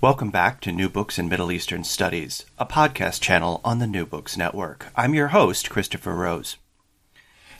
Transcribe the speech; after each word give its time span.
Welcome 0.00 0.30
back 0.30 0.60
to 0.60 0.70
New 0.70 0.88
Books 0.88 1.18
in 1.18 1.28
Middle 1.28 1.50
Eastern 1.50 1.82
Studies, 1.82 2.46
a 2.56 2.64
podcast 2.64 3.20
channel 3.20 3.60
on 3.64 3.80
the 3.80 3.86
New 3.88 4.06
Books 4.06 4.36
Network. 4.36 4.86
I'm 4.94 5.12
your 5.12 5.28
host, 5.28 5.70
Christopher 5.70 6.14
Rose. 6.14 6.56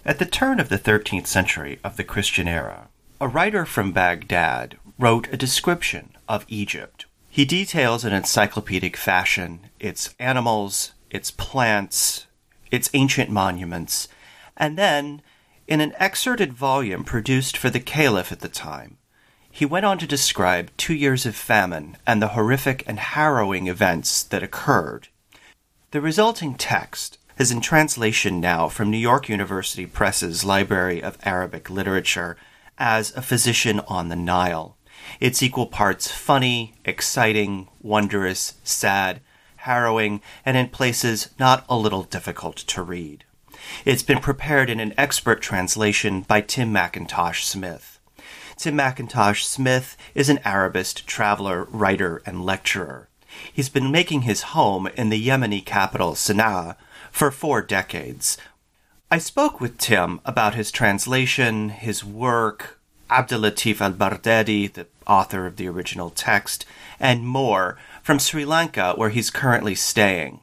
At 0.05 0.20
the 0.20 0.25
turn 0.25 0.61
of 0.61 0.69
the 0.69 0.78
13th 0.78 1.27
century 1.27 1.80
of 1.83 1.97
the 1.97 2.05
Christian 2.05 2.47
era, 2.47 2.91
a 3.20 3.27
writer 3.27 3.67
from 3.67 3.91
Baghdad 3.91 4.78
wrote 5.00 5.27
a 5.33 5.36
description 5.36 6.11
of 6.28 6.45
Egypt. 6.47 7.06
He 7.28 7.45
details 7.45 8.05
in 8.05 8.12
encyclopedic 8.12 8.97
fashion 8.97 9.70
its 9.80 10.14
animals, 10.20 10.92
its 11.11 11.33
plants, 11.33 12.28
its 12.70 12.89
ancient 12.95 13.30
monuments, 13.30 14.06
and 14.56 14.78
then, 14.78 15.23
in 15.67 15.80
an 15.80 15.92
excerpted 15.97 16.52
volume 16.52 17.02
produced 17.02 17.56
for 17.56 17.69
the 17.69 17.80
caliph 17.80 18.30
at 18.30 18.39
the 18.39 18.48
time, 18.48 18.98
he 19.59 19.67
went 19.67 19.84
on 19.84 19.98
to 19.98 20.06
describe 20.06 20.70
two 20.77 20.95
years 20.95 21.27
of 21.27 21.34
famine 21.34 21.97
and 22.06 22.23
the 22.23 22.28
horrific 22.28 22.84
and 22.87 23.01
harrowing 23.01 23.67
events 23.67 24.23
that 24.23 24.41
occurred. 24.41 25.09
The 25.91 26.01
resulting 26.01 26.55
text 26.55 27.19
is 27.41 27.51
in 27.51 27.61
translation 27.61 28.39
now 28.39 28.69
from 28.69 28.89
New 28.89 28.98
York 28.98 29.29
University 29.29 29.84
Press's 29.84 30.45
Library 30.45 31.03
of 31.03 31.19
Arabic 31.25 31.69
Literature 31.69 32.36
as 32.79 33.12
A 33.17 33.20
Physician 33.20 33.81
on 33.89 34.11
the 34.11 34.14
Nile. 34.14 34.77
It's 35.19 35.42
equal 35.42 35.67
parts 35.67 36.09
funny, 36.09 36.75
exciting, 36.84 37.67
wondrous, 37.83 38.55
sad, 38.62 39.20
harrowing, 39.56 40.20
and 40.47 40.56
in 40.56 40.69
places 40.69 41.31
not 41.36 41.64
a 41.69 41.77
little 41.77 42.05
difficult 42.05 42.59
to 42.59 42.81
read. 42.81 43.25
It's 43.84 44.05
been 44.05 44.20
prepared 44.20 44.70
in 44.70 44.79
an 44.79 44.95
expert 44.97 45.42
translation 45.42 46.20
by 46.20 46.42
Tim 46.42 46.73
Mackintosh-Smith. 46.73 47.98
Tim 48.59 48.75
Mackintosh-Smith 48.77 49.97
is 50.17 50.28
an 50.28 50.41
Arabist, 50.45 51.06
traveler, 51.06 51.69
writer, 51.70 52.20
and 52.27 52.45
lecturer. 52.45 53.09
He's 53.53 53.69
been 53.69 53.92
making 53.92 54.23
his 54.23 54.51
home 54.51 54.89
in 54.97 55.11
the 55.11 55.28
Yemeni 55.28 55.64
capital, 55.64 56.14
Sana'a, 56.14 56.75
for 57.12 57.31
four 57.31 57.62
decades. 57.62 58.36
I 59.13 59.19
spoke 59.19 59.61
with 59.61 59.79
Tim 59.79 60.20
about 60.24 60.57
his 60.57 60.73
translation, 60.73 61.69
his 61.69 62.05
work, 62.05 62.80
Abdulatif 63.08 63.80
al 63.80 63.92
Baghdadi, 63.92 64.73
the 64.73 64.89
author 65.07 65.46
of 65.46 65.55
the 65.55 65.69
original 65.69 66.11
text, 66.11 66.67
and 66.98 67.29
more 67.29 67.79
from 68.02 68.19
Sri 68.19 68.45
Lanka, 68.45 68.95
where 68.96 69.11
he's 69.11 69.30
currently 69.30 69.77
staying. 69.77 70.40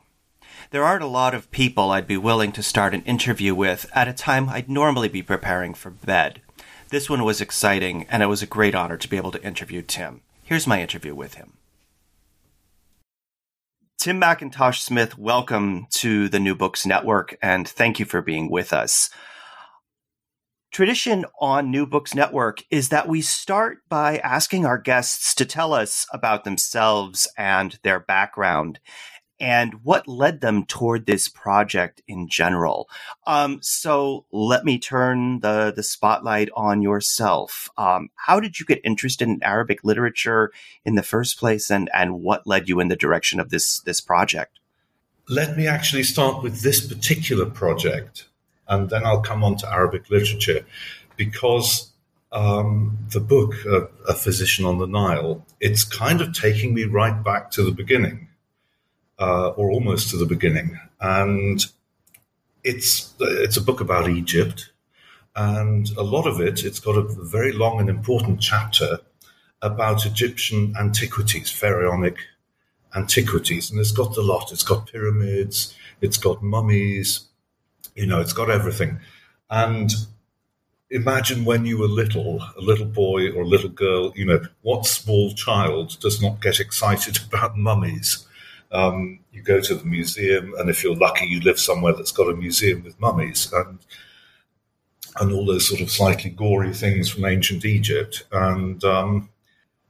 There 0.72 0.86
aren't 0.86 1.04
a 1.04 1.08
lot 1.08 1.34
of 1.34 1.52
people 1.52 1.92
I'd 1.92 2.08
be 2.08 2.16
willing 2.16 2.54
to 2.54 2.64
start 2.64 2.94
an 2.94 3.04
interview 3.04 3.54
with 3.54 3.92
at 3.94 4.08
a 4.08 4.14
time 4.14 4.48
I'd 4.48 4.70
normally 4.70 5.10
be 5.10 5.22
preparing 5.22 5.74
for 5.74 5.90
bed. 5.90 6.42
This 6.90 7.10
one 7.10 7.24
was 7.24 7.42
exciting, 7.42 8.06
and 8.10 8.22
it 8.22 8.28
was 8.28 8.44
a 8.44 8.48
great 8.48 8.76
honor 8.76 8.96
to 8.96 9.10
be 9.10 9.18
able 9.18 9.32
to 9.32 9.44
interview 9.44 9.82
Tim. 9.82 10.22
Here's 10.44 10.68
my 10.68 10.82
interview 10.82 11.16
with 11.16 11.34
him. 11.34 11.54
Tim 13.98 14.20
Mackintosh-Smith, 14.20 15.18
welcome 15.18 15.88
to 15.96 16.30
the 16.30 16.40
New 16.40 16.54
Books 16.54 16.86
Network, 16.86 17.38
and 17.42 17.68
thank 17.68 18.00
you 18.00 18.06
for 18.06 18.22
being 18.22 18.52
with 18.52 18.72
us. 18.72 19.10
Tradition 20.72 21.26
on 21.42 21.72
New 21.72 21.88
Books 21.88 22.14
Network 22.14 22.62
is 22.70 22.90
that 22.90 23.08
we 23.08 23.22
start 23.22 23.80
by 23.90 24.18
asking 24.20 24.68
our 24.68 24.78
guests 24.78 25.34
to 25.36 25.46
tell 25.46 25.74
us 25.74 26.06
about 26.14 26.44
themselves 26.44 27.28
and 27.36 27.80
their 27.82 28.00
background 28.00 28.80
and 29.40 29.84
what 29.84 30.08
led 30.08 30.42
them 30.42 30.66
toward 30.66 31.06
this 31.06 31.28
project 31.28 32.02
in 32.08 32.28
general. 32.28 32.88
Um, 33.28 33.60
so 33.62 34.26
let 34.32 34.64
me 34.64 34.80
turn 34.80 35.42
the, 35.42 35.74
the 35.76 35.84
spotlight 35.84 36.50
on 36.56 36.82
yourself. 36.82 37.70
Um, 37.78 38.10
how 38.16 38.40
did 38.40 38.60
you 38.60 38.66
get 38.66 38.80
interested 38.84 39.28
in 39.28 39.44
Arabic 39.44 39.84
literature 39.84 40.52
in 40.86 40.96
the 40.96 41.04
first 41.04 41.38
place, 41.38 41.70
and, 41.70 41.90
and 41.94 42.22
what 42.22 42.48
led 42.48 42.70
you 42.70 42.80
in 42.80 42.88
the 42.88 42.96
direction 42.96 43.40
of 43.40 43.50
this, 43.50 43.80
this 43.82 44.00
project? 44.00 44.60
Let 45.28 45.58
me 45.58 45.68
actually 45.68 46.04
start 46.04 46.44
with 46.44 46.62
this 46.62 46.86
particular 46.86 47.46
project, 47.46 48.28
and 48.68 48.90
then 48.90 49.06
I'll 49.06 49.22
come 49.22 49.44
on 49.44 49.58
to 49.58 49.72
Arabic 49.72 50.10
literature, 50.10 50.66
because 51.18 51.92
um, 52.32 52.98
the 53.12 53.20
book, 53.20 53.54
uh, 53.66 53.88
A 54.08 54.14
Physician 54.14 54.66
on 54.66 54.78
the 54.78 54.88
Nile, 54.88 55.46
it's 55.60 55.84
kind 55.84 56.22
of 56.22 56.34
taking 56.34 56.74
me 56.74 56.84
right 56.84 57.24
back 57.24 57.52
to 57.52 57.64
the 57.64 57.72
beginning 57.72 58.28
uh, 59.20 59.50
or 59.50 59.72
almost 59.72 60.10
to 60.10 60.18
the 60.18 60.26
beginning. 60.26 60.80
And 61.00 61.66
it's 62.64 63.14
it's 63.20 63.58
a 63.58 63.62
book 63.62 63.80
about 63.80 64.10
Egypt, 64.10 64.72
and 65.36 65.90
a 65.98 66.04
lot 66.04 66.28
of 66.28 66.42
it 66.42 66.64
it's 66.64 66.80
got 66.80 66.98
a 66.98 67.04
very 67.04 67.52
long 67.52 67.80
and 67.80 67.90
important 67.90 68.42
chapter 68.42 69.00
about 69.62 70.06
Egyptian 70.06 70.74
antiquities, 70.80 71.52
pharaonic 71.52 72.18
antiquities, 72.96 73.72
and 73.72 73.80
it's 73.80 73.92
got 73.92 74.18
a 74.18 74.22
lot. 74.22 74.52
It's 74.52 74.64
got 74.64 74.88
pyramids, 74.88 75.76
it's 76.02 76.18
got 76.18 76.44
mummies, 76.44 77.26
you 77.96 78.06
know, 78.06 78.20
it's 78.20 78.34
got 78.34 78.50
everything. 78.50 79.00
And 79.50 79.92
imagine 80.90 81.46
when 81.46 81.66
you 81.66 81.78
were 81.80 81.88
little, 81.88 82.42
a 82.58 82.62
little 82.62 82.86
boy 82.86 83.32
or 83.32 83.42
a 83.44 83.48
little 83.48 83.70
girl, 83.70 84.14
you 84.16 84.26
know, 84.26 84.42
what 84.62 84.86
small 84.86 85.34
child 85.34 85.98
does 86.00 86.22
not 86.22 86.42
get 86.42 86.60
excited 86.60 87.20
about 87.28 87.58
mummies? 87.58 88.26
Um, 88.76 89.20
you 89.32 89.42
go 89.42 89.62
to 89.62 89.76
the 89.76 89.86
museum, 89.86 90.54
and 90.58 90.70
if 90.70 90.84
you're 90.84 90.96
lucky, 90.96 91.26
you 91.26 91.40
live 91.42 91.60
somewhere 91.60 91.94
that's 91.94 92.12
got 92.12 92.30
a 92.30 92.36
museum 92.36 92.84
with 92.84 93.00
mummies 93.00 93.52
and 93.54 93.80
and 95.18 95.32
all 95.32 95.46
those 95.46 95.68
sort 95.68 95.82
of 95.82 95.90
slightly 95.90 96.30
gory 96.30 96.74
things 96.74 97.10
from 97.10 97.26
ancient 97.26 97.64
Egypt. 97.64 98.26
And 98.32 98.84
um, 98.84 99.30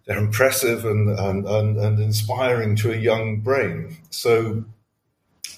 they're 0.05 0.17
impressive 0.17 0.85
and, 0.85 1.09
and, 1.09 1.47
and, 1.47 1.77
and 1.77 1.99
inspiring 1.99 2.75
to 2.77 2.93
a 2.93 2.95
young 2.95 3.39
brain. 3.39 3.97
So 4.11 4.63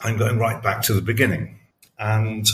I'm 0.02 0.18
going 0.18 0.40
right 0.40 0.62
back 0.64 0.82
to 0.84 0.94
the 0.94 1.02
beginning. 1.02 1.60
And 2.00 2.48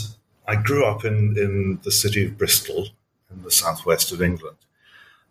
I 0.48 0.56
grew 0.56 0.84
up 0.84 1.04
in, 1.04 1.38
in 1.38 1.78
the 1.84 1.92
city 1.92 2.26
of 2.26 2.36
Bristol 2.36 2.88
in 3.30 3.42
the 3.42 3.50
southwest 3.50 4.12
of 4.12 4.20
England 4.20 4.56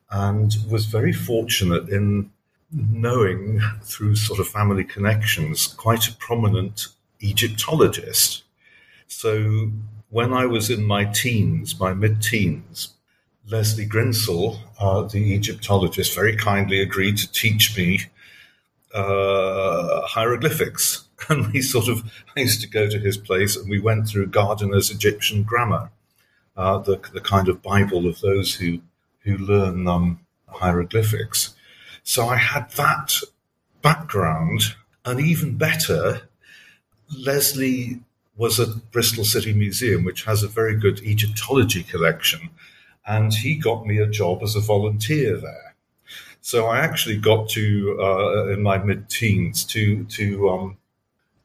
and 0.10 0.56
was 0.70 0.86
very 0.86 1.14
fortunate 1.14 1.90
in 1.90 2.32
knowing 2.74 3.62
through 3.84 4.16
sort 4.16 4.40
of 4.40 4.48
family 4.48 4.84
connections 4.84 5.68
quite 5.68 6.08
a 6.08 6.16
prominent 6.16 6.88
Egyptologist. 7.20 8.44
So 9.08 9.72
when 10.10 10.34
I 10.34 10.46
was 10.46 10.70
in 10.70 10.84
my 10.84 11.06
teens, 11.06 11.80
my 11.80 11.94
mid 11.94 12.22
teens, 12.22 12.90
Leslie 13.48 13.86
Grinsell, 13.86 14.60
uh, 14.80 15.04
the 15.04 15.34
Egyptologist, 15.34 16.16
very 16.16 16.36
kindly 16.36 16.82
agreed 16.82 17.18
to 17.18 17.32
teach 17.32 17.78
me 17.78 18.00
uh, 18.94 20.02
hieroglyphics. 20.02 21.06
And 21.30 21.54
we 21.54 21.62
sort 21.62 21.88
of, 21.88 22.04
I 22.36 22.42
used 22.42 22.60
to 22.64 22.68
go 22.68 22.90
to 22.90 23.00
his 23.00 23.16
place 23.16 23.56
and 23.56 23.70
we 23.70 23.80
went 23.80 24.10
through 24.10 24.28
Gardiner's 24.28 24.92
Egyptian 24.92 25.44
grammar, 25.44 25.90
uh, 26.58 26.80
the, 26.80 27.00
the 27.14 27.22
kind 27.22 27.48
of 27.48 27.62
Bible 27.62 28.08
of 28.08 28.20
those 28.20 28.56
who, 28.56 28.82
who 29.20 29.38
learn 29.38 29.88
um, 29.88 30.20
hieroglyphics. 30.50 31.53
So 32.04 32.28
I 32.28 32.36
had 32.36 32.70
that 32.72 33.16
background, 33.82 34.76
and 35.06 35.20
even 35.20 35.58
better, 35.58 36.22
Leslie 37.18 38.02
was 38.36 38.60
at 38.60 38.92
Bristol 38.92 39.24
City 39.24 39.54
Museum, 39.54 40.04
which 40.04 40.24
has 40.24 40.44
a 40.44 40.48
very 40.48 40.76
good 40.76 41.02
Egyptology 41.02 41.84
collection, 41.84 42.50
and 43.08 43.34
he 43.34 43.56
got 43.56 43.86
me 43.86 44.00
a 44.00 44.08
job 44.08 44.44
as 44.44 44.56
a 44.56 44.60
volunteer 44.60 45.38
there. 45.38 45.76
So 46.42 46.66
I 46.66 46.80
actually 46.80 47.18
got 47.18 47.48
to 47.50 47.98
uh, 48.02 48.48
in 48.48 48.62
my 48.62 48.78
mid-teens 48.78 49.64
to 49.66 50.04
to 50.06 50.50
um, 50.50 50.78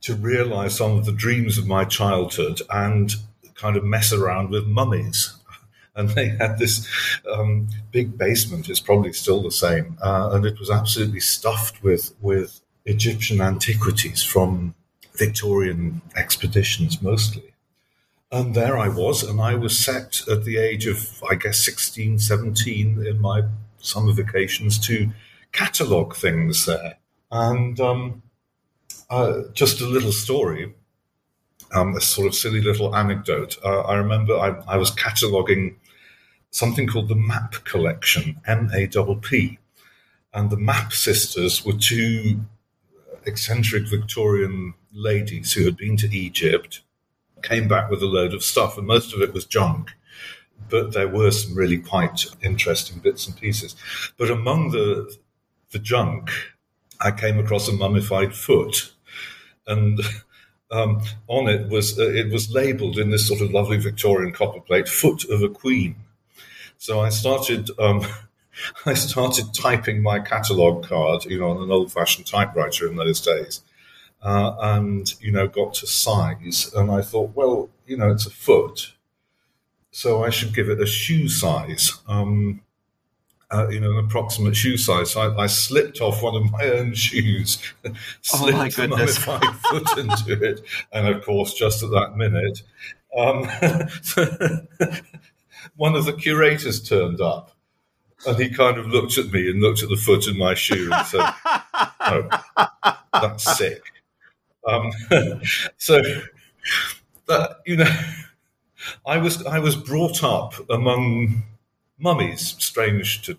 to 0.00 0.14
realize 0.14 0.76
some 0.76 0.99
of 0.99 1.04
the 1.04 1.12
dreams 1.12 1.56
of 1.56 1.66
my 1.66 1.84
childhood 1.84 2.62
and 2.70 3.14
kind 3.54 3.76
of 3.76 3.84
mess 3.84 4.12
around 4.12 4.50
with 4.50 4.66
mummies. 4.66 5.38
And 5.99 6.09
they 6.11 6.29
had 6.29 6.59
this 6.59 6.89
um, 7.31 7.69
big 7.91 8.17
basement. 8.17 8.69
It's 8.69 8.81
probably 8.81 9.12
still 9.12 9.43
the 9.43 9.50
same, 9.50 9.99
uh, 10.03 10.31
and 10.33 10.47
it 10.47 10.59
was 10.59 10.71
absolutely 10.71 11.21
stuffed 11.21 11.83
with 11.83 12.15
with 12.21 12.61
Egyptian 12.87 13.41
antiquities 13.41 14.23
from 14.23 14.75
Victorian 15.15 16.00
expeditions, 16.17 17.03
mostly. 17.03 17.53
And 18.31 18.55
there 18.55 18.79
I 18.79 18.89
was, 18.89 19.23
and 19.23 19.41
I 19.41 19.55
was 19.55 19.79
set 19.79 20.23
at 20.31 20.45
the 20.45 20.59
age 20.59 20.87
of, 20.87 21.23
I 21.31 21.35
guess, 21.35 21.65
16, 21.65 22.19
17 22.19 23.06
in 23.06 23.21
my 23.21 23.43
summer 23.79 24.12
vacations 24.12 24.79
to 24.87 25.11
catalogue 25.53 26.15
things 26.15 26.67
there. 26.67 26.99
And 27.31 27.81
um, 27.81 28.23
uh, 29.09 29.43
just 29.55 29.81
a 29.81 29.87
little 29.87 30.12
story, 30.12 30.75
um, 31.75 31.97
a 31.97 32.00
sort 32.00 32.27
of 32.27 32.35
silly 32.35 32.61
little 32.61 32.95
anecdote. 32.95 33.56
Uh, 33.65 33.81
I 33.81 33.97
remember 33.97 34.39
I, 34.39 34.62
I, 34.67 34.77
was 34.77 34.91
cataloguing 34.91 35.77
something 36.50 36.87
called 36.87 37.09
the 37.09 37.15
Map 37.15 37.65
Collection, 37.65 38.41
M 38.47 38.71
A 38.75 38.87
P. 39.17 39.59
And 40.33 40.50
the 40.50 40.56
Map 40.56 40.93
sisters 40.93 41.65
were 41.65 41.73
two 41.73 42.41
eccentric 43.25 43.89
Victorian 43.89 44.75
ladies 44.93 45.53
who 45.53 45.65
had 45.65 45.77
been 45.77 45.97
to 45.99 46.17
Egypt, 46.17 46.81
came 47.43 47.69
back 47.69 47.91
with 47.91 48.03
a 48.03 48.06
load 48.06 48.35
of 48.35 48.43
stuff, 48.43 48.77
and 48.79 48.87
most 48.87 49.15
of 49.15 49.21
it 49.21 49.33
was 49.33 49.45
junk. 49.45 49.91
But 50.69 50.93
there 50.93 51.09
were 51.09 51.31
some 51.31 51.56
really 51.56 51.79
quite 51.79 52.27
interesting 52.43 52.99
bits 52.99 53.27
and 53.27 53.37
pieces. 53.37 53.77
But 54.17 54.31
among 54.31 54.71
the 54.71 55.17
the 55.71 55.79
junk, 55.79 56.31
I 57.00 57.11
came 57.11 57.39
across 57.39 57.69
a 57.69 57.73
mummified 57.73 58.35
foot 58.35 58.93
and 59.69 60.00
um, 60.71 61.03
on 61.29 61.49
it 61.49 61.69
was 61.69 61.99
uh, 61.99 62.09
it 62.09 62.33
was 62.33 62.50
labelled 62.50 62.99
in 62.99 63.11
this 63.11 63.29
sort 63.29 63.41
of 63.41 63.53
lovely 63.53 63.77
Victorian 63.77 64.33
copperplate, 64.33 64.89
"Foot 64.89 65.25
of 65.31 65.43
a 65.43 65.49
Queen." 65.49 65.97
So 66.78 67.00
I 67.00 67.10
started. 67.10 67.70
Um, 67.78 68.06
I 68.86 68.94
started 68.94 69.54
typing 69.54 70.02
my 70.02 70.19
catalogue 70.19 70.88
card, 70.88 71.26
you 71.26 71.38
know, 71.38 71.50
on 71.50 71.62
an 71.62 71.70
old-fashioned 71.70 72.26
typewriter 72.26 72.88
in 72.88 72.96
those 72.96 73.20
days, 73.20 73.62
uh, 74.22 74.56
and 74.60 75.14
you 75.20 75.30
know, 75.30 75.46
got 75.46 75.75
to 75.75 75.86
size, 75.86 76.72
and 76.75 76.90
I 76.90 77.02
thought, 77.02 77.36
well, 77.36 77.69
you 77.86 77.96
know, 77.96 78.10
it's 78.10 78.26
a 78.26 78.30
foot, 78.30 78.94
so 79.92 80.25
I 80.25 80.30
should 80.30 80.54
give 80.54 80.69
it 80.69 80.80
a 80.80 80.86
shoe 80.86 81.28
size. 81.28 82.00
Um, 82.08 82.62
uh, 83.50 83.69
you 83.70 83.80
know, 83.80 83.92
an 83.92 84.04
approximate 84.04 84.54
shoe 84.54 84.76
size. 84.76 85.12
So 85.12 85.20
I, 85.20 85.44
I, 85.44 85.46
slipped 85.46 86.02
off 86.02 86.22
one 86.22 86.34
of 86.34 86.50
my 86.50 86.64
own 86.75 86.94
shoes, 86.94 87.58
slipped 88.20 88.54
oh 88.54 88.58
my, 88.58 88.69
goodness. 88.69 89.26
my 89.26 89.40
foot 89.70 89.98
into 89.98 90.44
it, 90.44 90.62
and 90.92 91.08
of 91.08 91.25
course, 91.25 91.54
just 91.54 91.82
at 91.82 91.90
that 91.90 92.16
minute, 92.16 92.62
um, 93.16 93.48
one 95.76 95.94
of 95.94 96.05
the 96.05 96.12
curators 96.12 96.82
turned 96.82 97.20
up, 97.20 97.52
and 98.26 98.37
he 98.38 98.50
kind 98.50 98.78
of 98.78 98.87
looked 98.87 99.19
at 99.19 99.32
me 99.32 99.50
and 99.50 99.60
looked 99.60 99.82
at 99.82 99.88
the 99.88 99.96
foot 99.96 100.26
in 100.26 100.37
my 100.38 100.55
shoe 100.55 100.90
and 100.93 101.06
said, 101.06 101.32
"Oh, 102.00 102.28
that's 103.12 103.56
sick." 103.56 103.82
Um, 104.66 104.90
so 105.76 106.00
that 107.26 107.56
you 107.66 107.76
know, 107.76 108.00
I 109.06 109.19
was 109.19 109.44
I 109.46 109.58
was 109.58 109.76
brought 109.76 110.22
up 110.25 110.55
among 110.70 111.43
mummies, 111.99 112.56
strange 112.58 113.22
to 113.22 113.38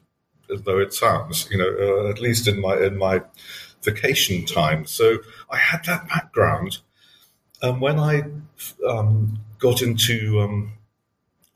though 0.50 0.80
it 0.80 0.94
sounds, 0.94 1.48
you 1.52 1.58
know, 1.58 1.76
uh, 1.80 2.10
at 2.10 2.20
least 2.20 2.48
in 2.48 2.60
my 2.60 2.78
in 2.78 2.98
my 2.98 3.22
vacation 3.84 4.46
time. 4.46 4.86
So 4.86 5.20
I 5.50 5.58
had 5.58 5.86
that 5.86 6.08
background, 6.08 6.80
and 7.62 7.82
when 7.82 8.00
I 8.00 8.24
um, 8.88 9.40
got 9.60 9.82
into 9.82 10.42
um, 10.42 10.74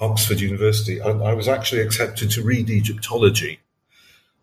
Oxford 0.04 0.40
University, 0.42 1.02
I, 1.02 1.12
I, 1.12 1.34
was 1.34 1.48
actually 1.48 1.82
accepted 1.82 2.30
to 2.32 2.44
read 2.44 2.70
Egyptology. 2.70 3.60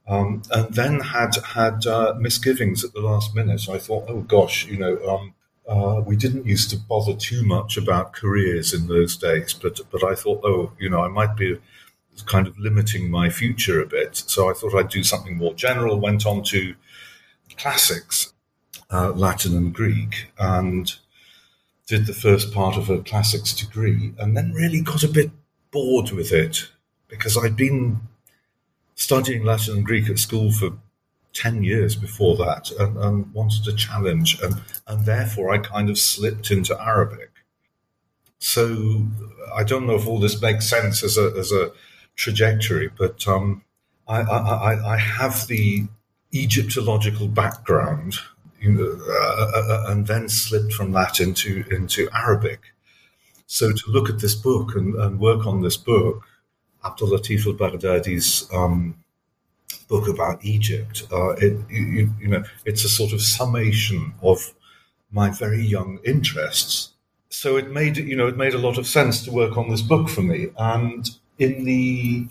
Um, 0.08 0.42
and 0.50 0.74
then 0.74 1.00
had 1.00 1.36
had 1.54 1.86
uh, 1.86 2.14
misgivings 2.18 2.82
at 2.82 2.94
the 2.94 3.00
last 3.00 3.34
minute. 3.34 3.68
I 3.68 3.78
thought, 3.78 4.06
oh 4.08 4.22
gosh, 4.22 4.66
you 4.66 4.78
know, 4.78 4.98
um, 5.06 5.34
uh, 5.68 6.00
we 6.00 6.16
didn't 6.16 6.46
used 6.46 6.70
to 6.70 6.76
bother 6.76 7.14
too 7.14 7.44
much 7.44 7.76
about 7.76 8.12
careers 8.12 8.72
in 8.74 8.88
those 8.88 9.16
days, 9.16 9.52
but 9.52 9.80
but 9.92 10.02
I 10.02 10.14
thought, 10.14 10.40
oh, 10.42 10.72
you 10.80 10.88
know, 10.88 11.02
I 11.02 11.08
might 11.08 11.36
be 11.36 11.58
kind 12.26 12.46
of 12.46 12.58
limiting 12.58 13.10
my 13.10 13.30
future 13.30 13.80
a 13.80 13.86
bit. 13.86 14.16
So 14.16 14.50
I 14.50 14.54
thought 14.54 14.74
I'd 14.74 14.88
do 14.88 15.04
something 15.04 15.36
more 15.36 15.54
general. 15.54 16.00
Went 16.00 16.26
on 16.26 16.42
to 16.44 16.74
classics, 17.56 18.32
uh, 18.90 19.12
Latin 19.12 19.56
and 19.56 19.72
Greek, 19.72 20.32
and 20.38 20.92
did 21.86 22.06
the 22.06 22.14
first 22.14 22.52
part 22.52 22.76
of 22.76 22.90
a 22.90 23.02
classics 23.02 23.52
degree, 23.52 24.12
and 24.18 24.36
then 24.36 24.52
really 24.52 24.80
got 24.80 25.04
a 25.04 25.08
bit 25.08 25.30
bored 25.70 26.10
with 26.10 26.32
it 26.32 26.68
because 27.08 27.36
I'd 27.36 27.56
been 27.56 28.00
studying 28.94 29.44
Latin 29.44 29.76
and 29.76 29.86
Greek 29.86 30.08
at 30.08 30.18
school 30.18 30.52
for 30.52 30.78
10 31.32 31.62
years 31.62 31.94
before 31.94 32.36
that 32.36 32.70
and, 32.78 32.96
and, 32.98 33.32
wanted 33.32 33.66
a 33.68 33.72
challenge. 33.72 34.40
And, 34.42 34.60
and 34.86 35.04
therefore, 35.06 35.50
I 35.50 35.58
kind 35.58 35.88
of 35.88 35.98
slipped 35.98 36.50
into 36.50 36.80
Arabic. 36.80 37.30
So 38.38 39.06
I 39.54 39.64
don't 39.64 39.86
know 39.86 39.94
if 39.94 40.06
all 40.06 40.18
this 40.18 40.40
makes 40.40 40.68
sense 40.68 41.02
as 41.04 41.16
a, 41.16 41.32
as 41.38 41.52
a 41.52 41.72
trajectory, 42.16 42.90
but 42.98 43.26
um, 43.28 43.62
I, 44.08 44.20
I, 44.22 44.94
I, 44.94 44.96
have 44.96 45.46
the 45.46 45.86
Egyptological 46.34 47.28
background, 47.28 48.14
you 48.60 48.72
know, 48.72 48.98
uh, 49.08 49.46
uh, 49.54 49.62
uh, 49.68 49.84
and 49.88 50.06
then 50.06 50.28
slipped 50.28 50.72
from 50.72 50.92
that 50.92 51.20
into 51.20 51.64
into 51.70 52.08
Arabic. 52.12 52.60
So 53.52 53.72
to 53.72 53.90
look 53.90 54.08
at 54.08 54.20
this 54.20 54.36
book 54.36 54.76
and, 54.76 54.94
and 54.94 55.18
work 55.18 55.44
on 55.44 55.60
this 55.60 55.76
book, 55.76 56.22
Abdul 56.84 57.08
Latif 57.08 57.46
al-Baghdadi's 57.46 58.48
um, 58.54 58.94
book 59.88 60.06
about 60.08 60.44
Egypt, 60.44 61.02
uh, 61.12 61.30
it, 61.30 61.58
you, 61.68 62.14
you 62.20 62.28
know, 62.28 62.44
it's 62.64 62.84
a 62.84 62.88
sort 62.88 63.12
of 63.12 63.20
summation 63.20 64.14
of 64.22 64.54
my 65.10 65.30
very 65.30 65.64
young 65.64 65.98
interests. 66.04 66.90
So 67.28 67.56
it 67.56 67.72
made 67.72 67.96
you 67.96 68.14
know 68.14 68.28
it 68.28 68.36
made 68.36 68.54
a 68.54 68.58
lot 68.66 68.78
of 68.78 68.86
sense 68.86 69.24
to 69.24 69.32
work 69.32 69.56
on 69.56 69.68
this 69.68 69.82
book 69.82 70.08
for 70.08 70.22
me, 70.22 70.50
and 70.56 71.10
in 71.38 71.64
the 71.64 72.28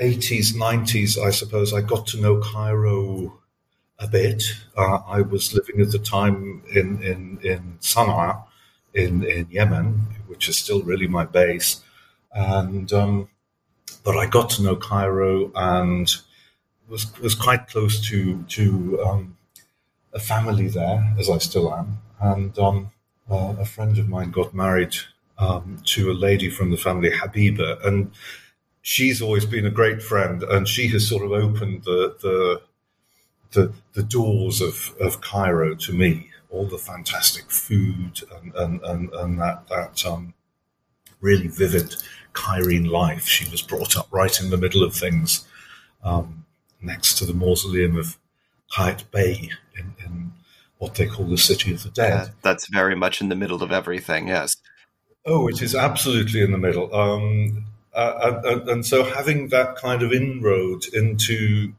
80s, 0.00 0.54
90s, 0.54 1.18
I 1.18 1.30
suppose, 1.30 1.74
I 1.74 1.82
got 1.82 2.06
to 2.08 2.20
know 2.20 2.40
Cairo 2.40 3.38
a 3.98 4.08
bit. 4.08 4.42
Uh, 4.78 5.00
I 5.06 5.20
was 5.20 5.52
living 5.52 5.82
at 5.82 5.92
the 5.92 5.98
time 5.98 6.62
in, 6.74 7.02
in, 7.02 7.38
in 7.42 7.78
Sana'a 7.80 8.44
in, 8.94 9.24
in 9.24 9.48
Yemen, 9.50 10.00
which 10.26 10.48
is 10.48 10.56
still 10.56 10.82
really 10.82 11.06
my 11.06 11.24
base. 11.24 11.82
And, 12.32 12.92
um, 12.92 13.28
but 14.04 14.16
I 14.16 14.26
got 14.26 14.50
to 14.50 14.62
know 14.62 14.76
Cairo 14.76 15.50
and 15.54 16.10
was, 16.88 17.18
was 17.20 17.34
quite 17.34 17.68
close 17.68 18.00
to, 18.08 18.42
to, 18.42 19.02
um, 19.04 19.36
a 20.12 20.20
family 20.20 20.68
there, 20.68 21.14
as 21.18 21.28
I 21.28 21.38
still 21.38 21.74
am. 21.74 21.98
And, 22.20 22.58
um, 22.58 22.90
uh, 23.30 23.54
a 23.58 23.64
friend 23.64 23.98
of 23.98 24.08
mine 24.08 24.30
got 24.30 24.54
married, 24.54 24.94
um, 25.38 25.80
to 25.86 26.10
a 26.10 26.14
lady 26.14 26.50
from 26.50 26.70
the 26.70 26.76
family, 26.76 27.10
Habiba. 27.10 27.84
And, 27.86 28.12
she's 28.86 29.22
always 29.22 29.46
been 29.46 29.64
a 29.64 29.70
great 29.70 30.02
friend, 30.02 30.42
and 30.42 30.68
she 30.68 30.88
has 30.88 31.08
sort 31.08 31.24
of 31.24 31.32
opened 31.32 31.84
the 31.84 32.14
the 32.20 32.60
the, 33.52 33.72
the 33.94 34.02
doors 34.02 34.60
of, 34.60 34.94
of 35.00 35.20
Cairo 35.20 35.74
to 35.76 35.92
me. 35.92 36.30
All 36.54 36.66
the 36.66 36.78
fantastic 36.78 37.50
food 37.50 38.22
and 38.36 38.54
and, 38.54 38.80
and, 38.82 39.12
and 39.12 39.40
that 39.40 39.68
that 39.68 40.06
um, 40.06 40.34
really 41.20 41.48
vivid 41.48 41.96
Cairene 42.34 42.88
life. 42.88 43.26
She 43.26 43.50
was 43.50 43.62
brought 43.62 43.96
up 43.96 44.08
right 44.12 44.40
in 44.40 44.50
the 44.50 44.56
middle 44.56 44.84
of 44.84 44.94
things, 44.94 45.46
um, 46.02 46.44
next 46.80 47.18
to 47.18 47.24
the 47.24 47.34
mausoleum 47.34 47.96
of 47.96 48.18
Hayat 48.76 49.10
Bey 49.10 49.50
in, 49.78 49.94
in 50.04 50.32
what 50.78 50.96
they 50.96 51.06
call 51.06 51.26
the 51.26 51.38
City 51.38 51.72
of 51.72 51.82
the 51.82 51.90
Dead. 51.90 52.26
Yeah, 52.26 52.32
that's 52.42 52.68
very 52.68 52.94
much 52.94 53.20
in 53.20 53.28
the 53.28 53.36
middle 53.36 53.62
of 53.62 53.72
everything. 53.72 54.28
Yes. 54.28 54.56
Oh, 55.24 55.48
it 55.48 55.62
is 55.62 55.74
absolutely 55.74 56.42
in 56.42 56.52
the 56.52 56.58
middle. 56.58 56.94
Um, 56.94 57.66
uh, 57.94 58.40
and, 58.44 58.68
and, 58.68 58.86
so 58.86 59.04
having 59.04 59.48
that 59.48 59.76
kind 59.76 60.02
of 60.02 60.12
inroad 60.12 60.84
into 60.92 61.72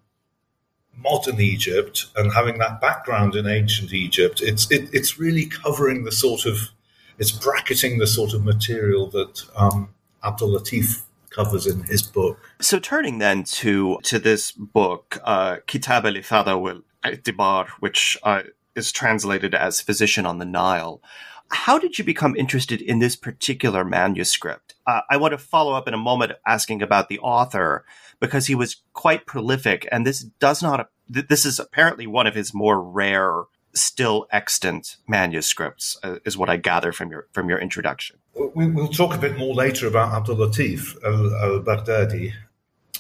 modern 0.98 1.40
Egypt 1.40 2.06
and 2.16 2.34
having 2.34 2.58
that 2.60 2.82
background 2.82 3.36
in 3.36 3.48
ancient 3.48 3.94
Egypt, 3.94 4.42
it's 4.42 4.70
it, 4.72 4.90
it's 4.94 5.20
really 5.20 5.46
covering 5.46 6.04
the 6.04 6.12
sort 6.12 6.46
of 6.46 6.70
it's 7.18 7.32
bracketing 7.32 7.98
the 8.00 8.08
sort 8.08 8.34
of 8.34 8.44
material 8.44 9.08
that 9.08 9.44
um, 9.56 9.94
Abdul 10.24 10.50
Latif 10.50 11.02
covers 11.30 11.68
in 11.68 11.84
his 11.84 12.02
book. 12.02 12.40
So 12.62 12.80
turning 12.80 13.20
then 13.20 13.44
to 13.44 14.00
to 14.04 14.20
this 14.20 14.52
book, 14.52 15.20
uh, 15.24 15.58
Kitab 15.68 16.06
al-Ifada 16.06 16.60
wal 16.60 16.82
Itibar, 17.04 17.68
which 17.80 18.18
uh, 18.24 18.44
is 18.76 18.92
translated 18.92 19.54
as 19.54 19.82
Physician 19.82 20.26
on 20.26 20.40
the 20.40 20.46
Nile. 20.46 21.02
How 21.50 21.78
did 21.78 21.98
you 21.98 22.04
become 22.04 22.36
interested 22.36 22.82
in 22.82 23.00
this 23.00 23.16
particular 23.16 23.84
manuscript? 23.84 24.76
Uh, 24.86 25.02
I 25.10 25.18
want 25.18 25.32
to 25.32 25.38
follow 25.38 25.74
up 25.74 25.88
in 25.88 25.94
a 25.94 25.98
moment 25.98 26.34
asking 26.46 26.82
about 26.82 27.10
the 27.10 27.20
author 27.20 27.86
because 28.20 28.48
he 28.48 28.56
was 28.56 28.78
quite 28.94 29.26
prolific, 29.26 29.88
and 29.92 30.06
this 30.06 30.22
does 30.22 30.62
not. 30.62 30.90
This 31.08 31.46
is 31.46 31.60
apparently 31.60 32.08
one 32.08 32.26
of 32.26 32.34
his 32.34 32.54
more 32.54 32.82
rare, 32.82 33.44
still 33.74 34.26
extant 34.32 34.98
manuscripts, 35.08 35.98
uh, 36.04 36.18
is 36.26 36.38
what 36.38 36.50
I 36.50 36.58
gather 36.58 36.92
from 36.92 37.12
your 37.12 37.28
from 37.32 37.50
your 37.50 37.60
introduction. 37.60 38.18
We, 38.56 38.68
will 38.68 38.88
talk 38.88 39.14
a 39.14 39.20
bit 39.20 39.38
more 39.38 39.54
later 39.54 39.88
about 39.88 40.14
Abdul 40.14 40.38
Latif 40.38 40.96
al 41.04 41.62
Baghdadi, 41.62 42.34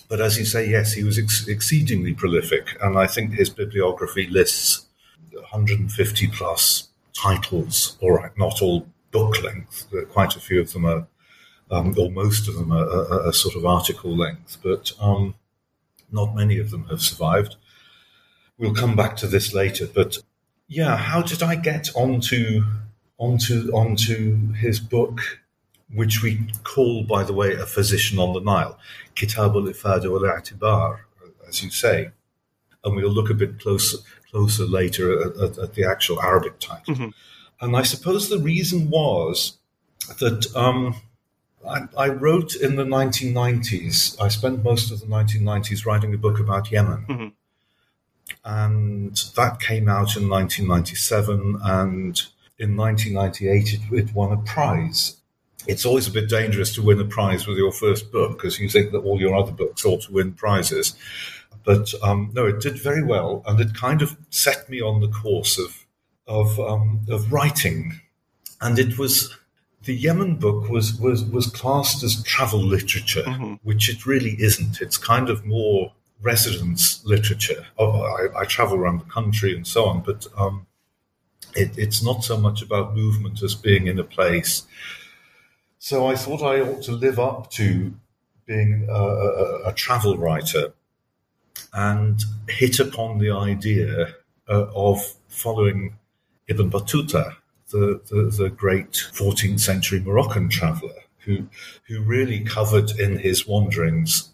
but 0.08 0.22
as 0.22 0.38
you 0.38 0.46
say, 0.46 0.70
yes, 0.70 0.94
he 0.94 1.04
was 1.04 1.18
ex- 1.18 1.48
exceedingly 1.48 2.14
prolific, 2.14 2.78
and 2.82 2.98
I 2.98 3.08
think 3.08 3.34
his 3.34 3.50
bibliography 3.50 4.28
lists 4.28 4.86
150 5.32 6.28
plus 6.28 6.90
titles. 7.16 7.98
All 8.02 8.12
right, 8.12 8.38
not 8.38 8.62
all 8.62 8.88
book 9.12 9.42
length. 9.44 9.88
Quite 10.12 10.36
a 10.36 10.40
few 10.40 10.62
of 10.62 10.74
them 10.74 10.86
are, 10.86 11.08
um, 11.72 11.96
or 11.98 12.12
most 12.12 12.48
of 12.48 12.56
them 12.56 12.72
are, 12.72 12.86
are, 12.86 13.28
are, 13.28 13.34
sort 13.34 13.56
of 13.56 13.66
article 13.66 14.16
length, 14.16 14.58
but 14.62 14.92
um, 15.00 15.36
not 16.12 16.36
many 16.36 16.60
of 16.60 16.72
them 16.72 16.86
have 16.90 17.02
survived. 17.02 17.56
We'll 18.58 18.74
come 18.74 18.96
back 18.96 19.16
to 19.18 19.28
this 19.28 19.54
later, 19.54 19.88
but 19.88 20.18
yeah, 20.68 20.98
how 20.98 21.22
did 21.22 21.44
I 21.44 21.56
get 21.56 21.90
onto 21.96 22.64
onto 23.18 23.70
onto 23.72 24.54
his 24.54 24.80
book? 24.80 25.20
which 25.94 26.24
we 26.24 26.48
call, 26.64 27.04
by 27.04 27.24
the 27.24 27.34
way, 27.34 27.54
a 27.54 27.66
physician 27.66 28.20
on 28.20 28.34
the 28.34 28.40
Nile, 28.40 28.78
Kitab 29.14 29.56
al-Ifada 29.56 30.10
wal-I'tibar, 30.10 31.00
as 31.48 31.64
you 31.64 31.70
say. 31.70 32.10
And 32.84 32.96
we'll 32.96 33.10
look 33.10 33.30
a 33.30 33.34
bit 33.34 33.60
closer, 33.60 33.98
closer 34.36 34.66
later 34.66 35.22
at, 35.42 35.58
at, 35.58 35.76
the 35.76 35.86
actual 35.90 36.22
Arabic 36.22 36.60
title. 36.60 36.94
Mm-hmm. 36.94 37.10
And 37.62 37.78
I 37.78 37.84
suppose 37.84 38.28
the 38.28 38.38
reason 38.38 38.90
was 38.90 39.58
that 40.20 40.54
um, 40.54 40.96
I, 41.66 41.88
I, 41.98 42.10
wrote 42.10 42.54
in 42.54 42.76
the 42.76 42.84
1990s, 42.84 44.22
I 44.22 44.28
spent 44.28 44.62
most 44.62 44.92
of 44.92 45.00
the 45.00 45.06
1990s 45.06 45.86
writing 45.86 46.14
a 46.14 46.18
book 46.18 46.38
about 46.38 46.70
Yemen. 46.70 47.06
Mm-hmm. 47.08 47.28
And 48.44 49.16
that 49.38 49.62
came 49.62 49.88
out 49.88 50.18
in 50.18 50.28
1997. 50.28 51.60
And 51.64 52.22
in 52.60 52.76
1998, 52.76 53.74
it, 53.74 53.80
it 53.94 54.14
won 54.14 54.34
a 54.34 54.38
prize 54.42 55.16
it's 55.68 55.86
always 55.86 56.08
a 56.08 56.12
bit 56.12 56.30
dangerous 56.30 56.74
to 56.76 56.82
win 56.84 57.00
a 57.00 57.06
prize 57.06 57.48
with 57.48 57.58
your 57.58 57.72
first 57.72 58.12
book 58.12 58.38
because 58.38 58.60
you 58.60 58.70
think 58.70 58.92
that 58.92 59.00
all 59.00 59.20
your 59.20 59.36
other 59.36 59.52
books 59.52 59.84
ought 59.84 60.02
to 60.04 60.12
win 60.12 60.34
prizes. 60.34 60.96
But 61.66 61.94
um, 62.04 62.32
no, 62.34 62.46
it 62.46 62.62
did 62.62 62.80
very 62.80 63.04
well, 63.04 63.44
and 63.48 63.60
it 63.60 63.74
kind 63.74 64.02
of 64.02 64.16
set 64.30 64.70
me 64.70 64.82
on 64.82 65.02
the 65.02 65.08
course 65.08 65.58
of 65.58 65.86
of 66.28 66.60
um, 66.60 67.06
of 67.10 67.32
writing. 67.32 68.00
And 68.62 68.80
it 68.80 68.98
was 68.98 69.36
the 69.84 69.96
Yemen 69.96 70.36
book 70.36 70.70
was 70.70 71.00
was 71.00 71.24
was 71.24 71.48
classed 71.48 72.04
as 72.04 72.22
travel 72.24 72.62
literature, 72.62 73.24
mm-hmm. 73.24 73.56
which 73.64 73.90
it 73.90 74.06
really 74.06 74.36
isn't. 74.40 74.80
It's 74.80 74.98
kind 74.98 75.30
of 75.30 75.46
more 75.46 75.94
residence 76.22 77.04
literature. 77.06 77.66
Oh, 77.78 78.02
I, 78.02 78.42
I, 78.42 78.46
travel 78.46 78.78
around 78.78 79.00
the 79.00 79.12
country 79.12 79.54
and 79.54 79.68
so 79.68 79.86
on, 79.86 80.02
but 80.02 80.26
um, 80.38 80.66
it, 81.56 81.78
it's 81.78 82.02
not 82.02 82.24
so 82.24 82.38
much 82.38 82.62
about 82.62 82.96
movement 82.96 83.44
as 83.44 83.54
being 83.54 83.88
in 83.88 84.00
a 84.00 84.04
place. 84.04 84.64
So 85.78 86.08
I 86.08 86.16
thought 86.16 86.42
I 86.42 86.62
ought 86.62 86.82
to 86.84 86.94
live 86.94 87.20
up 87.20 87.52
to 87.52 87.94
being 88.46 88.88
a, 88.90 88.94
a, 88.94 89.70
a 89.70 89.74
travel 89.74 90.18
writer 90.18 90.74
and 91.74 92.24
hit 92.50 92.80
upon 92.80 93.20
the 93.20 93.32
idea 93.32 94.14
uh, 94.50 94.66
of 94.76 95.16
following 95.28 95.98
Ibn 96.48 96.70
Battuta, 96.70 97.36
the, 97.72 98.02
the, 98.10 98.44
the, 98.44 98.50
great 98.50 98.92
14th 98.92 99.60
century 99.60 100.00
Moroccan 100.00 100.50
traveler, 100.50 100.94
who, 101.20 101.48
who 101.88 102.02
really 102.02 102.42
covered 102.42 102.92
in 103.00 103.18
his 103.18 103.48
wanderings 103.48 104.30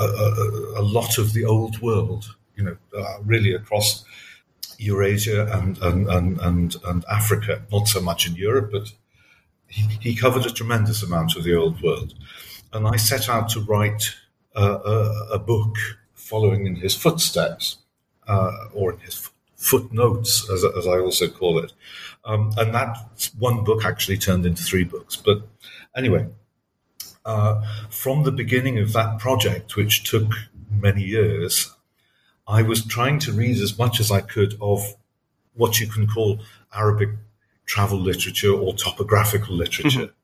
a, 0.00 0.04
a, 0.04 0.80
a 0.80 0.82
lot 0.82 1.18
of 1.18 1.32
the 1.34 1.44
old 1.44 1.80
world, 1.82 2.34
you 2.56 2.64
know, 2.64 2.76
uh, 2.96 3.18
really 3.24 3.52
across 3.52 4.04
Eurasia 4.78 5.46
and, 5.52 5.76
and, 5.78 6.08
and, 6.08 6.40
and, 6.40 6.76
and 6.86 7.04
Africa, 7.10 7.62
not 7.70 7.86
so 7.86 8.00
much 8.00 8.26
in 8.26 8.34
Europe, 8.34 8.70
but 8.72 8.90
he, 9.66 9.82
he 10.00 10.16
covered 10.16 10.46
a 10.46 10.50
tremendous 10.50 11.02
amount 11.02 11.36
of 11.36 11.44
the 11.44 11.54
old 11.54 11.82
world. 11.82 12.14
And 12.72 12.88
I 12.88 12.96
set 12.96 13.28
out 13.28 13.50
to 13.50 13.60
write 13.60 14.14
a, 14.54 14.62
a, 15.32 15.38
book 15.38 15.76
following 16.30 16.66
in 16.66 16.76
his 16.76 16.94
footsteps, 16.94 17.78
uh, 18.28 18.52
or 18.72 18.92
in 18.92 18.98
his 19.00 19.30
footnotes, 19.56 20.48
as, 20.50 20.64
as 20.64 20.86
I 20.86 20.98
also 21.06 21.28
call 21.28 21.58
it. 21.64 21.72
Um, 22.24 22.52
and 22.56 22.72
that 22.74 22.96
one 23.38 23.64
book 23.64 23.84
actually 23.84 24.18
turned 24.18 24.46
into 24.46 24.62
three 24.62 24.84
books. 24.84 25.16
But 25.16 25.38
anyway, 25.96 26.28
uh, 27.24 27.54
from 27.90 28.22
the 28.22 28.32
beginning 28.32 28.78
of 28.78 28.92
that 28.92 29.18
project, 29.18 29.76
which 29.76 30.04
took 30.10 30.28
many 30.70 31.02
years, 31.02 31.74
I 32.46 32.62
was 32.62 32.86
trying 32.86 33.18
to 33.20 33.32
read 33.32 33.58
as 33.58 33.78
much 33.78 34.00
as 34.00 34.10
I 34.10 34.20
could 34.20 34.54
of 34.60 34.80
what 35.54 35.80
you 35.80 35.86
can 35.86 36.06
call 36.06 36.40
Arabic 36.72 37.10
travel 37.66 37.98
literature 37.98 38.52
or 38.52 38.74
topographical 38.74 39.54
literature. 39.54 39.98
Mm-hmm. 39.98 40.14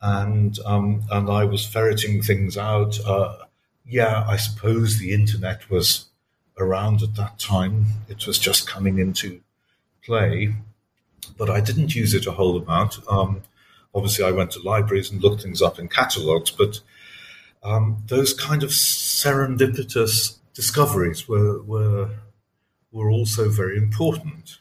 And, 0.00 0.58
um, 0.64 1.02
and 1.10 1.30
I 1.30 1.44
was 1.44 1.66
ferreting 1.66 2.22
things 2.22 2.56
out. 2.56 2.98
Uh, 3.06 3.36
yeah, 3.86 4.24
I 4.26 4.36
suppose 4.36 4.98
the 4.98 5.12
internet 5.12 5.70
was 5.70 6.06
around 6.58 7.02
at 7.02 7.16
that 7.16 7.38
time. 7.38 7.86
It 8.08 8.26
was 8.26 8.38
just 8.38 8.68
coming 8.68 8.98
into 8.98 9.40
play, 10.04 10.54
but 11.36 11.50
I 11.50 11.60
didn't 11.60 11.94
use 11.94 12.14
it 12.14 12.26
a 12.26 12.32
whole 12.32 12.56
amount. 12.56 12.98
Um, 13.08 13.42
obviously, 13.94 14.24
I 14.24 14.30
went 14.30 14.52
to 14.52 14.62
libraries 14.62 15.10
and 15.10 15.22
looked 15.22 15.42
things 15.42 15.60
up 15.60 15.78
in 15.78 15.88
catalogs, 15.88 16.50
but 16.50 16.80
um, 17.62 18.02
those 18.06 18.32
kind 18.32 18.62
of 18.62 18.70
serendipitous 18.70 20.36
discoveries 20.54 21.28
were, 21.28 21.62
were, 21.62 22.10
were 22.92 23.10
also 23.10 23.48
very 23.48 23.76
important. 23.76 24.58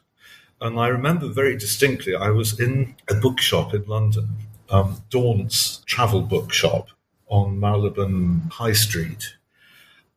And 0.59 0.79
I 0.79 0.87
remember 0.87 1.27
very 1.27 1.57
distinctly, 1.57 2.15
I 2.15 2.29
was 2.29 2.59
in 2.59 2.95
a 3.09 3.15
bookshop 3.15 3.73
in 3.73 3.83
London, 3.85 4.29
um, 4.69 5.03
Daunt's 5.09 5.83
Travel 5.85 6.21
Bookshop 6.21 6.87
on 7.33 7.59
Marylebone 7.59 8.47
High 8.51 8.73
Street. 8.73 9.35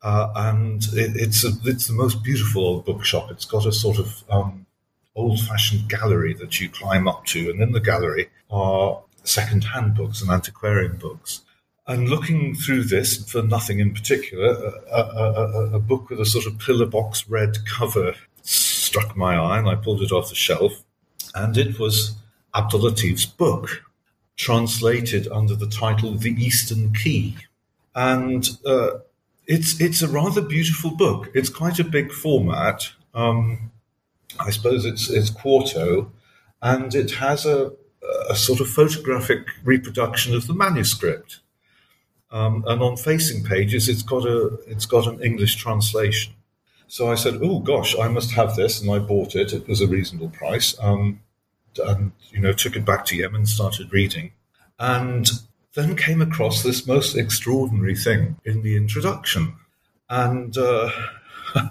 Uh, 0.02 0.28
and 0.36 0.84
it, 0.92 1.16
it's, 1.16 1.44
a, 1.44 1.50
it's 1.64 1.86
the 1.86 1.94
most 1.94 2.22
beautiful 2.22 2.62
old 2.62 2.84
bookshop. 2.84 3.30
It's 3.30 3.46
got 3.46 3.64
a 3.64 3.72
sort 3.72 3.98
of 3.98 4.22
um, 4.28 4.66
old 5.14 5.40
fashioned 5.40 5.88
gallery 5.88 6.34
that 6.34 6.60
you 6.60 6.68
climb 6.68 7.08
up 7.08 7.24
to. 7.26 7.48
And 7.50 7.62
in 7.62 7.72
the 7.72 7.80
gallery 7.80 8.28
are 8.50 9.02
second 9.24 9.64
hand 9.64 9.94
books 9.94 10.20
and 10.20 10.30
antiquarian 10.30 10.98
books. 10.98 11.40
And 11.86 12.10
looking 12.10 12.54
through 12.54 12.84
this, 12.84 13.30
for 13.30 13.42
nothing 13.42 13.80
in 13.80 13.94
particular, 13.94 14.50
a, 14.92 15.00
a, 15.00 15.70
a 15.76 15.80
book 15.80 16.10
with 16.10 16.20
a 16.20 16.26
sort 16.26 16.44
of 16.46 16.58
pillar 16.58 16.86
box 16.86 17.26
red 17.30 17.56
cover 17.66 18.14
struck 18.42 19.16
my 19.16 19.36
eye 19.36 19.58
and 19.58 19.68
I 19.68 19.74
pulled 19.76 20.02
it 20.02 20.12
off 20.12 20.28
the 20.28 20.34
shelf. 20.34 20.84
And 21.34 21.56
it 21.56 21.78
was 21.78 22.14
Abdul 22.54 22.80
Latif's 22.80 23.24
book, 23.24 23.85
translated 24.36 25.28
under 25.28 25.54
the 25.54 25.66
title 25.66 26.14
The 26.14 26.32
Eastern 26.32 26.92
Key. 26.92 27.36
And 27.94 28.48
uh, 28.66 28.98
it's, 29.46 29.80
it's 29.80 30.02
a 30.02 30.08
rather 30.08 30.42
beautiful 30.42 30.90
book. 30.90 31.30
It's 31.34 31.48
quite 31.48 31.78
a 31.78 31.84
big 31.84 32.12
format. 32.12 32.90
Um, 33.14 33.70
I 34.38 34.50
suppose 34.50 34.84
it's, 34.84 35.08
it's 35.08 35.30
quarto, 35.30 36.12
and 36.62 36.94
it 36.94 37.12
has 37.12 37.46
a, 37.46 37.72
a 38.28 38.36
sort 38.36 38.60
of 38.60 38.68
photographic 38.68 39.46
reproduction 39.64 40.34
of 40.34 40.46
the 40.46 40.54
manuscript. 40.54 41.40
Um, 42.30 42.64
and 42.66 42.82
on 42.82 42.96
facing 42.96 43.44
pages, 43.44 43.88
it's 43.88 44.02
got 44.02 44.24
a 44.24 44.58
it's 44.66 44.86
got 44.86 45.06
an 45.06 45.22
English 45.22 45.56
translation. 45.56 46.34
So 46.88 47.10
I 47.10 47.14
said, 47.14 47.38
"Oh 47.40 47.60
gosh, 47.60 47.96
I 47.98 48.08
must 48.08 48.32
have 48.32 48.56
this," 48.56 48.80
and 48.80 48.90
I 48.90 48.98
bought 48.98 49.34
it. 49.34 49.52
It 49.52 49.68
was 49.68 49.80
a 49.80 49.86
reasonable 49.86 50.30
price, 50.30 50.76
um, 50.80 51.20
and 51.78 52.12
you 52.30 52.40
know, 52.40 52.52
took 52.52 52.76
it 52.76 52.84
back 52.84 53.04
to 53.06 53.16
Yemen, 53.16 53.46
started 53.46 53.92
reading, 53.92 54.32
and 54.78 55.28
then 55.74 55.96
came 55.96 56.22
across 56.22 56.62
this 56.62 56.86
most 56.86 57.16
extraordinary 57.16 57.96
thing 57.96 58.36
in 58.44 58.62
the 58.62 58.76
introduction, 58.76 59.56
and. 60.08 60.56
Uh, 60.56 60.90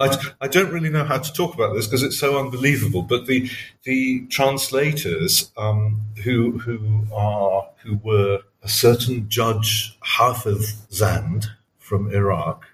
I, 0.00 0.16
I, 0.40 0.48
don't 0.48 0.72
really 0.72 0.88
know 0.88 1.04
how 1.04 1.18
to 1.18 1.32
talk 1.32 1.54
about 1.54 1.74
this 1.74 1.86
because 1.86 2.02
it's 2.02 2.18
so 2.18 2.38
unbelievable. 2.38 3.02
But 3.02 3.26
the 3.26 3.48
the 3.84 4.26
translators 4.26 5.52
um, 5.56 6.00
who 6.24 6.58
who 6.58 7.06
are 7.14 7.68
who 7.82 8.00
were 8.02 8.40
a 8.62 8.68
certain 8.68 9.28
judge 9.28 9.96
Hafiz 10.02 10.76
Zand 10.92 11.46
from 11.78 12.12
Iraq, 12.12 12.64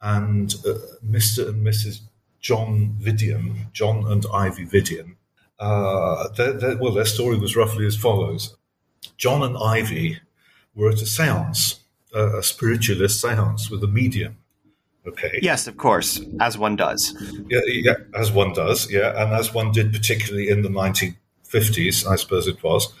and 0.00 0.54
uh, 0.66 0.78
Mr. 1.06 1.48
and 1.48 1.66
Mrs. 1.66 2.00
John 2.40 2.96
Videan, 3.00 3.72
John 3.72 4.10
and 4.10 4.24
Ivy 4.32 4.66
Videan. 4.66 5.16
Uh, 5.64 6.28
well, 6.78 6.92
their 6.92 7.06
story 7.06 7.38
was 7.38 7.56
roughly 7.56 7.86
as 7.86 7.96
follows 7.96 8.54
John 9.16 9.42
and 9.42 9.56
Ivy 9.56 10.18
were 10.74 10.90
at 10.90 11.00
a 11.00 11.06
seance, 11.06 11.80
a 12.12 12.42
spiritualist 12.42 13.20
seance 13.20 13.70
with 13.70 13.82
a 13.82 13.86
medium. 13.86 14.36
Okay. 15.06 15.38
Yes, 15.40 15.66
of 15.66 15.76
course, 15.76 16.20
as 16.40 16.58
one 16.58 16.76
does. 16.76 17.14
Yeah, 17.48 17.60
yeah, 17.66 17.94
as 18.14 18.30
one 18.30 18.52
does. 18.52 18.90
Yeah, 18.90 19.22
and 19.22 19.32
as 19.32 19.54
one 19.54 19.72
did, 19.72 19.92
particularly 19.92 20.48
in 20.48 20.62
the 20.62 20.68
1950s, 20.68 22.06
I 22.06 22.16
suppose 22.16 22.46
it 22.46 22.62
was. 22.62 22.92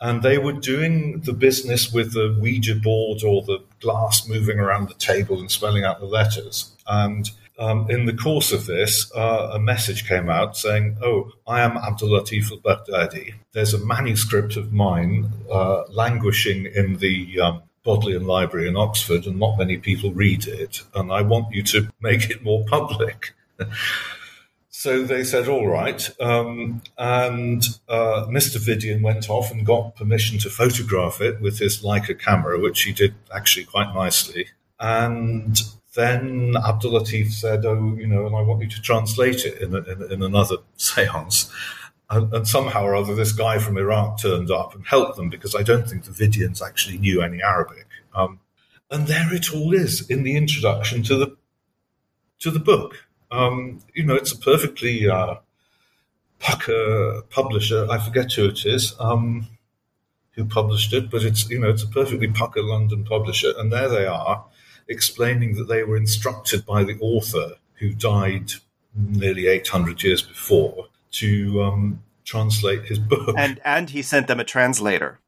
And 0.00 0.22
they 0.22 0.36
were 0.36 0.52
doing 0.52 1.20
the 1.20 1.32
business 1.32 1.92
with 1.92 2.12
the 2.12 2.36
Ouija 2.38 2.74
board 2.74 3.22
or 3.24 3.42
the 3.42 3.62
glass 3.80 4.28
moving 4.28 4.58
around 4.58 4.88
the 4.88 4.94
table 4.94 5.38
and 5.38 5.50
spelling 5.50 5.84
out 5.84 6.00
the 6.00 6.06
letters. 6.06 6.70
And 6.86 7.30
um, 7.58 7.90
in 7.90 8.06
the 8.06 8.12
course 8.12 8.52
of 8.52 8.66
this, 8.66 9.10
uh, 9.14 9.50
a 9.52 9.58
message 9.58 10.08
came 10.08 10.28
out 10.28 10.56
saying, 10.56 10.96
Oh, 11.02 11.30
I 11.46 11.60
am 11.60 11.76
Abdul 11.76 12.08
Latif 12.10 12.50
al 12.50 12.58
Baghdadi. 12.58 13.34
There's 13.52 13.74
a 13.74 13.84
manuscript 13.84 14.56
of 14.56 14.72
mine 14.72 15.30
uh, 15.50 15.84
languishing 15.88 16.66
in 16.66 16.96
the 16.96 17.40
um, 17.40 17.62
Bodleian 17.84 18.26
Library 18.26 18.66
in 18.68 18.76
Oxford, 18.76 19.26
and 19.26 19.38
not 19.38 19.58
many 19.58 19.76
people 19.76 20.12
read 20.12 20.46
it, 20.46 20.82
and 20.94 21.12
I 21.12 21.22
want 21.22 21.54
you 21.54 21.62
to 21.64 21.88
make 22.00 22.30
it 22.30 22.42
more 22.42 22.64
public. 22.66 23.34
So 24.76 25.02
they 25.02 25.24
said, 25.24 25.48
all 25.48 25.66
right. 25.66 26.10
Um, 26.20 26.82
and 26.98 27.64
uh, 27.88 28.26
Mr. 28.28 28.58
Videan 28.58 29.00
went 29.00 29.30
off 29.30 29.50
and 29.50 29.64
got 29.64 29.96
permission 29.96 30.38
to 30.40 30.50
photograph 30.50 31.22
it 31.22 31.40
with 31.40 31.58
his 31.58 31.82
Leica 31.82 32.18
camera, 32.18 32.60
which 32.60 32.82
he 32.82 32.92
did 32.92 33.14
actually 33.34 33.64
quite 33.64 33.94
nicely. 33.94 34.48
And 34.78 35.58
then 35.94 36.54
Abdul 36.56 36.92
Latif 36.92 37.32
said, 37.32 37.64
oh, 37.64 37.94
you 37.96 38.06
know, 38.06 38.26
and 38.26 38.34
I 38.34 38.42
want 38.42 38.62
you 38.62 38.68
to 38.68 38.82
translate 38.82 39.44
it 39.44 39.62
in, 39.62 39.74
a, 39.74 39.78
in, 39.78 40.12
in 40.12 40.22
another 40.22 40.56
seance. 40.76 41.50
And, 42.10 42.32
and, 42.34 42.46
somehow 42.46 42.84
or 42.84 42.94
other, 42.94 43.14
this 43.14 43.32
guy 43.32 43.58
from 43.58 43.78
Iraq 43.78 44.20
turned 44.20 44.50
up 44.50 44.74
and 44.74 44.86
helped 44.86 45.16
them 45.16 45.30
because 45.30 45.54
I 45.54 45.62
don't 45.62 45.88
think 45.88 46.04
the 46.04 46.10
Videans 46.10 46.60
actually 46.60 46.98
knew 46.98 47.22
any 47.22 47.42
Arabic. 47.42 47.86
Um, 48.14 48.40
and 48.90 49.06
there 49.06 49.32
it 49.32 49.52
all 49.54 49.72
is 49.72 50.08
in 50.10 50.22
the 50.22 50.36
introduction 50.36 51.02
to 51.04 51.16
the 51.16 51.36
to 52.40 52.50
the 52.50 52.60
book. 52.60 53.06
Um, 53.30 53.80
you 53.94 54.04
know, 54.04 54.14
it's 54.14 54.32
a 54.32 54.38
perfectly 54.38 55.08
uh, 55.08 55.36
pucker 56.38 57.22
publisher. 57.30 57.86
I 57.90 57.98
forget 57.98 58.32
who 58.32 58.46
it 58.46 58.66
is 58.66 58.94
um, 59.00 59.48
who 60.32 60.44
published 60.44 60.92
it, 60.92 61.10
but 61.10 61.24
it's 61.24 61.48
you 61.48 61.58
know 61.58 61.70
it's 61.70 61.82
a 61.82 61.88
perfectly 61.88 62.28
pucker 62.28 62.62
London 62.62 63.04
publisher, 63.04 63.52
and 63.58 63.72
there 63.72 63.88
they 63.88 64.06
are 64.06 64.44
explaining 64.88 65.56
that 65.56 65.68
they 65.68 65.82
were 65.82 65.96
instructed 65.96 66.64
by 66.66 66.84
the 66.84 66.98
author 67.00 67.54
who 67.74 67.92
died 67.92 68.52
nearly 68.94 69.46
800 69.46 70.02
years 70.02 70.22
before 70.22 70.88
to 71.12 71.62
um, 71.62 72.02
translate 72.24 72.84
his 72.84 72.98
book. 72.98 73.34
And 73.36 73.60
and 73.64 73.90
he 73.90 74.02
sent 74.02 74.26
them 74.26 74.40
a 74.40 74.44
translator 74.44 75.20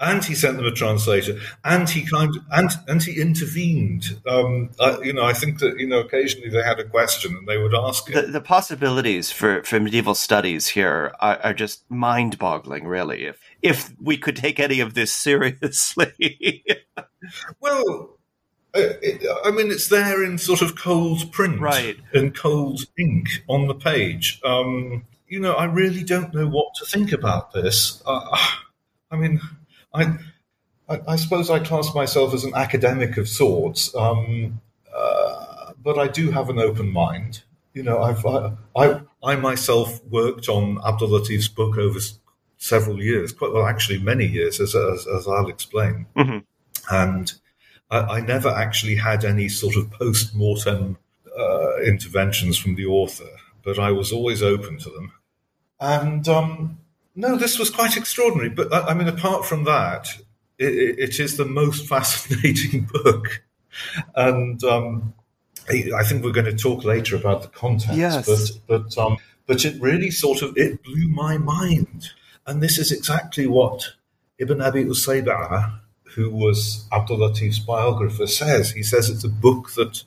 and 0.00 0.24
he 0.24 0.34
sent 0.34 0.56
them 0.56 0.66
a 0.66 0.70
translator, 0.70 1.40
and 1.64 1.90
he 1.90 2.04
kind 2.06 2.36
of, 2.36 2.42
and 2.52 2.70
and 2.86 3.02
he 3.02 3.20
intervened. 3.20 4.20
Um, 4.26 4.70
uh, 4.78 4.98
you 5.02 5.12
know, 5.12 5.24
I 5.24 5.32
think 5.32 5.58
that 5.58 5.78
you 5.78 5.88
know 5.88 6.00
occasionally 6.00 6.50
they 6.50 6.62
had 6.62 6.78
a 6.78 6.84
question 6.84 7.34
and 7.34 7.48
they 7.48 7.58
would 7.58 7.74
ask 7.74 8.06
the, 8.06 8.22
the, 8.22 8.40
possibilities 8.40 9.32
for, 9.32 9.62
for 9.64 9.80
medieval 9.80 10.14
studies 10.14 10.68
here 10.68 11.12
are, 11.20 11.38
are 11.42 11.54
just 11.54 11.90
mind 11.90 12.38
boggling. 12.38 12.86
Really, 12.86 13.24
if 13.24 13.40
if 13.60 13.92
we 14.00 14.16
could 14.16 14.36
take 14.36 14.60
any 14.60 14.80
of 14.80 14.94
this 14.94 15.12
seriously. 15.12 16.64
well, 17.60 17.84
it, 17.90 18.17
I 18.74 19.50
mean, 19.50 19.70
it's 19.70 19.88
there 19.88 20.22
in 20.22 20.38
sort 20.38 20.62
of 20.62 20.76
cold 20.76 21.32
print, 21.32 21.60
right, 21.60 21.96
in 22.12 22.32
cold 22.32 22.82
ink 22.98 23.28
on 23.48 23.66
the 23.66 23.74
page. 23.74 24.40
Um, 24.44 25.04
you 25.26 25.40
know, 25.40 25.52
I 25.52 25.64
really 25.64 26.04
don't 26.04 26.32
know 26.34 26.46
what 26.46 26.74
to 26.76 26.86
think 26.86 27.12
about 27.12 27.52
this. 27.52 28.02
Uh, 28.06 28.36
I 29.10 29.16
mean 29.16 29.40
I, 29.94 30.18
I, 30.88 31.00
I, 31.08 31.16
suppose 31.16 31.50
I 31.50 31.58
class 31.58 31.94
myself 31.94 32.34
as 32.34 32.44
an 32.44 32.54
academic 32.54 33.16
of 33.16 33.28
sorts, 33.28 33.94
um, 33.94 34.60
uh, 34.94 35.72
but 35.82 35.98
I 35.98 36.08
do 36.08 36.30
have 36.30 36.50
an 36.50 36.58
open 36.58 36.90
mind. 36.90 37.42
You 37.74 37.82
know, 37.82 38.02
I've, 38.02 38.24
I, 38.26 38.52
I, 38.76 39.00
I 39.22 39.36
myself 39.36 40.04
worked 40.06 40.48
on 40.48 40.80
Abdul 40.86 41.08
Latif's 41.08 41.48
book 41.48 41.78
over 41.78 41.98
several 42.56 43.02
years, 43.02 43.32
quite 43.32 43.52
well, 43.52 43.66
actually 43.66 44.00
many 44.00 44.26
years, 44.26 44.60
as, 44.60 44.74
as, 44.74 45.06
as 45.06 45.28
I'll 45.28 45.48
explain. 45.48 46.06
Mm-hmm. 46.16 46.38
And 46.90 47.32
I, 47.90 47.98
I, 47.98 48.20
never 48.20 48.48
actually 48.48 48.96
had 48.96 49.24
any 49.24 49.48
sort 49.48 49.76
of 49.76 49.90
post 49.90 50.34
mortem 50.34 50.98
uh, 51.38 51.80
interventions 51.82 52.58
from 52.58 52.74
the 52.74 52.86
author, 52.86 53.30
but 53.64 53.78
I 53.78 53.92
was 53.92 54.12
always 54.12 54.42
open 54.42 54.78
to 54.78 54.90
them. 54.90 55.12
And 55.80 56.28
um, 56.28 56.78
no, 57.14 57.36
this 57.36 57.58
was 57.58 57.70
quite 57.70 57.96
extraordinary. 57.96 58.50
But 58.50 58.72
I 58.72 58.94
mean, 58.94 59.08
apart 59.08 59.44
from 59.44 59.64
that, 59.64 60.08
it, 60.58 60.98
it 60.98 61.20
is 61.20 61.36
the 61.36 61.44
most 61.44 61.86
fascinating 61.88 62.88
book. 62.92 63.42
And 64.14 64.62
um, 64.64 65.14
I 65.68 66.02
think 66.04 66.24
we're 66.24 66.32
going 66.32 66.46
to 66.46 66.56
talk 66.56 66.84
later 66.84 67.16
about 67.16 67.42
the 67.42 67.48
content. 67.48 67.98
Yes. 67.98 68.26
But, 68.26 68.50
but, 68.66 68.98
um, 68.98 69.18
but 69.46 69.64
it 69.64 69.80
really 69.80 70.10
sort 70.10 70.42
of, 70.42 70.56
it 70.56 70.82
blew 70.82 71.08
my 71.08 71.38
mind. 71.38 72.10
And 72.46 72.62
this 72.62 72.78
is 72.78 72.90
exactly 72.90 73.46
what 73.46 73.84
Ibn 74.38 74.60
Abi 74.60 74.84
Usayba, 74.84 75.80
who 76.14 76.30
was 76.30 76.86
Abdul 76.92 77.18
Latif's 77.18 77.58
biographer, 77.58 78.26
says. 78.26 78.72
He 78.72 78.82
says 78.82 79.08
it's 79.08 79.24
a 79.24 79.28
book 79.28 79.72
that 79.74 80.04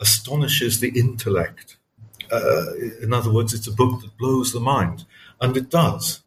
astonishes 0.00 0.80
the 0.80 0.88
intellect. 0.98 1.76
Uh, 2.30 2.74
in 3.02 3.12
other 3.12 3.32
words, 3.32 3.52
it's 3.54 3.66
a 3.66 3.72
book 3.72 4.00
that 4.00 4.16
blows 4.16 4.52
the 4.52 4.60
mind. 4.60 5.04
And 5.40 5.56
it 5.56 5.70
does. 5.70 6.22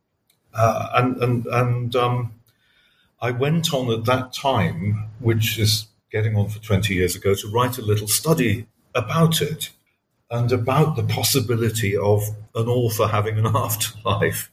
Uh, 0.53 0.89
and 0.95 1.17
and 1.21 1.45
and 1.47 1.95
um, 1.95 2.33
I 3.21 3.31
went 3.31 3.73
on 3.73 3.91
at 3.91 4.05
that 4.05 4.33
time, 4.33 5.09
which 5.19 5.57
is 5.57 5.87
getting 6.11 6.35
on 6.35 6.49
for 6.49 6.59
20 6.59 6.93
years 6.93 7.15
ago, 7.15 7.35
to 7.35 7.47
write 7.49 7.77
a 7.77 7.81
little 7.81 8.07
study 8.07 8.67
about 8.95 9.41
it 9.41 9.71
and 10.29 10.51
about 10.51 10.95
the 10.95 11.03
possibility 11.03 11.95
of 11.95 12.23
an 12.55 12.67
author 12.67 13.07
having 13.07 13.37
an 13.37 13.45
afterlife. 13.55 14.51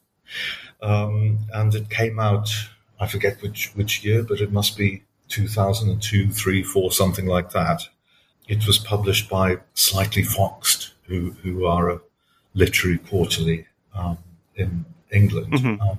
Um, 0.82 1.38
and 1.52 1.74
it 1.74 1.90
came 1.90 2.18
out, 2.18 2.50
I 3.00 3.06
forget 3.06 3.42
which, 3.42 3.72
which 3.74 4.04
year, 4.04 4.22
but 4.22 4.40
it 4.40 4.52
must 4.52 4.76
be 4.76 5.02
2002, 5.28 6.30
3, 6.30 6.62
4, 6.62 6.92
something 6.92 7.26
like 7.26 7.50
that. 7.50 7.82
It 8.48 8.66
was 8.66 8.78
published 8.78 9.28
by 9.28 9.58
Slightly 9.74 10.22
Foxed, 10.22 10.92
who, 11.04 11.30
who 11.42 11.64
are 11.66 11.90
a 11.90 12.00
literary 12.54 12.98
quarterly 12.98 13.66
um, 13.94 14.18
in 14.54 14.84
England. 15.10 15.52
Mm-hmm. 15.52 15.82
Um, 15.82 15.98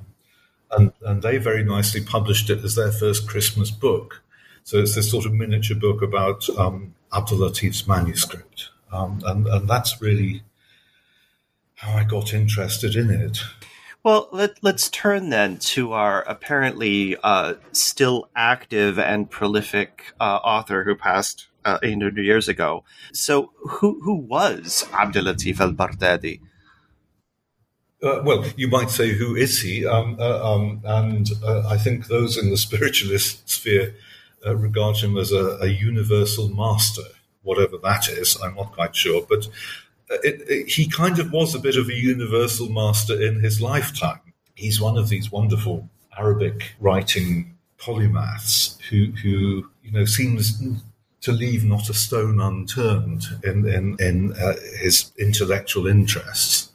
and, 0.72 0.92
and 1.02 1.22
they 1.22 1.38
very 1.38 1.64
nicely 1.64 2.02
published 2.02 2.50
it 2.50 2.64
as 2.64 2.76
their 2.76 2.92
first 2.92 3.28
Christmas 3.28 3.72
book. 3.72 4.22
So 4.64 4.78
it's 4.78 4.96
this 4.96 5.12
sort 5.12 5.26
of 5.26 5.34
miniature 5.34 5.78
book 5.78 6.02
about 6.02 6.48
um, 6.58 6.96
Abdul 7.14 7.40
Latif's 7.40 7.88
manuscript. 7.88 8.70
Um, 8.92 9.22
and, 9.26 9.48
and 9.48 9.68
that's 9.68 10.02
really 10.02 10.44
how 11.76 11.98
I 11.98 12.04
got 12.04 12.34
interested 12.34 12.96
in 12.96 13.10
it. 13.10 13.40
Well, 14.06 14.30
let, 14.32 14.64
us 14.64 14.88
turn 14.90 15.32
then 15.32 15.58
to 15.74 15.94
our 15.94 16.22
apparently 16.30 17.18
uh, 17.24 17.56
still 17.72 18.30
active 18.36 19.00
and 19.00 19.28
prolific 19.28 20.14
uh, 20.22 20.40
author 20.44 20.84
who 20.84 20.94
passed 20.94 21.48
uh, 21.66 21.80
800 21.82 22.16
years 22.18 22.48
ago. 22.48 22.84
So, 23.14 23.52
who, 23.58 24.00
who 24.04 24.14
was 24.14 24.88
Abdul 24.94 25.24
Latif 25.24 25.60
al 25.60 25.74
Baghdadi? 25.74 26.40
Uh, 28.04 28.22
well, 28.24 28.46
you 28.56 28.68
might 28.68 28.92
say, 28.92 29.14
who 29.14 29.36
is 29.36 29.62
he? 29.62 29.88
Um, 29.88 30.18
uh, 30.20 30.54
um, 30.54 30.82
and 30.84 31.28
uh, 31.44 31.68
I 31.68 31.80
think 31.80 32.06
those 32.06 32.38
in 32.38 32.52
the 32.52 32.58
spiritualist 32.68 33.50
sphere 33.50 33.96
uh, 34.46 34.56
regard 34.56 34.98
him 34.98 35.18
as 35.18 35.32
a, 35.32 35.58
a, 35.62 35.68
universal 35.68 36.48
master, 36.50 37.02
whatever 37.42 37.80
that 37.80 38.08
is. 38.08 38.40
I'm 38.40 38.54
not 38.54 38.74
quite 38.74 38.96
sure, 38.96 39.26
but 39.28 39.48
it, 40.10 40.42
it, 40.50 40.68
he 40.68 40.88
kind 40.88 41.20
of 41.20 41.32
was 41.32 41.56
a 41.56 41.60
bit 41.60 41.78
of 41.78 41.90
a 41.90 41.94
universal 41.94 42.70
master 42.70 43.22
in 43.22 43.42
his 43.42 43.62
lifetime. 43.62 44.22
He's 44.56 44.80
one 44.80 44.98
of 44.98 45.10
these 45.10 45.32
wonderful 45.32 45.90
Arabic 46.18 46.76
writing 46.80 47.56
polymaths 47.78 48.80
who, 48.90 49.12
who 49.22 49.70
you 49.84 49.92
know, 49.92 50.06
seems 50.06 50.62
to 51.22 51.32
leave 51.32 51.64
not 51.66 51.90
a 51.90 51.94
stone 51.94 52.40
unturned 52.40 53.24
in 53.44 53.68
in, 53.68 53.98
in 54.00 54.34
uh, 54.34 54.54
his 54.80 55.12
intellectual 55.18 55.88
interests. 55.88 56.72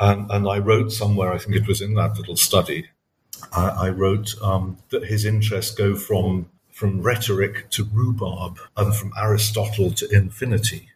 And, 0.00 0.30
and 0.30 0.48
I 0.48 0.58
wrote 0.58 0.90
somewhere, 0.90 1.32
I 1.32 1.38
think 1.38 1.54
it 1.54 1.68
was 1.68 1.80
in 1.80 1.94
that 1.94 2.16
little 2.16 2.36
study, 2.36 2.86
I, 3.52 3.68
I 3.68 3.88
wrote 3.90 4.34
um, 4.42 4.78
that 4.90 5.04
his 5.04 5.24
interests 5.24 5.74
go 5.74 5.94
from 5.94 6.48
from 6.70 7.02
rhetoric 7.02 7.70
to 7.70 7.84
rhubarb 7.84 8.58
and 8.76 8.94
from 8.96 9.12
Aristotle 9.16 9.92
to 9.92 10.08
infinity. 10.10 10.88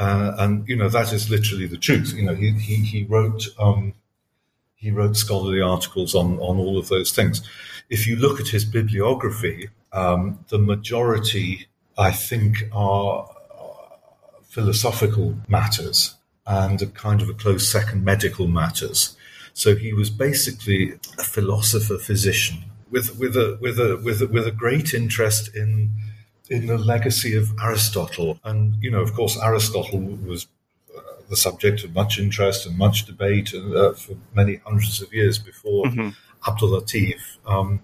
Uh, 0.00 0.34
and 0.38 0.66
you 0.66 0.74
know 0.74 0.88
that 0.88 1.12
is 1.12 1.28
literally 1.28 1.66
the 1.66 1.76
truth. 1.76 2.14
You 2.14 2.22
know, 2.22 2.34
he 2.34 2.52
he, 2.52 2.76
he 2.76 3.04
wrote 3.04 3.48
um, 3.58 3.92
he 4.74 4.90
wrote 4.90 5.14
scholarly 5.14 5.60
articles 5.60 6.14
on 6.14 6.38
on 6.38 6.56
all 6.58 6.78
of 6.78 6.88
those 6.88 7.12
things. 7.12 7.42
If 7.90 8.06
you 8.06 8.16
look 8.16 8.40
at 8.40 8.48
his 8.48 8.64
bibliography, 8.64 9.68
um, 9.92 10.42
the 10.48 10.58
majority, 10.58 11.68
I 11.98 12.12
think, 12.12 12.64
are 12.72 13.28
philosophical 14.48 15.36
matters 15.48 16.16
and 16.46 16.80
a 16.80 16.86
kind 16.86 17.20
of 17.20 17.28
a 17.28 17.34
close 17.34 17.70
second, 17.70 18.02
medical 18.02 18.48
matters. 18.48 19.16
So 19.52 19.76
he 19.76 19.92
was 19.92 20.08
basically 20.08 20.94
a 21.18 21.24
philosopher 21.24 21.98
physician 21.98 22.64
with 22.90 23.18
with 23.18 23.36
a 23.36 23.58
with 23.60 23.78
a 23.78 24.00
with 24.02 24.22
a, 24.22 24.26
with 24.26 24.46
a 24.46 24.50
great 24.50 24.94
interest 24.94 25.54
in 25.54 25.90
in 26.50 26.66
the 26.66 26.76
legacy 26.76 27.36
of 27.36 27.52
Aristotle. 27.62 28.38
And 28.44 28.74
you 28.82 28.90
know, 28.90 29.00
of 29.00 29.14
course, 29.14 29.38
Aristotle 29.42 30.00
was 30.00 30.48
uh, 30.94 31.00
the 31.30 31.36
subject 31.36 31.84
of 31.84 31.94
much 31.94 32.18
interest 32.18 32.66
and 32.66 32.76
much 32.76 33.06
debate 33.06 33.54
uh, 33.54 33.92
for 33.94 34.16
many 34.34 34.56
hundreds 34.56 35.00
of 35.00 35.14
years 35.14 35.38
before 35.38 35.86
mm-hmm. 35.86 36.10
Abdul 36.46 36.70
Latif. 36.70 37.38
Um, 37.46 37.80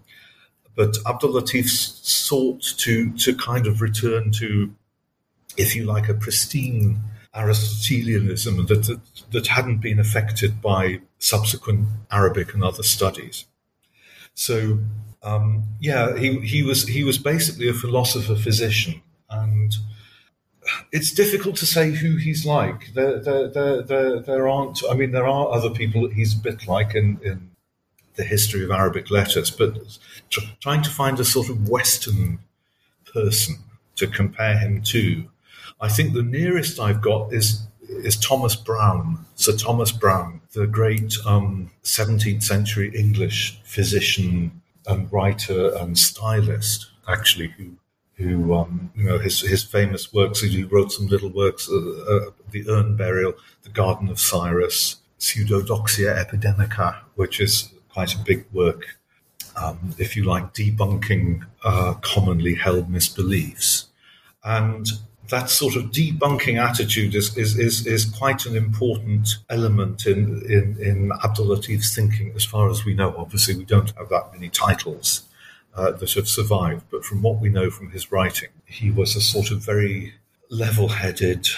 but 0.75 0.99
Abdul 1.07 1.33
Latif 1.33 1.69
sought 1.69 2.63
to 2.79 3.13
to 3.13 3.35
kind 3.37 3.67
of 3.67 3.81
return 3.81 4.33
to, 4.33 4.75
if 5.57 5.75
you 5.77 5.85
like, 5.85 6.09
a 6.09 6.15
pristine 6.15 7.01
Aristotelianism 7.35 8.67
that, 8.67 8.85
that, 8.85 9.01
that 9.31 9.47
hadn't 9.47 9.79
been 9.79 10.01
affected 10.01 10.63
by 10.63 11.01
subsequent 11.19 11.87
Arabic 12.11 12.55
and 12.55 12.65
other 12.65 12.83
studies. 12.83 13.45
So 14.35 14.79
um, 15.23 15.65
yeah, 15.81 16.17
he 16.17 16.39
he 16.41 16.63
was 16.63 16.87
he 16.87 17.03
was 17.05 17.19
basically 17.19 17.69
a 17.69 17.75
philosopher 17.75 18.37
physician, 18.37 19.03
and 19.29 19.75
it's 20.93 21.13
difficult 21.13 21.57
to 21.57 21.67
say 21.67 21.91
who 21.91 22.17
he's 22.17 22.45
like. 22.45 22.93
There 22.95 23.21
there 23.21 23.49
there 23.49 23.83
there, 23.83 24.21
there 24.21 24.49
aren't. 24.49 24.83
I 24.89 24.95
mean, 24.95 25.13
there 25.13 25.27
are 25.27 25.53
other 25.53 25.71
people 25.71 26.03
that 26.03 26.13
he's 26.13 26.35
a 26.35 26.39
bit 26.39 26.69
like 26.69 26.95
in 26.95 27.19
in 27.23 27.51
the 28.15 28.25
history 28.25 28.65
of 28.65 28.71
Arabic 28.71 29.11
letters, 29.11 29.51
but 29.51 29.99
trying 30.61 30.83
to 30.83 30.91
find 30.91 31.21
a 31.21 31.25
sort 31.25 31.51
of 31.51 31.69
Western 31.69 32.39
person 33.13 33.57
to 33.97 34.07
compare 34.07 34.57
him 34.59 34.83
to, 34.83 35.29
I 35.81 35.89
think 35.89 36.13
the 36.13 36.23
nearest 36.23 36.81
I've 36.81 37.03
got 37.03 37.33
is 37.33 37.67
is 37.89 38.17
Thomas 38.17 38.57
Browne, 38.57 39.25
Sir 39.37 39.57
Thomas 39.57 39.93
Browne, 39.93 40.41
the 40.53 40.67
great 40.67 41.15
um, 41.25 41.71
17th 41.85 42.43
century 42.43 42.91
English 42.97 43.61
physician 43.65 44.63
and 44.87 45.13
writer 45.13 45.75
and 45.77 45.99
stylist, 45.99 46.87
actually, 47.09 47.49
who 47.57 47.73
who 48.17 48.55
um, 48.55 48.91
you 48.95 49.05
know 49.05 49.19
his 49.19 49.41
his 49.41 49.63
famous 49.65 50.13
works. 50.13 50.41
He 50.41 50.65
wrote 50.65 50.93
some 50.93 51.07
little 51.07 51.31
works, 51.31 51.69
uh, 51.69 52.05
uh, 52.09 52.31
the 52.51 52.69
Urn 52.69 52.97
Burial, 52.97 53.35
the 53.63 53.71
Garden 53.71 54.09
of 54.09 54.19
Cyrus, 54.19 54.97
Pseudodoxia 55.19 56.17
Epidemica, 56.17 56.99
which 57.15 57.41
is 57.41 57.71
quite 57.91 58.15
a 58.15 58.19
big 58.19 58.45
work, 58.53 58.99
um, 59.57 59.95
if 59.99 60.17
you 60.17 60.25
like, 60.25 60.55
debunking 60.55 61.47
uh, 61.65 61.95
commonly 62.03 62.55
held 62.55 62.91
misbeliefs. 62.91 63.87
And 64.45 64.87
that 65.29 65.51
sort 65.51 65.77
of 65.77 65.85
debunking 65.85 66.61
attitude 66.61 67.15
is, 67.15 67.37
is, 67.37 67.59
is, 67.59 67.87
is 67.87 68.05
quite 68.05 68.47
an 68.47 68.57
important 68.57 69.37
element 69.51 70.07
in, 70.07 70.43
in, 70.49 70.77
in 70.81 71.13
Abdul 71.25 71.47
Latif's 71.47 71.95
thinking, 71.95 72.33
as 72.35 72.45
far 72.45 72.71
as 72.71 72.85
we 72.85 72.95
know. 72.95 73.15
Obviously, 73.17 73.57
we 73.57 73.65
don't 73.65 73.93
have 73.97 74.09
that 74.09 74.33
many 74.33 74.49
titles 74.49 75.25
uh, 75.75 75.93
that 75.93 76.13
have 76.13 76.29
survived, 76.29 76.85
but 76.91 77.05
from 77.05 77.23
what 77.23 77.41
we 77.41 77.49
know 77.49 77.71
from 77.71 77.91
his 77.91 78.11
writing, 78.11 78.51
he 78.65 78.91
was 78.91 79.17
a 79.17 79.21
sort 79.21 79.51
of 79.51 79.59
very 79.59 80.15
level 80.51 80.89
headed 80.89 81.49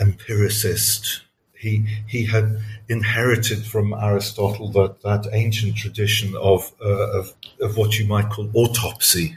empiricist 0.00 1.22
he 1.58 1.84
he 2.06 2.24
had 2.24 2.60
inherited 2.88 3.66
from 3.66 3.92
Aristotle 3.92 4.70
that, 4.72 5.02
that 5.02 5.26
ancient 5.32 5.76
tradition 5.76 6.34
of, 6.36 6.72
uh, 6.80 7.18
of 7.18 7.34
of 7.60 7.76
what 7.76 7.98
you 7.98 8.06
might 8.06 8.30
call 8.30 8.50
autopsy, 8.54 9.36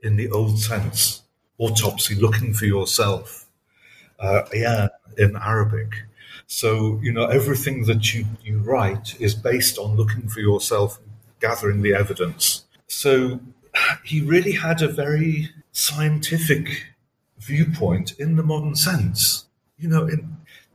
in 0.00 0.16
the 0.16 0.30
old 0.30 0.58
sense, 0.58 1.22
autopsy, 1.58 2.14
looking 2.14 2.52
for 2.54 2.66
yourself, 2.66 3.46
uh, 4.20 4.42
yeah, 4.52 4.88
in 5.18 5.36
Arabic. 5.36 6.04
So 6.46 7.00
you 7.02 7.12
know 7.12 7.26
everything 7.26 7.84
that 7.86 8.14
you 8.14 8.26
you 8.44 8.58
write 8.58 9.20
is 9.20 9.34
based 9.34 9.78
on 9.78 9.96
looking 9.96 10.28
for 10.28 10.40
yourself, 10.40 11.00
gathering 11.40 11.82
the 11.82 11.94
evidence. 11.94 12.64
So 12.86 13.40
he 14.04 14.20
really 14.20 14.52
had 14.52 14.80
a 14.82 14.88
very 14.88 15.50
scientific 15.72 16.86
viewpoint 17.38 18.12
in 18.18 18.36
the 18.36 18.42
modern 18.42 18.74
sense. 18.76 19.46
You 19.78 19.88
know, 19.88 20.08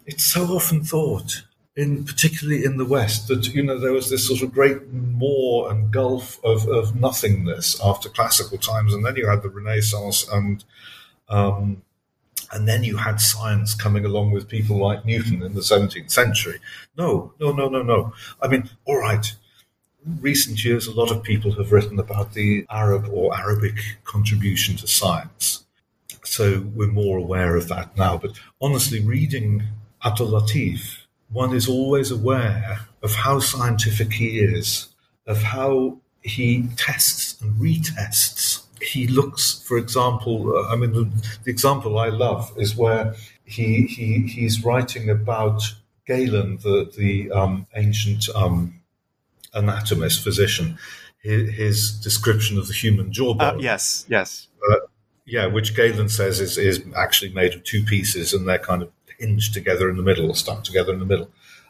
it's 0.05 0.25
so 0.25 0.43
often 0.45 0.83
thought, 0.83 1.43
in 1.75 2.03
particularly 2.03 2.65
in 2.65 2.77
the 2.77 2.85
West, 2.85 3.27
that 3.27 3.47
you 3.53 3.63
know 3.63 3.79
there 3.79 3.93
was 3.93 4.09
this 4.09 4.27
sort 4.27 4.41
of 4.41 4.53
great 4.53 4.91
moor 4.91 5.71
and 5.71 5.91
gulf 5.91 6.39
of, 6.43 6.67
of 6.67 6.95
nothingness 6.95 7.79
after 7.83 8.09
classical 8.09 8.57
times, 8.57 8.93
and 8.93 9.05
then 9.05 9.15
you 9.15 9.27
had 9.27 9.41
the 9.41 9.49
Renaissance, 9.49 10.27
and 10.29 10.63
um, 11.29 11.81
and 12.51 12.67
then 12.67 12.83
you 12.83 12.97
had 12.97 13.21
science 13.21 13.73
coming 13.73 14.03
along 14.03 14.31
with 14.31 14.47
people 14.47 14.77
like 14.77 15.05
Newton 15.05 15.41
in 15.41 15.53
the 15.53 15.61
17th 15.61 16.11
century. 16.11 16.59
No, 16.97 17.33
no, 17.39 17.53
no, 17.53 17.69
no, 17.69 17.81
no. 17.81 18.13
I 18.41 18.47
mean, 18.47 18.69
all 18.85 18.99
right. 18.99 19.33
Recent 20.19 20.65
years, 20.65 20.87
a 20.87 20.91
lot 20.91 21.11
of 21.11 21.23
people 21.23 21.53
have 21.53 21.71
written 21.71 21.99
about 21.99 22.33
the 22.33 22.65
Arab 22.69 23.07
or 23.09 23.37
Arabic 23.37 23.75
contribution 24.03 24.75
to 24.77 24.87
science. 24.87 25.63
So 26.23 26.65
we're 26.73 26.87
more 26.87 27.19
aware 27.19 27.55
of 27.55 27.67
that 27.69 27.95
now. 27.95 28.17
But 28.17 28.31
honestly, 28.59 28.99
reading 28.99 29.63
Abdul 30.03 30.29
Latif, 30.31 30.97
one 31.31 31.53
is 31.53 31.67
always 31.67 32.11
aware 32.11 32.79
of 33.01 33.15
how 33.15 33.39
scientific 33.39 34.13
he 34.13 34.39
is, 34.39 34.87
of 35.27 35.41
how 35.41 35.97
he 36.21 36.67
tests 36.77 37.41
and 37.41 37.53
retests. 37.59 38.63
He 38.81 39.07
looks, 39.07 39.63
for 39.65 39.77
example, 39.77 40.55
uh, 40.55 40.73
I 40.73 40.75
mean, 40.75 40.93
the, 40.93 41.03
the, 41.43 41.51
example 41.51 41.99
I 41.99 42.09
love 42.09 42.51
is 42.57 42.75
where 42.75 43.15
he, 43.45 43.83
he 43.83 44.27
he's 44.27 44.63
writing 44.63 45.09
about 45.09 45.61
Galen, 46.07 46.57
the 46.57 46.91
the 46.97 47.31
um, 47.31 47.67
ancient 47.75 48.27
um, 48.35 48.81
anatomist 49.53 50.23
physician, 50.23 50.77
his, 51.21 51.49
his, 51.51 51.91
description 51.99 52.57
of 52.57 52.67
the 52.67 52.73
human 52.73 53.11
jawbone. 53.11 53.57
Uh, 53.57 53.59
yes, 53.59 54.05
yes. 54.09 54.47
Uh, 54.69 54.77
yeah, 55.25 55.45
which 55.45 55.75
Galen 55.75 56.09
says 56.09 56.39
is, 56.39 56.57
is 56.57 56.83
actually 56.95 57.33
made 57.33 57.53
of 57.53 57.63
two 57.63 57.83
pieces, 57.83 58.33
and 58.33 58.47
they're 58.47 58.57
kind 58.57 58.81
of 58.81 58.89
hinged 59.21 59.53
together 59.53 59.89
in 59.89 59.95
the 59.95 60.03
middle 60.03 60.33
stuck 60.33 60.63
together 60.63 60.91
in 60.91 60.99
the 60.99 61.05
middle. 61.05 61.29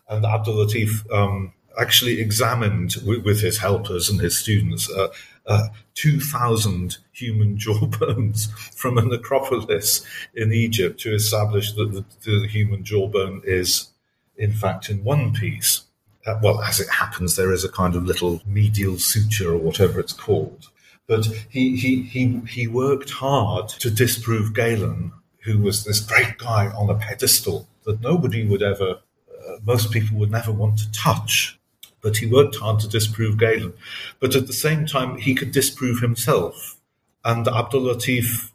And 0.10 0.26
Abdul 0.26 0.56
Latif 0.56 1.12
um, 1.14 1.54
actually 1.80 2.20
examined 2.20 2.96
with, 3.06 3.24
with, 3.24 3.42
his 3.42 3.58
helpers 3.58 4.10
and 4.10 4.20
his 4.20 4.38
students 4.38 4.90
uh, 4.90 5.08
uh, 5.46 5.68
2,000 5.96 6.98
human 7.12 7.58
jawbones 7.66 8.52
from 8.76 8.98
a 8.98 9.02
necropolis 9.02 10.06
in 10.34 10.52
Egypt 10.52 11.00
to 11.02 11.14
establish 11.14 11.74
that 11.74 11.92
the, 11.92 12.06
the 12.30 12.48
human 12.48 12.84
jawbone 12.84 13.42
is, 13.46 13.90
in 14.38 14.52
fact, 14.52 14.90
in 14.90 15.04
one 15.04 15.34
piece. 15.34 15.84
Uh, 16.26 16.40
well, 16.44 16.62
as 16.62 16.80
it 16.80 16.90
happens, 16.90 17.36
there 17.36 17.52
is 17.52 17.64
a 17.64 17.72
kind 17.72 17.96
of 17.96 18.06
little 18.06 18.42
medial 18.46 18.98
suture 18.98 19.54
or 19.54 19.58
whatever 19.58 20.00
it's 20.00 20.14
called. 20.14 20.70
But 21.08 21.26
he, 21.50 21.76
he, 21.76 22.04
he, 22.04 22.42
he 22.48 22.68
worked 22.68 23.10
hard 23.10 23.70
to 23.70 23.90
disprove 23.90 24.54
Galen 24.54 25.12
who 25.44 25.60
was 25.60 25.84
this 25.84 26.00
great 26.00 26.38
guy 26.38 26.68
on 26.68 26.90
a 26.90 26.96
pedestal 26.96 27.68
that 27.84 28.02
nobody 28.02 28.46
would 28.46 28.62
ever, 28.62 29.00
uh, 29.30 29.58
most 29.66 29.92
people 29.92 30.18
would 30.18 30.32
never 30.32 30.52
want 30.52 30.80
to 30.80 30.92
touch. 30.92 31.60
But 32.02 32.18
he 32.18 32.26
worked 32.26 32.56
hard 32.56 32.80
to 32.80 32.88
disprove 32.88 33.38
Galen. 33.38 33.74
But 34.20 34.36
at 34.36 34.48
the 34.48 34.54
same 34.54 34.86
time, 34.86 35.18
he 35.18 35.36
could 35.36 35.52
disprove 35.52 36.00
himself. 36.00 36.78
And 37.24 37.48
Abdul 37.48 37.82
Latif, 37.82 38.52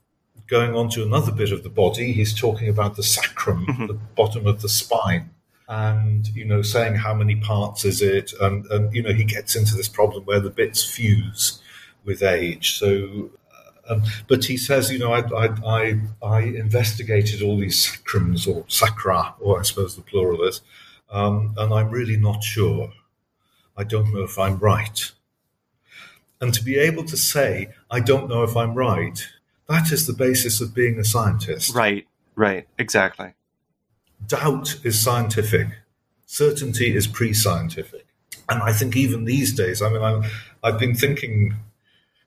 going 0.49 0.75
on 0.75 0.89
to 0.91 1.03
another 1.03 1.33
bit 1.33 1.53
of 1.53 1.63
the 1.63 1.69
body, 1.69 2.13
he's 2.13 2.39
talking 2.39 2.69
about 2.69 2.97
the 2.97 3.03
sacrum, 3.03 3.67
mm-hmm. 3.67 3.87
the 3.87 3.95
bottom 3.95 4.47
of 4.47 4.63
the 4.63 4.69
spine 4.69 5.31
and 5.69 6.29
you 6.29 6.45
know 6.45 6.63
saying 6.63 6.95
how 6.95 7.13
many 7.13 7.37
parts 7.37 7.85
is 7.85 8.01
it 8.01 8.33
and 8.41 8.67
and 8.67 8.95
you 8.95 9.03
know 9.03 9.13
he 9.13 9.25
gets 9.25 9.57
into 9.57 9.75
this 9.75 9.89
problem 9.89 10.25
where 10.25 10.41
the 10.41 10.51
bits 10.51 10.85
fuse 10.85 11.61
with 12.05 12.23
age 12.23 12.79
so 12.79 13.29
um, 13.89 14.03
but 14.29 14.45
he 14.45 14.57
says, 14.57 14.91
you 14.91 14.99
know, 14.99 15.13
I, 15.13 15.21
I, 15.21 15.49
I, 15.67 16.01
I, 16.23 16.41
investigated 16.41 17.43
all 17.43 17.57
these 17.57 17.79
sacrums 17.79 18.47
or 18.47 18.65
sacra, 18.69 19.35
or 19.41 19.61
I 19.61 19.63
suppose 19.63 19.97
the 19.97 20.03
plural 20.03 20.43
is, 20.43 20.61
um, 21.11 21.55
and 21.57 21.73
I'm 21.73 21.91
really 21.91 22.17
not 22.17 22.43
sure. 22.43 22.91
I 23.77 23.85
don't 23.85 24.13
know 24.13 24.23
if 24.23 24.39
I'm 24.39 24.59
right. 24.59 25.13
And 26.41 26.53
to 26.55 26.63
be 26.63 26.79
able 26.79 27.05
to 27.05 27.17
say, 27.17 27.69
I 27.91 28.01
don't 28.01 28.29
know 28.29 28.43
if 28.43 28.57
I'm 28.57 28.75
right, 28.75 29.27
that 29.69 29.93
is 29.93 30.07
the 30.07 30.13
basis 30.13 30.61
of 30.61 30.75
being 30.75 30.99
a 30.99 31.05
scientist. 31.05 31.75
Right, 31.75 32.07
right, 32.35 32.67
exactly. 32.79 33.35
Doubt 34.27 34.81
is 34.85 35.01
scientific, 35.01 35.69
certainty 36.25 36.95
is 36.95 37.07
pre 37.07 37.33
scientific. 37.33 38.07
And 38.49 38.63
I 38.63 38.73
think 38.73 38.97
even 38.97 39.25
these 39.25 39.55
days, 39.55 39.83
I 39.83 39.91
mean, 39.91 40.03
I'm, 40.03 40.25
I've 40.63 40.79
been 40.79 40.95
thinking 40.95 41.55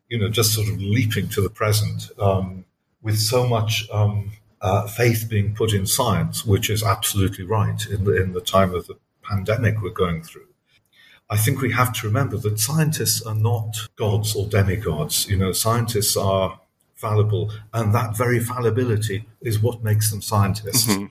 you 0.10 0.18
know, 0.18 0.30
just 0.30 0.54
sort 0.54 0.68
of 0.68 0.82
leaping 0.82 1.30
to 1.30 1.42
the 1.42 1.50
present 1.50 2.10
um, 2.20 2.66
with 3.02 3.18
so 3.18 3.48
much 3.48 3.88
um, 3.92 4.32
uh, 4.62 4.88
faith 4.88 5.28
being 5.30 5.56
put 5.56 5.72
in 5.72 5.86
science, 5.86 6.46
which 6.46 6.70
is 6.70 6.84
absolutely 6.84 7.46
right 7.46 7.86
in 7.88 8.04
the, 8.04 8.22
in 8.22 8.34
the 8.34 8.42
time 8.42 8.74
of 8.74 8.88
the 8.88 8.96
pandemic 9.24 9.82
we're 9.82 9.92
going 9.92 10.22
through. 10.22 10.48
I 11.30 11.38
think 11.38 11.62
we 11.62 11.72
have 11.74 11.94
to 11.94 12.08
remember 12.08 12.38
that 12.38 12.60
scientists 12.60 13.22
are 13.22 13.36
not 13.36 13.76
gods 13.96 14.36
or 14.36 14.48
demigods. 14.48 15.30
You 15.30 15.38
know, 15.38 15.52
scientists 15.52 16.18
are 16.18 16.60
fallible, 16.96 17.52
and 17.72 17.94
that 17.94 18.18
very 18.18 18.40
fallibility 18.40 19.26
is 19.42 19.60
what 19.60 19.84
makes 19.84 20.10
them 20.10 20.22
scientists. 20.22 20.88
Mm-hmm. 20.88 21.06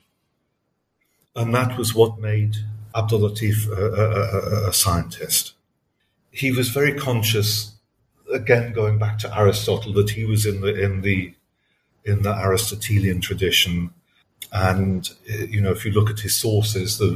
And 1.35 1.55
that 1.55 1.77
was 1.77 1.95
what 1.95 2.19
made 2.19 2.57
Abdul 2.93 3.21
Latif 3.21 3.67
a, 3.69 3.81
a, 3.81 4.65
a, 4.65 4.69
a 4.69 4.73
scientist. 4.73 5.53
He 6.31 6.51
was 6.51 6.69
very 6.69 6.93
conscious 6.93 7.78
again 8.31 8.73
going 8.73 8.97
back 8.97 9.19
to 9.19 9.37
Aristotle, 9.37 9.93
that 9.93 10.11
he 10.11 10.25
was 10.25 10.45
in 10.45 10.61
the 10.61 10.73
in 10.81 11.01
the 11.01 11.33
in 12.05 12.23
the 12.23 12.33
Aristotelian 12.33 13.21
tradition, 13.21 13.91
and 14.51 15.09
you 15.25 15.61
know, 15.61 15.71
if 15.71 15.85
you 15.85 15.91
look 15.91 16.09
at 16.09 16.19
his 16.19 16.35
sources, 16.35 16.97
the, 16.97 17.07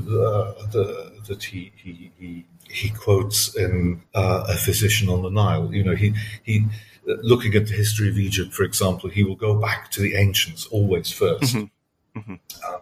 the 0.72 1.14
that 1.28 1.44
he, 1.44 1.72
he, 1.76 2.12
he 2.20 2.46
he 2.70 2.90
quotes 2.90 3.56
in 3.56 4.02
uh, 4.14 4.46
a 4.50 4.58
physician 4.58 5.10
on 5.10 5.22
the 5.22 5.30
Nile. 5.30 5.74
You 5.74 5.84
know, 5.84 5.96
he 5.96 6.14
he 6.44 6.66
looking 7.06 7.56
at 7.56 7.68
the 7.68 7.74
history 7.74 8.10
of 8.10 8.18
Egypt, 8.18 8.54
for 8.54 8.64
example, 8.64 9.10
he 9.10 9.24
will 9.24 9.36
go 9.36 9.56
back 9.56 9.92
to 9.92 10.02
the 10.02 10.16
ancients 10.16 10.66
always 10.68 11.12
1st 11.12 11.40
mm-hmm. 11.40 12.20
mm-hmm. 12.20 12.34
um, 12.74 12.82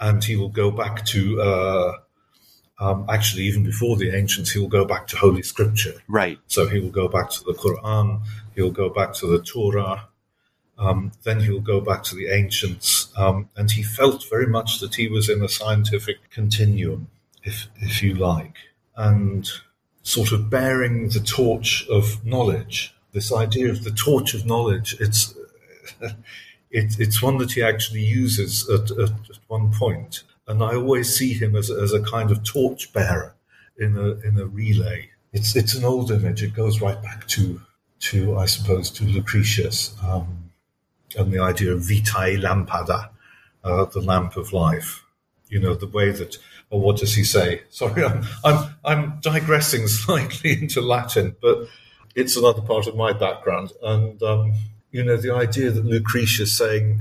and 0.00 0.24
he 0.24 0.36
will 0.36 0.50
go 0.50 0.70
back 0.70 1.04
to. 1.06 1.40
Uh, 1.40 1.92
um, 2.80 3.06
actually, 3.08 3.44
even 3.44 3.62
before 3.62 3.96
the 3.96 4.10
ancients, 4.14 4.50
he 4.50 4.58
will 4.58 4.68
go 4.68 4.84
back 4.84 5.06
to 5.08 5.16
Holy 5.16 5.42
Scripture. 5.42 5.94
Right. 6.08 6.38
So 6.48 6.66
he 6.66 6.80
will 6.80 6.90
go 6.90 7.08
back 7.08 7.30
to 7.30 7.44
the 7.44 7.52
Quran, 7.52 8.22
he'll 8.54 8.72
go 8.72 8.88
back 8.88 9.14
to 9.14 9.26
the 9.26 9.42
Torah, 9.42 10.08
um, 10.76 11.12
then 11.22 11.40
he'll 11.40 11.60
go 11.60 11.80
back 11.80 12.02
to 12.04 12.16
the 12.16 12.28
ancients. 12.28 13.12
Um, 13.16 13.48
and 13.56 13.70
he 13.70 13.82
felt 13.82 14.28
very 14.28 14.48
much 14.48 14.80
that 14.80 14.96
he 14.96 15.08
was 15.08 15.28
in 15.28 15.42
a 15.42 15.48
scientific 15.48 16.30
continuum, 16.30 17.08
if, 17.44 17.68
if 17.76 18.02
you 18.02 18.14
like, 18.14 18.56
and 18.96 19.48
sort 20.02 20.32
of 20.32 20.50
bearing 20.50 21.10
the 21.10 21.20
torch 21.20 21.86
of 21.88 22.24
knowledge. 22.26 22.94
This 23.12 23.32
idea 23.32 23.70
of 23.70 23.84
the 23.84 23.92
torch 23.92 24.34
of 24.34 24.46
knowledge, 24.46 24.96
it's, 24.98 25.32
it, 26.00 26.98
it's 26.98 27.22
one 27.22 27.38
that 27.38 27.52
he 27.52 27.62
actually 27.62 28.02
uses 28.02 28.68
at, 28.68 28.90
at, 28.90 29.10
at 29.10 29.38
one 29.46 29.72
point 29.72 30.24
and 30.46 30.62
I 30.62 30.74
always 30.74 31.14
see 31.14 31.32
him 31.32 31.56
as, 31.56 31.70
as 31.70 31.92
a 31.92 32.02
kind 32.02 32.30
of 32.30 32.44
torchbearer 32.44 33.34
in 33.78 33.96
a 33.96 34.10
in 34.26 34.38
a 34.38 34.46
relay. 34.46 35.10
It's 35.32 35.56
it's 35.56 35.74
an 35.74 35.84
old 35.84 36.10
image. 36.10 36.42
It 36.42 36.54
goes 36.54 36.80
right 36.80 37.00
back 37.02 37.26
to 37.28 37.60
to 38.00 38.36
I 38.36 38.46
suppose 38.46 38.90
to 38.92 39.04
Lucretius 39.04 39.96
um, 40.04 40.50
and 41.16 41.32
the 41.32 41.40
idea 41.40 41.72
of 41.72 41.80
vitae 41.80 42.36
lampada, 42.36 43.10
uh, 43.62 43.84
the 43.86 44.00
lamp 44.00 44.36
of 44.36 44.52
life. 44.52 45.04
You 45.48 45.60
know 45.60 45.74
the 45.74 45.88
way 45.88 46.10
that. 46.10 46.36
Or 46.70 46.80
what 46.80 46.96
does 46.96 47.14
he 47.14 47.22
say? 47.22 47.62
Sorry, 47.68 48.04
I'm 48.04 48.24
I'm 48.44 48.74
I'm 48.84 49.20
digressing 49.20 49.86
slightly 49.88 50.52
into 50.52 50.80
Latin, 50.80 51.36
but 51.40 51.68
it's 52.16 52.36
another 52.36 52.62
part 52.62 52.86
of 52.86 52.96
my 52.96 53.12
background. 53.12 53.72
And 53.82 54.20
um, 54.22 54.54
you 54.90 55.04
know 55.04 55.16
the 55.16 55.32
idea 55.32 55.70
that 55.70 55.84
Lucretius 55.84 56.56
saying 56.56 57.00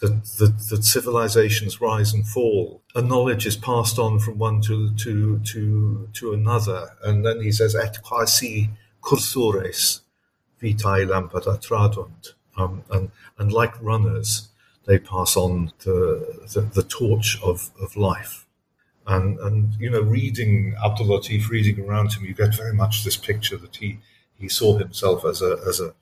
that, 0.00 0.24
that, 0.38 0.58
that 0.70 0.84
civilizations 0.84 1.80
rise 1.80 2.12
and 2.12 2.26
fall. 2.26 2.82
A 2.94 3.02
knowledge 3.02 3.46
is 3.46 3.56
passed 3.56 3.98
on 3.98 4.18
from 4.18 4.38
one 4.38 4.60
to, 4.62 4.94
to, 4.94 5.38
to, 5.40 6.08
to 6.14 6.32
another. 6.32 6.90
And 7.04 7.24
then 7.24 7.42
he 7.42 7.52
says, 7.52 7.76
et 7.76 8.02
quasi 8.02 8.70
cursores 9.02 10.00
vitae 10.60 11.04
lampada 11.04 11.60
tradunt. 11.60 12.34
Um, 12.56 12.82
and, 12.90 13.10
and 13.38 13.52
like 13.52 13.80
runners, 13.82 14.48
they 14.86 14.98
pass 14.98 15.36
on 15.36 15.72
the, 15.84 16.46
the, 16.52 16.62
the 16.62 16.82
torch 16.82 17.38
of, 17.42 17.70
of 17.80 17.96
life. 17.96 18.46
And, 19.06 19.38
and, 19.40 19.74
you 19.78 19.90
know, 19.90 20.00
reading 20.00 20.74
Abdul 20.82 21.06
Latif, 21.06 21.48
reading 21.48 21.84
around 21.84 22.14
him, 22.14 22.24
you 22.24 22.34
get 22.34 22.54
very 22.54 22.74
much 22.74 23.04
this 23.04 23.16
picture 23.16 23.56
that 23.58 23.76
he, 23.76 23.98
he 24.34 24.48
saw 24.48 24.78
himself 24.78 25.24
as 25.24 25.42
a, 25.42 25.58
as 25.66 25.80
a, 25.80 25.94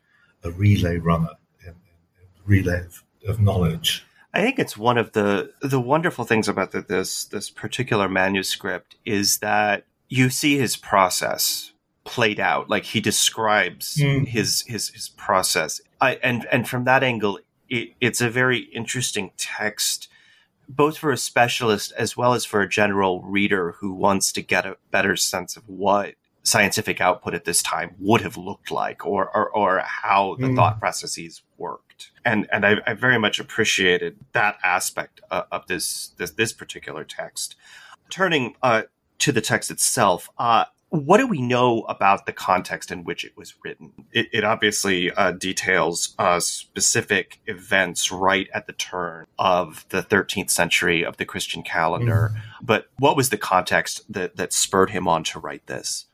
a 0.45 0.51
relay 0.51 0.99
runner, 0.99 1.35
in, 1.63 1.69
in, 1.69 1.75
in 1.75 2.29
relay 2.45 2.85
of 2.85 3.03
of 3.27 3.41
knowledge. 3.41 4.05
I 4.35 4.43
think 4.43 4.59
it's 4.59 4.77
one 4.77 4.99
of 4.99 5.13
the 5.13 5.53
the 5.63 5.81
wonderful 5.81 6.25
things 6.25 6.49
about 6.49 6.73
the, 6.73 6.83
this 6.83 7.25
this 7.25 7.51
particular 7.51 8.09
manuscript 8.09 8.97
is 9.05 9.39
that 9.39 9.85
you 10.09 10.31
see 10.31 10.59
his 10.59 10.77
process 10.77 11.73
played 12.05 12.39
out. 12.39 12.69
Like 12.69 12.85
he 12.85 13.01
describes 13.01 13.97
mm. 13.97 14.27
his 14.27 14.63
his 14.67 14.91
his 14.91 15.09
process, 15.11 15.81
I, 16.01 16.17
and 16.23 16.47
and 16.53 16.69
from 16.69 16.85
that 16.85 17.03
angle, 17.03 17.41
it, 17.71 17.95
it's 18.01 18.21
a 18.21 18.29
very 18.29 18.59
interesting 18.59 19.33
text, 19.39 20.09
both 20.69 20.99
for 20.99 21.11
a 21.11 21.17
specialist 21.17 21.93
as 21.97 22.17
well 22.17 22.35
as 22.35 22.45
for 22.45 22.61
a 22.61 22.69
general 22.69 23.23
reader 23.23 23.73
who 23.81 23.93
wants 23.93 24.31
to 24.33 24.43
get 24.43 24.67
a 24.67 24.77
better 24.91 25.17
sense 25.17 25.57
of 25.57 25.67
what 25.69 26.15
scientific 26.43 27.01
output 27.01 27.35
at 27.35 27.45
this 27.45 27.63
time 27.63 27.95
would 27.99 28.21
have 28.21 28.37
looked 28.37 28.71
like, 28.71 29.07
or 29.07 29.35
or, 29.35 29.49
or 29.51 29.83
how 29.87 30.37
the 30.39 30.49
mm. 30.49 30.57
thought 30.57 30.79
processes 30.79 31.43
work 31.57 31.88
and 32.25 32.47
and 32.53 32.65
I, 32.67 32.77
I 32.87 32.95
very 32.95 33.19
much 33.19 33.39
appreciated 33.39 34.19
that 34.33 34.59
aspect 34.63 35.21
uh, 35.31 35.45
of 35.51 35.67
this, 35.67 36.09
this 36.19 36.33
this 36.33 36.53
particular 36.53 37.05
text. 37.05 37.57
Turning 38.11 38.55
uh, 38.63 38.83
to 39.19 39.33
the 39.33 39.41
text 39.41 39.71
itself, 39.71 40.31
uh, 40.39 40.65
what 40.91 41.19
do 41.19 41.27
we 41.27 41.43
know 41.43 41.83
about 41.83 42.25
the 42.25 42.33
context 42.33 42.91
in 42.91 43.05
which 43.05 43.25
it 43.25 43.37
was 43.37 43.55
written? 43.63 43.93
It, 44.13 44.29
it 44.33 44.45
obviously 44.45 45.11
uh, 45.11 45.33
details 45.33 46.15
uh, 46.19 46.41
specific 46.41 47.41
events 47.47 48.11
right 48.11 48.49
at 48.55 48.67
the 48.67 48.73
turn 48.73 49.27
of 49.39 49.85
the 49.91 50.03
13th 50.03 50.51
century 50.51 51.05
of 51.05 51.19
the 51.19 51.27
Christian 51.27 51.63
calendar. 51.63 52.33
Mm. 52.33 52.41
But 52.63 52.89
what 52.99 53.17
was 53.17 53.29
the 53.29 53.37
context 53.37 54.11
that, 54.11 54.37
that 54.37 54.55
spurred 54.55 54.91
him 54.91 55.07
on 55.07 55.25
to 55.25 55.39
write 55.39 55.67
this? 55.67 56.07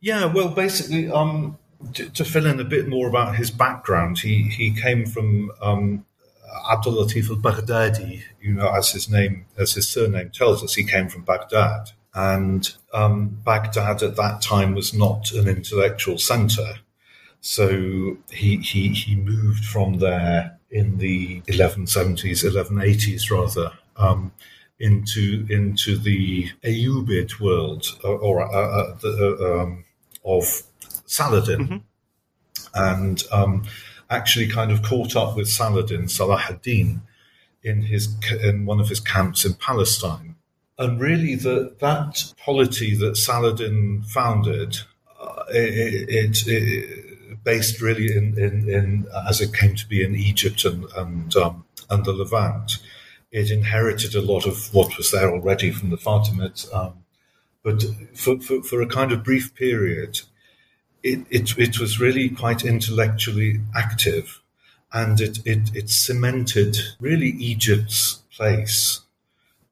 Yeah, 0.00 0.24
well, 0.24 0.48
basically, 0.48 1.10
um, 1.10 1.58
to, 1.94 2.24
fill 2.24 2.46
in 2.46 2.60
a 2.60 2.64
bit 2.64 2.88
more 2.88 3.08
about 3.08 3.36
his 3.36 3.50
background, 3.50 4.18
he 4.18 4.44
he 4.44 4.70
came 4.70 5.06
from 5.06 5.50
um, 5.62 6.04
Abdul 6.70 6.94
Latif 6.94 7.30
al-Baghdadi, 7.30 8.22
you 8.40 8.54
know, 8.54 8.72
as 8.72 8.90
his 8.92 9.08
name, 9.08 9.46
as 9.56 9.74
his 9.74 9.88
surname 9.88 10.30
tells 10.30 10.62
us, 10.62 10.74
he 10.74 10.84
came 10.84 11.08
from 11.08 11.22
Baghdad. 11.22 11.90
And 12.14 12.68
um, 12.92 13.40
Baghdad 13.44 14.02
at 14.02 14.16
that 14.16 14.42
time 14.42 14.74
was 14.74 14.92
not 14.92 15.30
an 15.32 15.48
intellectual 15.48 16.18
center. 16.18 16.80
So 17.40 18.18
he, 18.30 18.56
he, 18.58 18.88
he 18.88 19.16
moved 19.16 19.64
from 19.64 19.98
there 19.98 20.58
in 20.70 20.98
the 20.98 21.40
1170s, 21.42 22.44
1180s 22.44 23.30
rather, 23.30 23.72
um, 23.96 24.32
into, 24.78 25.46
into 25.48 25.96
the 25.96 26.48
Ayyubid 26.64 27.40
world 27.40 27.86
or, 28.02 28.18
or 28.18 28.42
uh, 28.42 28.48
uh, 28.50 28.98
the, 28.98 29.36
uh, 29.40 29.62
um, 29.62 29.84
of 30.24 30.62
Saladin, 31.10 31.58
mm-hmm. 31.58 31.76
and 32.74 33.24
um, 33.32 33.64
actually 34.08 34.46
kind 34.46 34.70
of 34.70 34.82
caught 34.82 35.16
up 35.16 35.36
with 35.36 35.48
Saladin, 35.48 36.06
Salah 36.06 36.40
ad-Din, 36.48 37.02
in 37.64 37.82
his 37.82 38.14
in 38.44 38.64
one 38.64 38.78
of 38.78 38.88
his 38.88 39.00
camps 39.00 39.44
in 39.44 39.54
Palestine. 39.54 40.36
And 40.78 41.00
really, 41.00 41.34
the, 41.34 41.74
that 41.80 42.32
polity 42.38 42.94
that 42.94 43.16
Saladin 43.16 44.02
founded, 44.02 44.78
uh, 45.20 45.42
it, 45.48 46.08
it, 46.08 46.46
it, 46.46 47.44
based 47.44 47.80
really 47.80 48.16
in, 48.16 48.38
in, 48.38 48.68
in, 48.68 49.06
as 49.28 49.40
it 49.40 49.52
came 49.52 49.74
to 49.74 49.88
be 49.88 50.04
in 50.04 50.14
Egypt 50.14 50.64
and 50.64 50.84
and, 50.96 51.34
um, 51.36 51.64
and 51.90 52.04
the 52.04 52.12
Levant, 52.12 52.78
it 53.32 53.50
inherited 53.50 54.14
a 54.14 54.22
lot 54.22 54.46
of 54.46 54.72
what 54.72 54.96
was 54.96 55.10
there 55.10 55.30
already 55.30 55.72
from 55.72 55.90
the 55.90 55.96
Fatimids. 55.96 56.72
Um, 56.72 57.04
but 57.62 57.82
for, 58.14 58.38
for, 58.40 58.62
for, 58.62 58.80
a 58.80 58.86
kind 58.86 59.12
of 59.12 59.24
brief 59.24 59.54
period, 59.54 60.20
it, 61.02 61.26
it, 61.30 61.58
it 61.58 61.78
was 61.78 62.00
really 62.00 62.28
quite 62.28 62.64
intellectually 62.64 63.60
active 63.76 64.40
and 64.92 65.20
it, 65.20 65.38
it, 65.46 65.74
it 65.74 65.88
cemented 65.88 66.76
really 66.98 67.28
Egypt's 67.28 68.22
place 68.36 69.00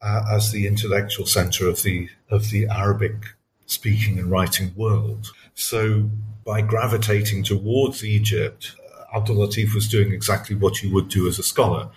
uh, 0.00 0.22
as 0.30 0.52
the 0.52 0.66
intellectual 0.66 1.26
center 1.26 1.68
of 1.68 1.82
the, 1.82 2.08
of 2.30 2.50
the 2.50 2.66
Arabic 2.68 3.34
speaking 3.66 4.18
and 4.18 4.30
writing 4.30 4.72
world. 4.76 5.32
So 5.54 6.08
by 6.44 6.62
gravitating 6.62 7.42
towards 7.42 8.04
Egypt, 8.04 8.74
uh, 8.84 9.16
Abdul 9.16 9.36
Latif 9.36 9.74
was 9.74 9.88
doing 9.88 10.12
exactly 10.12 10.54
what 10.54 10.82
you 10.82 10.92
would 10.94 11.08
do 11.08 11.26
as 11.26 11.38
a 11.38 11.42
scholar. 11.42 11.88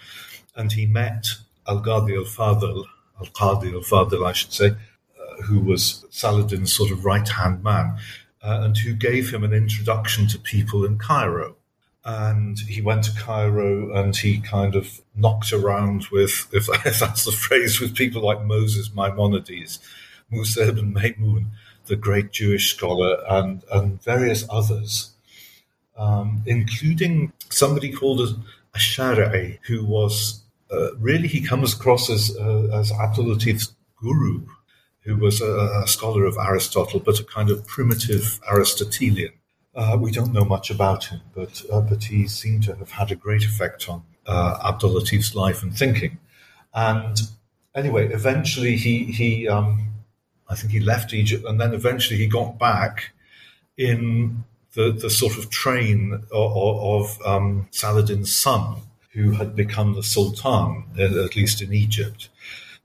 And 0.56 0.72
he 0.72 0.88
met 0.88 1.28
Al-Qadi 1.68 2.18
al-Fadl, 2.18 2.86
Al-Qadi 3.20 3.74
al-Fadl, 3.74 4.28
I 4.28 4.34
should 4.34 4.52
say, 4.52 4.68
uh, 4.70 5.44
who 5.44 5.60
was 5.60 6.06
Saladin's 6.10 6.74
sort 6.74 6.92
of 6.92 7.06
right-hand 7.06 7.64
man 7.64 7.98
uh, 8.44 8.62
and 8.64 8.78
who 8.78 8.94
gave 8.94 9.34
him 9.34 9.44
an 9.44 9.54
introduction 9.54 10.28
to 10.28 10.40
people 10.40 10.86
in 10.86 10.98
Cairo. 10.98 11.56
And 12.04 12.58
he 12.60 12.82
went 12.82 13.04
to 13.04 13.20
Cairo 13.20 13.96
and 13.96 14.16
he 14.16 14.40
kind 14.40 14.76
of 14.76 15.02
knocked 15.16 15.54
around 15.54 16.08
with, 16.12 16.48
if, 16.52 16.66
that's 17.00 17.26
the 17.26 17.32
phrase, 17.32 17.80
with 17.80 17.96
people 17.96 18.24
like 18.24 18.44
Moses 18.44 18.94
Maimonides, 18.96 19.80
Musa 20.32 20.70
ibn 20.70 20.94
Maymun, 20.94 21.48
the 21.86 21.96
great 21.96 22.32
Jewish 22.32 22.74
scholar, 22.74 23.18
and, 23.30 23.64
and 23.72 24.02
various 24.04 24.46
others, 24.50 25.12
um, 25.98 26.42
including 26.48 27.34
somebody 27.50 27.92
called 27.92 28.22
a, 28.22 28.34
a 28.74 28.80
Shari'i, 28.80 29.60
who 29.68 29.86
was 29.86 30.42
uh, 30.72 30.96
really, 30.96 31.28
he 31.28 31.42
comes 31.42 31.74
across 31.74 32.10
as, 32.10 32.36
uh, 32.38 32.70
as 32.74 32.92
Abdul 32.92 33.26
Latif's 33.26 33.76
guru 33.98 34.46
who 35.04 35.16
was 35.16 35.42
a, 35.42 35.82
a, 35.84 35.88
scholar 35.88 36.26
of 36.26 36.38
Aristotle, 36.38 37.00
but 37.00 37.20
a 37.20 37.24
kind 37.24 37.50
of 37.50 37.66
primitive 37.66 38.40
Aristotelian. 38.50 39.34
Uh, 39.74 39.98
we 40.00 40.12
don't 40.12 40.34
know 40.34 40.46
much 40.46 40.70
about 40.70 41.06
him, 41.06 41.22
but 41.34 41.62
uh, 41.72 41.82
but 41.82 42.04
he 42.04 42.28
seemed 42.28 42.64
to 42.64 42.76
have 42.76 42.92
had 42.92 43.12
a 43.12 43.16
great 43.16 43.44
effect 43.44 43.90
on 43.90 44.04
uh, 44.28 44.60
Abdul 44.64 44.92
Latif's 44.92 45.34
life 45.34 45.64
and 45.64 45.76
thinking. 45.76 46.20
And 46.74 47.18
anyway, 47.74 48.12
eventually 48.12 48.76
he 48.76 49.06
he 49.06 49.48
um, 49.48 49.88
I 50.50 50.56
think 50.56 50.74
he 50.74 50.80
left 50.80 51.14
Egypt, 51.14 51.46
and 51.46 51.60
then 51.60 51.74
eventually 51.74 52.18
he 52.20 52.28
got 52.28 52.60
back 52.60 53.12
in 53.78 54.44
the 54.74 54.92
the 54.92 55.10
sort 55.10 55.38
of 55.38 55.50
train 55.50 56.22
of, 56.32 56.58
of 56.58 57.22
um, 57.26 57.68
Saladin's 57.72 58.36
son, 58.36 58.76
who 59.14 59.32
had 59.32 59.56
become 59.56 59.94
the 59.94 60.04
sultan, 60.04 60.84
at 61.00 61.36
least 61.36 61.62
in 61.62 61.74
Egypt. 61.74 62.30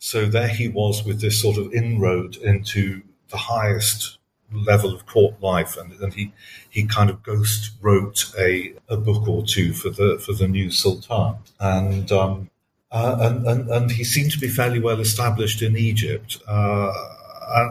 So 0.07 0.25
there 0.25 0.47
he 0.47 0.69
was 0.69 1.05
with 1.05 1.21
this 1.21 1.41
sort 1.43 1.57
of 1.57 1.75
inroad 1.75 2.37
into 2.37 3.03
the 3.31 3.39
highest 3.39 4.19
level 4.53 4.95
of 4.95 5.05
court 5.05 5.35
life, 5.43 5.77
and, 5.77 5.91
and 6.01 6.15
he 6.15 6.33
he 6.71 6.85
kind 6.87 7.11
of 7.11 7.25
ghost 7.25 7.73
wrote 7.81 8.33
a, 8.39 8.73
a 8.89 8.97
book 8.97 9.27
or 9.27 9.43
two 9.45 9.73
for 9.73 9.91
the 9.91 10.23
for 10.25 10.33
the 10.33 10.47
new 10.47 10.71
sultan, 10.71 11.35
and 11.59 12.13
um, 12.13 12.51
uh, 12.93 13.17
and, 13.19 13.49
and 13.49 13.69
and 13.69 13.91
he 13.91 14.05
seemed 14.05 14.31
to 14.31 14.39
be 14.39 14.47
fairly 14.47 14.79
well 14.79 15.01
established 15.01 15.61
in 15.61 15.77
Egypt, 15.77 16.39
uh, 16.47 16.93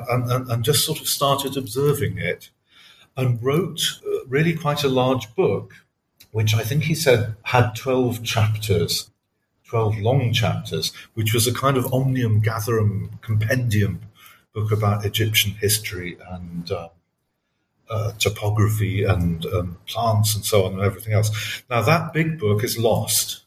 and, 0.09 0.29
and 0.29 0.51
and 0.51 0.65
just 0.65 0.85
sort 0.85 0.99
of 0.99 1.07
started 1.07 1.55
observing 1.55 2.17
it, 2.17 2.49
and 3.15 3.41
wrote 3.41 3.79
uh, 4.05 4.25
really 4.27 4.53
quite 4.53 4.83
a 4.83 4.89
large 4.89 5.33
book, 5.35 5.73
which 6.31 6.53
I 6.53 6.63
think 6.63 6.83
he 6.83 6.95
said 6.95 7.37
had 7.43 7.75
twelve 7.77 8.23
chapters. 8.25 9.09
12 9.67 9.99
long 9.99 10.32
chapters, 10.32 10.93
which 11.13 11.34
was 11.34 11.47
a 11.47 11.54
kind 11.54 11.78
of 11.78 11.91
omnium 11.93 12.39
gatherum 12.39 13.19
compendium 13.21 14.01
book 14.54 14.71
about 14.71 15.06
Egyptian 15.06 15.51
history 15.54 16.17
and 16.30 16.71
uh, 16.71 16.89
uh, 17.89 18.12
topography 18.13 19.04
and 19.04 19.45
um, 19.47 19.78
plants 19.88 20.36
and 20.36 20.45
so 20.45 20.65
on 20.65 20.73
and 20.73 20.82
everything 20.82 21.13
else. 21.13 21.63
Now, 21.69 21.82
that 21.82 22.13
big 22.13 22.39
book 22.39 22.63
is 22.63 22.78
lost, 22.78 23.43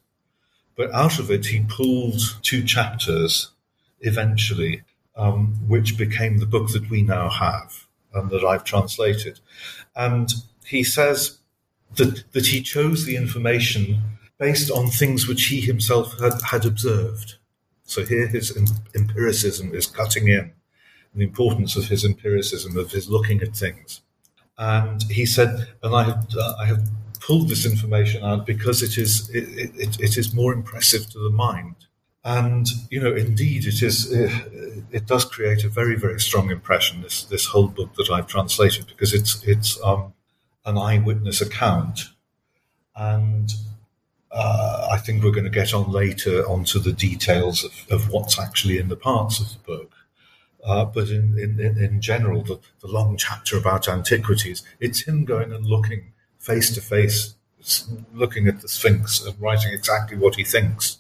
but 0.77 0.93
out 0.93 1.19
of 1.19 1.31
it, 1.31 1.47
he 1.47 1.65
pulled 1.69 2.21
two 2.43 2.63
chapters 2.65 3.51
eventually, 4.01 4.83
um, 5.17 5.55
which 5.67 5.99
became 5.99 6.39
the 6.39 6.47
book 6.47 6.69
that 6.73 6.89
we 6.91 7.03
now 7.03 7.29
have 7.29 7.87
and 8.15 8.31
that 8.31 8.45
I've 8.45 8.65
translated. 8.65 9.41
And 9.97 10.33
he 10.65 10.85
says 10.85 11.39
that, 11.97 12.25
that 12.33 12.47
he 12.47 12.61
chose 12.63 13.05
the 13.05 13.17
information 13.17 14.03
based 14.39 14.71
on 14.71 14.89
things 14.89 15.27
which 15.27 15.47
he 15.47 15.61
himself 15.61 16.19
had, 16.21 16.41
had 16.43 16.65
observed. 16.65 17.37
So 17.85 18.05
here 18.05 18.27
his 18.27 18.57
empiricism 18.95 19.75
is 19.75 19.87
cutting 19.87 20.29
in 20.29 20.53
the 21.15 21.25
importance 21.25 21.77
of 21.77 21.89
his 21.89 22.05
empiricism, 22.05 22.77
of 22.77 22.93
his 22.93 23.09
looking 23.09 23.43
at 23.43 23.57
things. 23.57 24.03
And 24.57 25.03
he 25.05 25.27
said, 25.27 25.69
and 25.83 25.95
I 25.95 26.05
have, 26.05 26.27
uh, 26.37 26.55
I 26.59 26.67
have 26.67 26.89
pulled 27.21 27.49
this 27.49 27.67
information 27.67 28.25
out 28.25 28.47
because 28.47 28.83
it 28.83 28.99
is, 28.99 29.29
it, 29.31 29.73
it, 29.75 30.01
it 30.01 30.17
is 30.17 30.35
more 30.35 30.53
impressive 30.53 31.11
to 31.11 31.19
the 31.19 31.31
mind. 31.31 31.75
And, 32.25 32.67
you 32.91 33.01
know, 33.01 33.15
indeed, 33.15 33.65
it 33.65 33.83
is, 33.83 34.13
it, 34.13 34.31
uh, 34.31 34.83
it 34.91 35.07
does 35.07 35.25
create 35.25 35.65
a 35.65 35.69
very, 35.69 35.97
very 35.97 36.21
strong 36.21 36.51
impression, 36.51 37.01
this, 37.03 37.25
this 37.25 37.47
whole 37.47 37.69
book 37.69 37.95
that 37.95 38.11
I've 38.11 38.27
translated, 38.27 38.87
because 38.87 39.15
it's, 39.15 39.43
it's 39.45 39.81
um, 39.83 40.13
an 40.65 40.77
eyewitness 40.77 41.41
account. 41.41 42.01
And 42.95 43.51
uh, 44.31 44.89
I 44.91 44.99
think 44.99 45.23
we're 45.23 45.31
going 45.31 45.45
to 45.45 45.51
get 45.51 45.73
on 45.75 45.91
later 45.91 46.43
onto 46.49 46.79
the 46.79 46.93
details 46.93 47.65
of, 47.65 47.87
of 47.91 48.11
what's 48.11 48.39
actually 48.39 48.79
in 48.79 48.89
the 48.89 48.97
parts 48.97 49.41
of 49.41 49.53
the 49.53 49.59
book. 49.61 49.93
Uh, 50.65 50.85
but 50.85 51.09
in, 51.09 51.39
in, 51.39 51.79
in 51.79 52.01
general, 52.01 52.43
the, 52.43 52.59
the 52.81 52.89
long 52.89 53.17
chapter 53.17 53.57
about 53.57 53.89
antiquities, 53.89 54.63
it's 54.81 55.03
him 55.03 55.25
going 55.25 55.53
and 55.53 55.65
looking 55.65 56.13
face 56.39 56.75
to 56.75 56.81
face, 56.81 57.35
looking 58.13 58.49
at 58.49 58.61
the 58.61 58.69
Sphinx 58.69 59.25
and 59.25 59.41
writing 59.41 59.73
exactly 59.73 60.17
what 60.17 60.35
he 60.35 60.45
thinks 60.45 60.99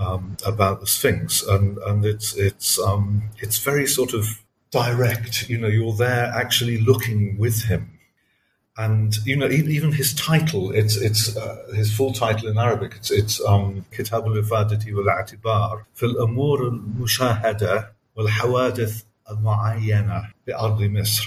um, 0.00 0.36
about 0.44 0.80
the 0.80 0.86
Sphinx, 0.86 1.42
and 1.42 1.78
and 1.78 2.04
it's 2.04 2.34
it's 2.34 2.78
um, 2.78 3.30
it's 3.38 3.58
very 3.58 3.86
sort 3.86 4.14
of 4.14 4.42
direct. 4.70 5.48
You 5.48 5.58
know, 5.58 5.68
you're 5.68 5.92
there 5.92 6.32
actually 6.34 6.78
looking 6.78 7.38
with 7.38 7.64
him, 7.64 7.98
and 8.84 9.16
you 9.26 9.36
know 9.36 9.48
even 9.48 9.92
his 9.92 10.14
title 10.14 10.70
it's 10.80 10.96
it's 10.96 11.36
uh, 11.36 11.56
his 11.74 11.92
full 11.96 12.12
title 12.12 12.48
in 12.48 12.56
arabic 12.66 12.92
it's 12.98 13.10
it's 13.20 13.36
um 13.52 13.84
kitab 13.96 14.24
al-ifadati 14.30 14.94
wal-Atibār 14.96 15.84
fil-Amūr 16.00 16.58
al-mushahada 16.70 17.74
wal-hawadith 18.14 19.04
al-mu'ayyana 19.30 20.18
bi 20.46 20.52
ardi 20.52 20.88
misr. 20.88 21.26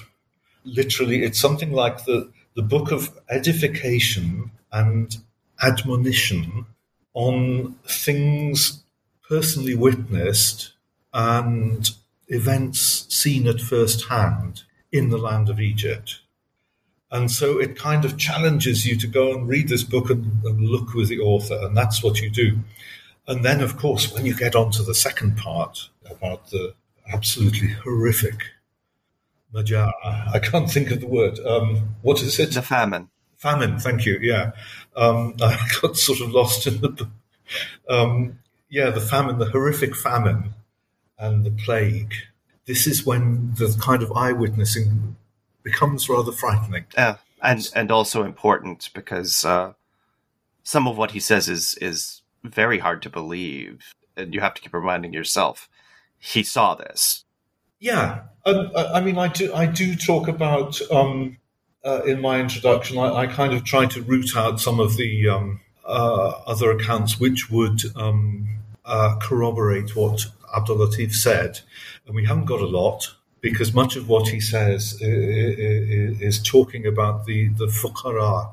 Literally 0.65 1.23
it's 1.23 1.39
something 1.39 1.71
like 1.71 2.05
the 2.05 2.17
the 2.55 2.65
book 2.73 2.91
of 2.91 3.11
edification 3.29 4.51
and 4.71 5.17
admonition 5.61 6.65
on 7.13 7.75
things 7.85 8.83
personally 9.29 9.75
witnessed 9.75 10.73
and 11.13 11.91
events 12.27 13.05
seen 13.09 13.47
at 13.47 13.61
first 13.61 14.05
hand 14.05 14.63
in 14.91 15.09
the 15.09 15.17
land 15.17 15.49
of 15.49 15.59
Egypt. 15.59 16.22
And 17.13 17.31
so 17.31 17.59
it 17.59 17.77
kind 17.77 18.03
of 18.03 18.17
challenges 18.17 18.85
you 18.85 18.97
to 18.97 19.07
go 19.07 19.33
and 19.33 19.47
read 19.47 19.69
this 19.69 19.83
book 19.83 20.09
and, 20.09 20.43
and, 20.43 20.67
look 20.67 20.93
with 20.93 21.07
the 21.09 21.19
author, 21.19 21.57
and 21.61 21.77
that's 21.77 22.03
what 22.03 22.19
you 22.19 22.29
do. 22.29 22.57
And 23.27 23.45
then, 23.45 23.61
of 23.61 23.77
course, 23.77 24.11
when 24.11 24.25
you 24.25 24.35
get 24.35 24.55
on 24.55 24.71
to 24.71 24.83
the 24.83 24.95
second 24.95 25.37
part 25.37 25.89
about 26.09 26.49
the 26.49 26.73
absolutely 27.13 27.69
horrific 27.69 28.43
Majaa. 29.53 29.91
I 30.33 30.39
can't 30.39 30.69
think 30.69 30.91
of 30.91 30.99
the 30.99 31.07
word. 31.07 31.39
Um, 31.39 31.95
what 32.01 32.21
is 32.21 32.39
it? 32.39 32.51
The 32.53 32.61
famine. 32.61 33.09
Famine. 33.37 33.79
Thank 33.79 34.05
you. 34.05 34.17
Yeah, 34.21 34.51
um, 34.95 35.35
I 35.41 35.57
got 35.81 35.97
sort 35.97 36.21
of 36.21 36.31
lost 36.31 36.67
in 36.67 36.81
the. 36.81 37.09
Um, 37.87 38.39
yeah, 38.69 38.89
the 38.89 39.01
famine, 39.01 39.37
the 39.37 39.49
horrific 39.49 39.95
famine, 39.95 40.55
and 41.19 41.43
the 41.43 41.51
plague. 41.51 42.13
This 42.65 42.87
is 42.87 43.05
when 43.05 43.53
the 43.55 43.77
kind 43.79 44.01
of 44.01 44.11
eyewitnessing 44.13 45.15
becomes 45.63 46.09
rather 46.09 46.31
frightening. 46.31 46.85
Yeah, 46.95 47.17
and 47.41 47.69
and 47.75 47.91
also 47.91 48.23
important 48.23 48.89
because 48.93 49.45
uh, 49.45 49.73
some 50.63 50.87
of 50.87 50.97
what 50.97 51.11
he 51.11 51.19
says 51.19 51.49
is 51.49 51.75
is 51.75 52.21
very 52.43 52.79
hard 52.79 53.01
to 53.03 53.09
believe, 53.09 53.93
and 54.15 54.33
you 54.33 54.41
have 54.41 54.53
to 54.55 54.61
keep 54.61 54.73
reminding 54.73 55.13
yourself 55.13 55.69
he 56.23 56.41
saw 56.41 56.73
this. 56.73 57.25
Yeah, 57.79 58.21
um, 58.45 58.71
I 58.75 59.01
mean, 59.01 59.17
I 59.17 59.27
do. 59.27 59.53
I 59.53 59.65
do 59.65 59.93
talk 59.95 60.29
about 60.29 60.79
um, 60.89 61.37
uh, 61.83 62.01
in 62.05 62.21
my 62.21 62.39
introduction. 62.39 62.97
I, 62.97 63.13
I, 63.13 63.27
kind 63.27 63.53
of 63.53 63.65
try 63.65 63.87
to 63.87 64.01
root 64.01 64.37
out 64.37 64.61
some 64.61 64.79
of 64.79 64.95
the 64.95 65.27
um, 65.27 65.59
uh, 65.85 66.29
other 66.47 66.71
accounts 66.71 67.19
which 67.19 67.51
would 67.51 67.81
um, 67.97 68.47
uh, 68.85 69.17
corroborate 69.21 69.97
what 69.97 70.27
Abdul 70.55 70.77
Latif 70.77 71.13
said, 71.13 71.59
and 72.05 72.15
we 72.15 72.25
haven't 72.25 72.45
got 72.45 72.61
a 72.61 72.67
lot 72.67 73.15
because 73.43 73.73
much 73.73 73.97
of 73.97 74.07
what 74.07 74.29
he 74.29 74.39
says 74.39 74.97
is, 75.01 76.41
talking 76.41 76.87
about 76.87 77.25
the 77.25 77.49
the 77.49 77.67
fuqara, 77.67 78.51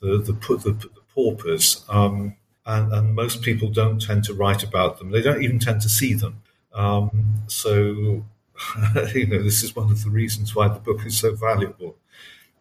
the 0.00 0.16
the, 0.18 0.32
the, 0.32 0.72
the 0.72 1.02
paupers, 1.14 1.84
um, 1.90 2.34
and, 2.64 2.90
and 2.92 3.14
most 3.14 3.42
people 3.42 3.68
don't 3.68 4.00
tend 4.00 4.24
to 4.24 4.34
write 4.34 4.62
about 4.64 4.98
them. 4.98 5.10
They 5.10 5.20
don't 5.20 5.42
even 5.42 5.58
tend 5.58 5.82
to 5.82 5.90
see 5.90 6.14
them. 6.14 6.42
Um, 6.72 7.42
so, 7.48 8.24
you 9.14 9.26
know, 9.26 9.42
this 9.42 9.62
is 9.62 9.76
one 9.76 9.90
of 9.90 10.02
the 10.02 10.10
reasons 10.10 10.56
why 10.56 10.68
the 10.68 10.80
book 10.80 11.04
is 11.04 11.18
so 11.18 11.34
valuable 11.34 11.96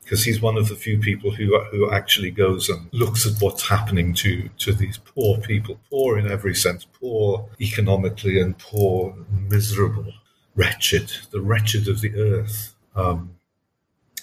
because 0.03 0.23
he's 0.23 0.41
one 0.41 0.57
of 0.57 0.67
the 0.67 0.75
few 0.75 0.97
people 0.97 1.31
who 1.31 1.57
who 1.71 1.89
actually 1.91 2.31
goes 2.31 2.67
and 2.67 2.89
looks 2.91 3.25
at 3.25 3.41
what's 3.41 3.69
happening 3.69 4.13
to 4.15 4.49
to 4.57 4.73
these 4.73 4.97
poor 4.97 5.37
people, 5.37 5.79
poor 5.89 6.19
in 6.19 6.29
every 6.29 6.55
sense, 6.55 6.85
poor 6.99 7.47
economically 7.61 8.37
and 8.41 8.57
poor, 8.57 9.15
miserable, 9.49 10.11
wretched, 10.55 11.11
the 11.31 11.41
wretched 11.41 11.87
of 11.87 12.01
the 12.01 12.15
earth. 12.15 12.75
Um, 12.95 13.35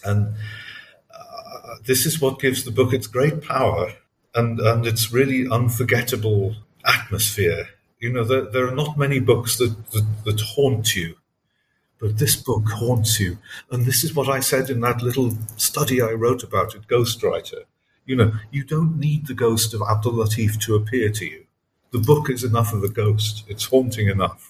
and 0.05 0.35
uh, 1.12 1.77
this 1.85 2.07
is 2.07 2.21
what 2.21 2.41
gives 2.41 2.65
the 2.65 2.71
book 2.71 2.93
its 2.93 3.07
great 3.07 3.43
power 3.43 3.93
and 4.35 4.61
and 4.61 4.87
its 4.87 5.12
really 5.12 5.49
unforgettable 5.49 6.55
atmosphere 6.85 7.69
you 7.99 8.12
know, 8.12 8.25
there, 8.25 8.43
there 8.43 8.69
are 8.69 8.75
not 8.75 8.99
many 8.99 9.21
books 9.21 9.57
that, 9.57 9.91
that, 9.93 10.07
that 10.25 10.41
haunt 10.41 10.95
you, 10.95 11.17
but 11.99 12.19
this 12.19 12.37
book 12.37 12.69
haunts 12.69 13.19
you. 13.19 13.39
And 13.71 13.87
this 13.87 14.05
is 14.05 14.15
what 14.15 14.29
I 14.29 14.41
said 14.41 14.69
in 14.69 14.81
that 14.83 15.03
little 15.03 15.37
study 15.57 16.03
I 16.03 16.12
wrote 16.12 16.43
about 16.43 16.75
it, 16.75 16.89
Ghostwriter. 16.89 17.65
You 18.05 18.17
know, 18.17 18.33
you 18.51 18.65
don't 18.65 18.99
need 18.99 19.27
the 19.27 19.35
ghost 19.35 19.75
of 19.75 19.83
Abdul 19.83 20.12
Latif 20.12 20.61
to 20.62 20.77
appear 20.77 21.11
to 21.11 21.25
you. 21.25 21.47
The 21.91 21.99
book 21.99 22.29
is 22.29 22.45
enough 22.45 22.73
of 22.73 22.85
a 22.85 22.89
ghost. 22.89 23.45
It's 23.49 23.65
haunting 23.65 24.09
enough. 24.09 24.46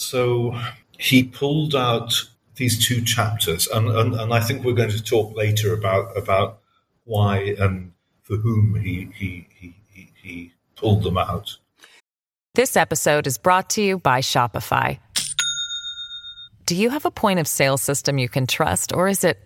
So 0.00 0.58
he 0.98 1.24
pulled 1.24 1.74
out 1.74 2.14
these 2.56 2.84
two 2.84 3.02
chapters, 3.02 3.68
and, 3.68 3.88
and, 3.88 4.14
and 4.14 4.32
I 4.32 4.40
think 4.40 4.64
we're 4.64 4.72
going 4.72 4.90
to 4.90 5.02
talk 5.02 5.36
later 5.36 5.74
about 5.74 6.16
about 6.16 6.60
why 7.04 7.54
and 7.58 7.92
for 8.22 8.36
whom 8.36 8.76
he 8.76 9.10
he, 9.14 9.46
he, 9.54 9.76
he, 9.92 10.10
he 10.22 10.52
pulled 10.74 11.02
them 11.02 11.18
out. 11.18 11.58
This 12.54 12.78
episode 12.78 13.26
is 13.26 13.36
brought 13.36 13.68
to 13.70 13.82
you 13.82 13.98
by 13.98 14.20
Shopify. 14.22 14.98
Do 16.64 16.76
you 16.76 16.88
have 16.88 17.04
a 17.04 17.10
point 17.10 17.38
of 17.38 17.46
sale 17.46 17.76
system 17.76 18.16
you 18.16 18.28
can 18.28 18.46
trust, 18.46 18.94
or 18.94 19.06
is 19.06 19.22
it 19.22 19.38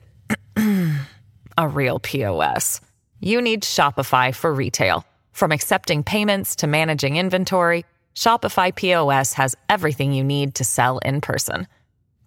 a 1.59 1.69
real 1.69 1.99
POS? 1.99 2.81
You 3.19 3.43
need 3.43 3.65
Shopify 3.65 4.33
for 4.33 4.55
retail. 4.55 5.05
From 5.33 5.51
accepting 5.51 6.05
payments 6.05 6.55
to 6.57 6.69
managing 6.69 7.17
inventory, 7.17 7.85
Shopify 8.15 8.75
POS 8.75 9.35
has 9.35 9.55
everything 9.69 10.13
you 10.13 10.25
need 10.25 10.57
to 10.57 10.65
sell 10.65 10.99
in 10.99 11.21
person. 11.21 11.69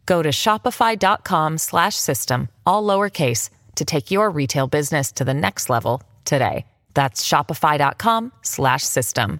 Go 0.05 0.21
to 0.21 0.29
shopify.com/system 0.29 2.47
all 2.65 2.83
lowercase 2.83 3.49
to 3.75 3.85
take 3.85 4.11
your 4.11 4.29
retail 4.29 4.67
business 4.67 5.13
to 5.13 5.23
the 5.23 5.33
next 5.33 5.69
level 5.69 6.03
today. 6.25 6.65
That's 6.93 7.25
shopify.com 7.27 8.33
slash 8.41 8.83
system. 8.83 9.39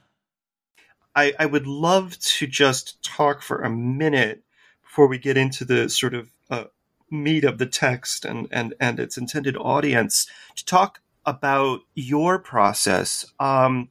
I, 1.16 1.34
I 1.40 1.46
would 1.48 1.66
love 1.66 2.20
to 2.20 2.46
just 2.46 3.02
talk 3.04 3.42
for 3.42 3.64
a 3.64 3.70
minute 3.70 4.44
before 4.84 5.08
we 5.08 5.18
get 5.18 5.38
into 5.38 5.66
the 5.66 5.90
sort 5.90 6.14
of 6.14 6.30
uh, 6.52 6.66
meat 7.10 7.44
of 7.44 7.58
the 7.58 7.66
text 7.66 8.26
and, 8.26 8.48
and, 8.52 8.76
and 8.80 9.00
its 9.00 9.18
intended 9.18 9.58
audience 9.58 10.28
to 10.56 10.64
talk 10.64 11.02
about 11.26 11.80
your 11.96 12.38
process. 12.38 13.26
Um, 13.40 13.90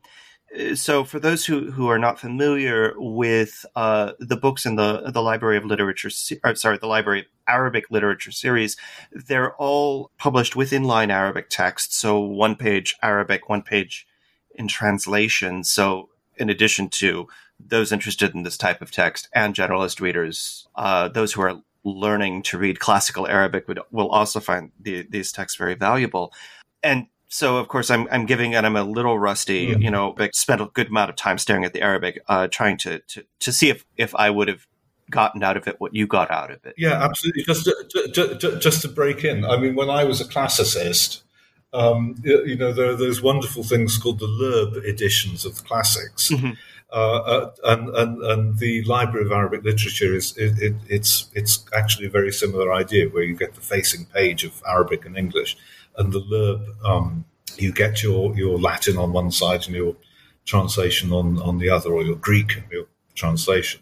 so 0.74 1.05
for 1.05 1.20
those 1.20 1.44
who, 1.44 1.70
who 1.70 1.88
are 1.88 1.99
not 1.99 2.20
familiar 2.20 2.94
with 2.97 3.66
uh, 3.74 4.12
the 4.18 4.36
books 4.36 4.64
in 4.64 4.76
the 4.76 5.11
the 5.11 5.22
Library 5.22 5.57
of 5.57 5.64
Literature, 5.64 6.11
or, 6.44 6.55
sorry, 6.55 6.78
the 6.78 6.86
Library 6.86 7.20
of 7.20 7.26
Arabic 7.47 7.90
Literature 7.90 8.32
series, 8.32 8.76
they're 9.12 9.55
all 9.57 10.11
published 10.18 10.57
with 10.57 10.70
inline 10.70 11.11
Arabic 11.11 11.49
text. 11.51 11.94
So 11.94 12.20
one 12.20 12.57
page 12.57 12.97
Arabic, 13.03 13.49
one 13.49 13.62
page 13.62 14.07
in 14.55 14.68
translation. 14.68 15.64
So 15.64 16.09
in 16.36 16.49
addition 16.51 16.88
to 16.90 17.28
those 17.59 17.92
interested 17.92 18.34
in 18.34 18.42
this 18.42 18.57
type 18.57 18.82
of 18.82 18.90
text 18.90 19.28
and 19.34 19.55
generalist 19.55 20.01
readers, 20.01 20.68
uh, 20.76 21.09
those 21.09 21.32
who 21.32 21.42
are 21.42 21.61
learning 21.84 22.42
to 22.42 22.59
read 22.59 22.80
classical 22.80 23.26
Arabic 23.26 23.68
would, 23.68 23.80
will 23.90 24.09
also 24.09 24.40
find 24.40 24.72
the, 24.80 25.07
these 25.09 25.32
texts 25.32 25.57
very 25.57 25.74
valuable. 25.74 26.32
And 26.82 27.07
so 27.28 27.58
of 27.58 27.68
course 27.68 27.90
I'm 27.90 28.08
I'm 28.10 28.26
giving 28.26 28.54
and 28.54 28.66
I'm 28.66 28.76
a 28.76 28.84
little 28.84 29.18
rusty. 29.18 29.68
Mm-hmm. 29.68 29.82
You 29.82 29.90
know, 29.90 30.12
but 30.12 30.34
spent 30.34 30.60
a 30.60 30.66
good 30.66 30.88
amount 30.88 31.10
of 31.10 31.16
time 31.16 31.38
staring 31.38 31.64
at 31.64 31.72
the 31.72 31.82
Arabic, 31.82 32.20
uh, 32.28 32.48
trying 32.48 32.78
to, 32.78 33.00
to 33.00 33.24
to 33.40 33.52
see 33.52 33.68
if 33.68 33.84
if 33.96 34.14
I 34.14 34.30
would 34.30 34.48
have 34.48 34.66
gotten 35.10 35.42
out 35.42 35.56
of 35.56 35.68
it 35.68 35.76
what 35.78 35.94
you 35.94 36.06
got 36.06 36.30
out 36.30 36.50
of 36.50 36.64
it. 36.64 36.74
Yeah, 36.76 37.02
absolutely. 37.02 37.44
Just 37.44 37.64
to, 37.64 38.08
just, 38.12 38.60
just 38.60 38.82
to 38.82 38.88
break 38.88 39.24
in, 39.24 39.44
I 39.44 39.56
mean, 39.56 39.76
when 39.76 39.88
I 39.88 40.02
was 40.02 40.20
a 40.20 40.24
classicist, 40.24 41.22
um, 41.72 42.16
you 42.24 42.56
know, 42.56 42.72
there 42.72 42.90
are 42.90 42.96
those 42.96 43.22
wonderful 43.22 43.62
things 43.62 43.98
called 43.98 44.18
the 44.18 44.26
Loeb 44.26 44.84
editions 44.84 45.44
of 45.44 45.56
the 45.56 45.62
classics. 45.62 46.30
Mm-hmm. 46.30 46.52
Uh, 46.92 47.18
uh, 47.18 47.50
and, 47.64 47.88
and, 47.96 48.22
and 48.22 48.58
the 48.58 48.82
Library 48.84 49.26
of 49.26 49.32
Arabic 49.32 49.64
Literature 49.64 50.14
is 50.14 50.36
it, 50.36 50.62
it, 50.62 50.74
it's 50.88 51.28
it's 51.34 51.64
actually 51.74 52.06
a 52.06 52.10
very 52.10 52.32
similar 52.32 52.72
idea 52.72 53.08
where 53.08 53.24
you 53.24 53.36
get 53.36 53.54
the 53.54 53.60
facing 53.60 54.06
page 54.06 54.44
of 54.44 54.62
Arabic 54.66 55.04
and 55.04 55.18
English, 55.18 55.56
and 55.97 56.12
the 56.12 56.20
Loeb, 56.20 56.66
um, 56.84 57.24
you 57.57 57.72
get 57.72 58.03
your, 58.03 58.36
your 58.36 58.59
Latin 58.59 58.99
on 58.99 59.12
one 59.12 59.30
side 59.30 59.66
and 59.66 59.74
your 59.74 59.97
translation 60.44 61.12
on, 61.12 61.40
on 61.40 61.59
the 61.59 61.70
other, 61.70 61.92
or 61.92 62.03
your 62.03 62.16
Greek 62.16 62.57
and 62.57 62.64
your 62.70 62.86
translation. 63.14 63.80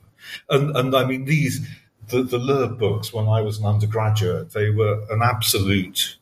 And, 0.49 0.77
and 0.77 0.95
I 0.95 1.05
mean, 1.05 1.25
these, 1.25 1.67
the, 2.09 2.23
the 2.23 2.39
Loeb 2.39 2.79
books, 2.79 3.13
when 3.13 3.29
I 3.29 3.41
was 3.41 3.59
an 3.59 3.67
undergraduate, 3.67 4.53
they 4.53 4.71
were 4.71 5.05
an 5.11 5.21
absolute 5.23 6.19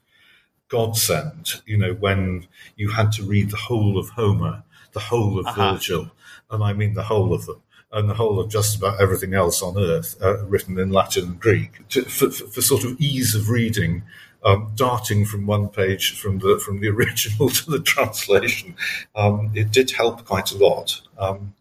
godsend, 0.69 1.63
you 1.67 1.77
know, 1.77 1.93
when 1.93 2.47
you 2.77 2.91
had 2.91 3.13
to 3.13 3.23
read 3.23 3.51
the 3.51 3.57
whole 3.57 3.99
of 3.99 4.09
Homer, 4.11 4.65
the 4.93 5.01
whole 5.01 5.39
of 5.39 5.47
uh-huh. 5.47 5.75
Virgil, 5.75 6.11
and 6.51 6.65
I 6.65 6.73
mean 6.73 6.95
the 6.95 7.05
whole 7.05 7.33
of 7.33 7.47
them 7.47 7.63
and 7.93 8.09
the 8.09 8.15
whole 8.15 8.41
of 8.41 8.51
just 8.51 8.77
about 8.77 9.01
everything 9.01 9.35
else 9.35 9.63
on 9.63 9.79
earth 9.79 10.17
uh, 10.23 10.45
written 10.47 10.79
in 10.79 10.91
Latin 10.91 11.25
and 11.25 11.41
Greek 11.41 11.87
to, 11.91 12.03
for, 12.03 12.31
for, 12.31 12.63
sort 12.63 12.85
of 12.85 12.99
ease 12.99 13.35
of 13.35 13.51
reading 13.51 14.03
um, 14.45 14.73
darting 14.75 15.25
from 15.25 15.47
one 15.47 15.69
page 15.69 16.19
from 16.19 16.39
the 16.39 16.61
from 16.65 16.81
the 16.81 16.89
original 16.97 17.49
to 17.49 17.71
the 17.71 17.81
translation, 17.81 18.75
um, 19.15 19.51
it 19.55 19.71
did 19.71 19.91
help 19.93 20.25
quite 20.25 20.53
a 20.53 20.57
lot. 20.57 21.01
Um, 21.19 21.55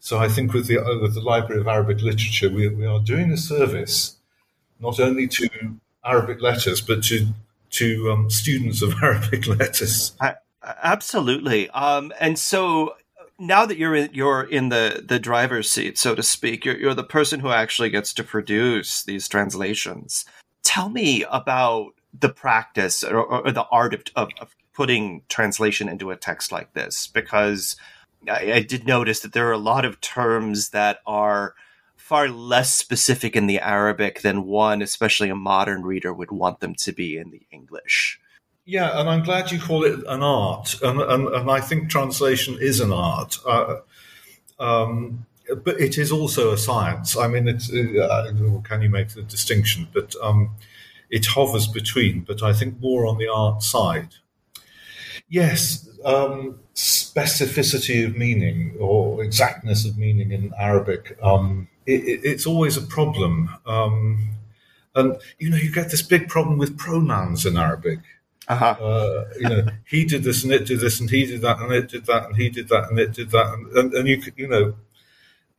so 0.00 0.18
I 0.18 0.28
think 0.28 0.52
with 0.52 0.66
the 0.66 0.78
uh, 0.78 0.98
with 1.00 1.14
the 1.14 1.20
Library 1.20 1.60
of 1.60 1.68
Arabic 1.68 2.02
Literature, 2.02 2.50
we, 2.50 2.68
we 2.68 2.86
are 2.86 3.00
doing 3.00 3.30
a 3.30 3.36
service 3.36 4.16
not 4.80 4.98
only 4.98 5.28
to 5.28 5.48
Arabic 6.04 6.40
letters 6.40 6.80
but 6.80 7.04
to 7.04 7.28
to 7.70 8.10
um, 8.10 8.30
students 8.30 8.82
of 8.82 8.94
Arabic 9.02 9.46
letters. 9.46 10.12
I, 10.20 10.34
absolutely, 10.62 11.70
um, 11.70 12.12
and 12.20 12.38
so 12.38 12.94
now 13.38 13.66
that 13.66 13.76
you're 13.76 13.94
in, 13.94 14.10
you're 14.12 14.42
in 14.42 14.68
the, 14.68 15.02
the 15.04 15.18
driver's 15.18 15.70
seat, 15.70 15.98
so 15.98 16.14
to 16.14 16.22
speak, 16.22 16.64
you're, 16.64 16.76
you're 16.76 16.94
the 16.94 17.02
person 17.02 17.40
who 17.40 17.50
actually 17.50 17.90
gets 17.90 18.14
to 18.14 18.22
produce 18.22 19.02
these 19.02 19.26
translations. 19.26 20.24
Tell 20.62 20.88
me 20.88 21.24
about 21.28 21.92
the 22.18 22.28
practice 22.28 23.02
or, 23.02 23.22
or 23.22 23.50
the 23.50 23.66
art 23.70 23.94
of, 23.94 24.02
of, 24.16 24.28
of, 24.40 24.56
putting 24.74 25.20
translation 25.28 25.86
into 25.86 26.10
a 26.10 26.16
text 26.16 26.50
like 26.50 26.72
this 26.72 27.06
because 27.06 27.76
I, 28.26 28.52
I, 28.52 28.62
did 28.62 28.86
notice 28.86 29.20
that 29.20 29.34
there 29.34 29.46
are 29.48 29.52
a 29.52 29.58
lot 29.58 29.84
of 29.84 30.00
terms 30.00 30.70
that 30.70 31.00
are 31.06 31.54
far 31.96 32.28
less 32.28 32.72
specific 32.74 33.36
in 33.36 33.46
the 33.46 33.60
Arabic 33.60 34.22
than 34.22 34.46
one, 34.46 34.80
especially 34.80 35.28
a 35.28 35.34
modern 35.34 35.82
reader, 35.82 36.12
would 36.12 36.30
want 36.30 36.60
them 36.60 36.74
to 36.76 36.92
be 36.92 37.18
in 37.18 37.30
the 37.30 37.42
English. 37.50 38.18
Yeah, 38.64 38.98
and 38.98 39.10
I'm 39.10 39.22
glad 39.24 39.50
you 39.50 39.60
call 39.60 39.84
it 39.84 40.00
an 40.06 40.22
art, 40.22 40.80
and 40.82 41.00
and, 41.00 41.28
and 41.28 41.50
I 41.50 41.60
think 41.60 41.90
translation 41.90 42.56
is 42.60 42.80
an 42.80 42.92
art. 42.92 43.38
Uh, 43.46 43.76
um, 44.58 45.26
but 45.64 45.80
it 45.80 45.98
is 45.98 46.12
also 46.12 46.52
a 46.52 46.58
science. 46.58 47.16
I 47.16 47.26
mean, 47.28 47.48
it's 47.48 47.72
uh, 47.72 48.32
can 48.64 48.82
you 48.82 48.88
make 48.88 49.08
the 49.08 49.22
distinction? 49.22 49.88
But 49.92 50.14
um, 50.22 50.50
it 51.12 51.26
hovers 51.26 51.68
between, 51.68 52.22
but 52.22 52.42
I 52.42 52.54
think 52.54 52.80
more 52.80 53.06
on 53.06 53.18
the 53.18 53.28
art 53.28 53.62
side. 53.62 54.14
Yes, 55.28 55.88
um, 56.04 56.58
specificity 56.74 58.04
of 58.04 58.16
meaning 58.16 58.74
or 58.80 59.22
exactness 59.22 59.84
of 59.84 59.98
meaning 59.98 60.32
in 60.32 60.52
Arabic, 60.58 61.18
um, 61.22 61.68
it, 61.86 62.20
it's 62.24 62.46
always 62.46 62.78
a 62.78 62.82
problem. 62.82 63.50
Um, 63.66 64.30
and, 64.94 65.18
you 65.38 65.50
know, 65.50 65.58
you 65.58 65.70
get 65.70 65.90
this 65.90 66.02
big 66.02 66.28
problem 66.28 66.56
with 66.56 66.78
pronouns 66.78 67.44
in 67.44 67.58
Arabic. 67.58 68.00
Uh-huh. 68.48 68.76
Uh, 68.80 69.24
you 69.38 69.48
know, 69.48 69.66
he 69.86 70.04
did 70.04 70.24
this 70.24 70.42
and 70.42 70.52
it 70.52 70.66
did 70.66 70.80
this 70.80 70.98
and 70.98 71.10
he 71.10 71.26
did 71.26 71.42
that 71.42 71.60
and 71.60 71.72
it 71.72 71.88
did 71.90 72.06
that 72.06 72.26
and 72.26 72.36
he 72.36 72.48
did 72.48 72.68
that 72.68 72.88
and 72.88 72.98
it 72.98 73.12
did 73.12 73.30
that. 73.30 73.52
And, 73.52 73.66
and, 73.76 73.94
and 73.94 74.08
you, 74.08 74.22
you 74.36 74.48
know, 74.48 74.74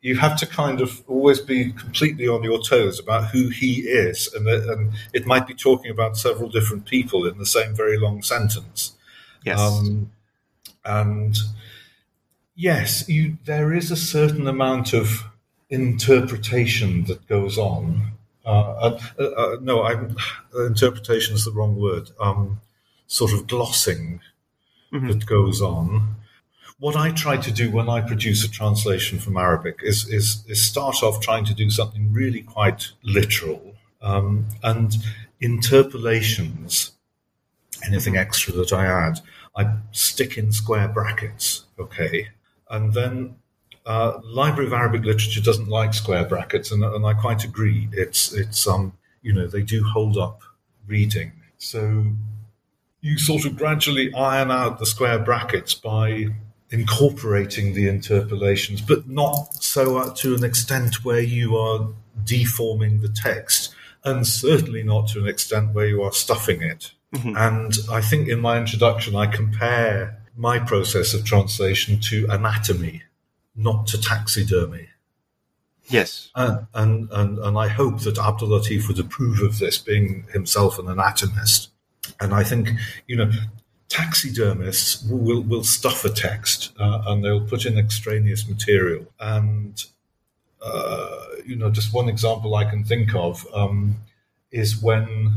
you 0.04 0.18
have 0.18 0.38
to 0.38 0.46
kind 0.46 0.82
of 0.82 1.02
always 1.08 1.40
be 1.40 1.72
completely 1.72 2.28
on 2.28 2.44
your 2.44 2.62
toes 2.62 3.00
about 3.00 3.32
who 3.32 3.48
he 3.48 3.84
is, 3.84 4.32
and, 4.34 4.46
and 4.48 4.94
it 5.14 5.26
might 5.26 5.48
be 5.48 5.54
talking 5.54 5.90
about 5.90 6.18
several 6.18 6.50
different 6.50 6.86
people 6.86 7.26
in 7.26 7.38
the 7.38 7.46
same 7.46 7.74
very 7.74 7.98
long 7.98 8.22
sentence. 8.22 8.94
Yes, 9.46 9.60
um, 9.60 10.12
and 10.84 11.38
yes, 12.54 13.08
you, 13.08 13.38
there 13.46 13.74
is 13.74 13.92
a 13.92 13.96
certain 13.96 14.46
amount 14.46 14.94
of 14.94 15.24
interpretation 15.70 17.06
that 17.06 17.26
goes 17.28 17.58
on. 17.58 18.12
Uh, 18.46 19.00
uh, 19.18 19.24
uh, 19.24 19.58
no, 19.62 19.84
I'm, 19.84 20.18
interpretation 20.54 21.34
is 21.34 21.46
the 21.46 21.52
wrong 21.52 21.80
word. 21.80 22.12
Um, 22.20 22.60
sort 23.08 23.32
of 23.32 23.48
glossing 23.48 24.20
mm-hmm. 24.92 25.08
that 25.08 25.26
goes 25.26 25.62
on 25.62 26.18
what 26.84 26.98
I 26.98 27.12
try 27.12 27.38
to 27.38 27.50
do 27.50 27.72
when 27.72 27.88
I 27.88 28.02
produce 28.02 28.44
a 28.44 28.52
translation 28.52 29.18
from 29.18 29.38
Arabic 29.38 29.80
is, 29.84 30.06
is, 30.10 30.44
is 30.50 30.62
start 30.62 31.02
off 31.02 31.22
trying 31.22 31.46
to 31.46 31.54
do 31.54 31.70
something 31.70 32.12
really 32.12 32.42
quite 32.42 32.90
literal 33.04 33.76
um, 34.02 34.48
and 34.64 34.98
interpolations, 35.40 36.92
anything 37.88 38.18
extra 38.18 38.52
that 38.56 38.74
I 38.74 38.86
add, 38.86 39.22
I 39.56 39.78
stick 39.94 40.38
in 40.38 40.52
square 40.52 40.90
brackets, 40.90 41.64
okay? 41.80 42.28
And 42.70 42.94
then 42.94 43.38
uh, 43.86 44.20
Library 44.22 44.68
of 44.68 44.74
Arabic 44.74 45.06
Literature 45.06 45.40
doesn't 45.40 45.70
like 45.70 45.94
square 45.94 46.26
brackets, 46.26 46.70
and, 46.70 46.84
and 46.84 47.06
I 47.06 47.14
quite 47.14 47.46
agree. 47.46 47.88
It's, 47.94 48.34
it's 48.34 48.68
um, 48.68 48.92
you 49.22 49.32
know, 49.32 49.48
they 49.48 49.62
do 49.62 49.86
hold 49.86 50.18
up 50.18 50.42
reading. 50.86 51.32
So 51.58 52.08
you 53.00 53.18
sort 53.18 53.46
of 53.46 53.56
gradually 53.56 54.14
iron 54.14 54.52
out 54.52 54.80
the 54.80 54.86
square 54.86 55.20
brackets 55.20 55.74
by 55.74 56.34
incorporating 56.74 57.74
the 57.74 57.88
interpolations, 57.88 58.82
but 58.82 59.08
not 59.08 59.54
so 59.54 59.98
uh, 59.98 60.14
to 60.16 60.34
an 60.34 60.44
extent 60.44 61.06
where 61.06 61.22
you 61.22 61.56
are 61.56 61.88
deforming 62.26 63.00
the 63.00 63.10
text, 63.10 63.74
and 64.04 64.26
certainly 64.26 64.84
not 64.84 65.08
to 65.08 65.20
an 65.20 65.28
extent 65.28 65.74
where 65.74 65.88
you 65.88 66.02
are 66.02 66.12
stuffing 66.12 66.64
it. 66.64 66.92
Mm-hmm. 67.14 67.38
And 67.38 67.74
I 67.92 68.02
think 68.02 68.28
in 68.28 68.42
my 68.42 68.58
introduction, 68.58 69.16
I 69.16 69.28
compare 69.28 70.20
my 70.36 70.58
process 70.58 71.14
of 71.14 71.24
translation 71.24 72.00
to 72.10 72.26
anatomy, 72.30 73.04
not 73.56 73.86
to 73.88 74.02
taxidermy. 74.02 74.90
Yes. 75.90 76.32
Uh, 76.34 76.62
and, 76.74 77.08
and, 77.12 77.38
and 77.38 77.58
I 77.58 77.68
hope 77.68 78.00
that 78.02 78.18
Abdul 78.18 78.50
Latif 78.50 78.88
would 78.88 79.00
approve 79.00 79.42
of 79.42 79.60
this, 79.60 79.78
being 79.78 80.26
himself 80.34 80.80
an 80.80 80.88
anatomist. 80.88 81.70
And 82.20 82.34
I 82.34 82.44
think, 82.44 82.70
you 83.06 83.16
know, 83.16 83.32
taxidermists 83.94 85.04
will, 85.04 85.44
will 85.44 85.64
stuff 85.64 86.04
a 86.04 86.10
text 86.10 86.72
uh, 86.80 87.04
and 87.06 87.24
they'll 87.24 87.46
put 87.46 87.66
in 87.68 87.78
extraneous 87.78 88.50
material. 88.50 89.06
And, 89.20 89.84
uh, 90.66 91.26
you 91.46 91.56
know, 91.56 91.70
just 91.70 91.94
one 91.94 92.10
example 92.10 92.56
I 92.56 92.66
can 92.66 92.84
think 92.84 93.14
of 93.14 93.46
um, 93.54 93.98
is 94.52 94.82
when 94.82 95.36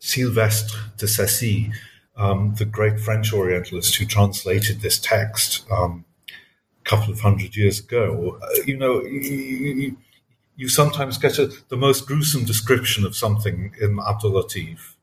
Sylvestre 0.00 0.76
de 0.96 1.06
Sacy, 1.06 1.72
um, 2.16 2.56
the 2.58 2.64
great 2.64 2.98
French 2.98 3.32
Orientalist 3.32 3.94
who 3.94 4.06
translated 4.06 4.80
this 4.80 4.98
text 4.98 5.64
um, 5.70 6.04
a 6.84 6.88
couple 6.88 7.12
of 7.12 7.20
hundred 7.20 7.54
years 7.54 7.78
ago, 7.78 8.40
uh, 8.42 8.62
you 8.66 8.76
know, 8.76 9.02
you, 9.04 9.96
you 10.56 10.68
sometimes 10.68 11.16
get 11.16 11.38
a, 11.38 11.46
the 11.68 11.76
most 11.76 12.08
gruesome 12.08 12.44
description 12.44 13.04
of 13.04 13.14
something 13.14 13.72
in 13.80 14.00
Abdul 14.00 14.32
Latif 14.32 14.94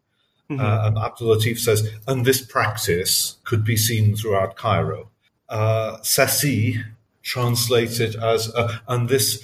Mm-hmm. 0.50 0.62
Uh, 0.62 0.88
and 0.88 0.98
Abdul 0.98 1.36
Latif 1.36 1.60
says, 1.60 1.90
and 2.08 2.26
this 2.26 2.42
practice 2.42 3.38
could 3.44 3.64
be 3.64 3.78
seen 3.78 4.16
throughout 4.16 4.56
Cairo. 4.56 5.10
Uh, 5.50 5.98
Sacy 6.02 6.84
translated 7.24 8.16
as, 8.16 8.54
uh, 8.54 8.78
and 8.88 9.10
this 9.10 9.44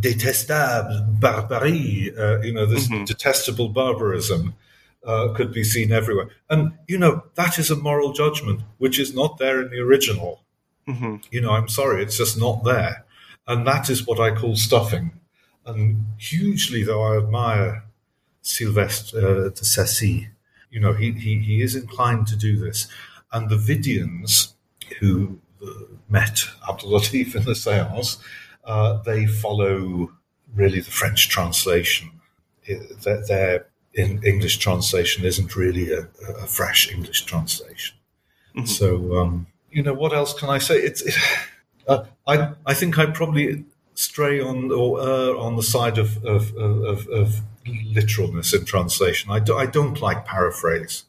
detestable 0.00 1.06
barbarie, 1.20 2.12
uh, 2.18 2.40
you 2.40 2.52
know, 2.52 2.66
this 2.66 2.88
mm-hmm. 2.88 3.04
detestable 3.04 3.68
barbarism 3.68 4.54
uh, 5.04 5.28
could 5.34 5.52
be 5.52 5.64
seen 5.64 5.92
everywhere. 5.92 6.30
And, 6.48 6.72
you 6.86 6.98
know, 6.98 7.24
that 7.34 7.58
is 7.58 7.70
a 7.70 7.76
moral 7.76 8.12
judgment, 8.12 8.62
which 8.78 8.98
is 8.98 9.14
not 9.14 9.38
there 9.38 9.60
in 9.60 9.70
the 9.70 9.80
original. 9.80 10.42
Mm-hmm. 10.86 11.16
You 11.30 11.42
know, 11.42 11.50
I'm 11.50 11.68
sorry, 11.68 12.02
it's 12.02 12.18
just 12.18 12.38
not 12.38 12.64
there. 12.64 13.04
And 13.46 13.66
that 13.66 13.90
is 13.90 14.06
what 14.06 14.20
I 14.20 14.34
call 14.34 14.56
stuffing. 14.56 15.12
And 15.66 16.06
hugely, 16.18 16.82
though 16.82 17.02
I 17.02 17.18
admire 17.18 17.84
Sylvestre 18.42 19.18
uh, 19.18 19.48
de 19.50 19.64
Sacy, 19.64 20.28
you 20.70 20.80
know, 20.80 20.92
he, 20.92 21.12
he, 21.12 21.38
he 21.38 21.62
is 21.62 21.74
inclined 21.74 22.26
to 22.28 22.36
do 22.36 22.56
this. 22.56 22.88
And 23.32 23.48
the 23.48 23.56
Videans, 23.56 24.52
who 25.00 25.38
uh, 25.62 25.66
met 26.08 26.40
Abdul 26.68 26.90
Latif 26.90 27.34
in 27.34 27.44
the 27.44 27.54
seance, 27.54 28.18
uh, 28.64 29.02
they 29.02 29.26
follow 29.26 30.10
really 30.54 30.80
the 30.80 30.90
French 30.90 31.28
translation. 31.28 32.10
Their, 33.02 33.26
their 33.26 33.66
in 33.94 34.22
English 34.22 34.58
translation 34.58 35.24
isn't 35.24 35.56
really 35.56 35.92
a, 35.92 36.08
a 36.42 36.46
fresh 36.46 36.90
English 36.92 37.24
translation. 37.24 37.96
Mm-hmm. 38.54 38.66
So, 38.66 39.18
um, 39.18 39.46
you 39.70 39.82
know, 39.82 39.94
what 39.94 40.12
else 40.12 40.32
can 40.32 40.50
I 40.50 40.58
say? 40.58 40.76
It's, 40.76 41.02
it, 41.02 41.14
uh, 41.86 42.04
I, 42.26 42.52
I 42.66 42.74
think 42.74 42.98
I 42.98 43.06
probably 43.06 43.64
stray 43.94 44.40
on 44.40 44.70
or 44.70 45.00
err 45.00 45.36
on 45.36 45.56
the 45.56 45.62
side 45.62 45.98
of, 45.98 46.24
of, 46.24 46.54
of, 46.56 47.08
of 47.08 47.40
literalness 47.92 48.54
in 48.54 48.64
translation. 48.64 49.30
I, 49.30 49.40
do, 49.40 49.56
I 49.56 49.66
don't 49.66 50.00
like 50.00 50.24
paraphrase. 50.24 51.04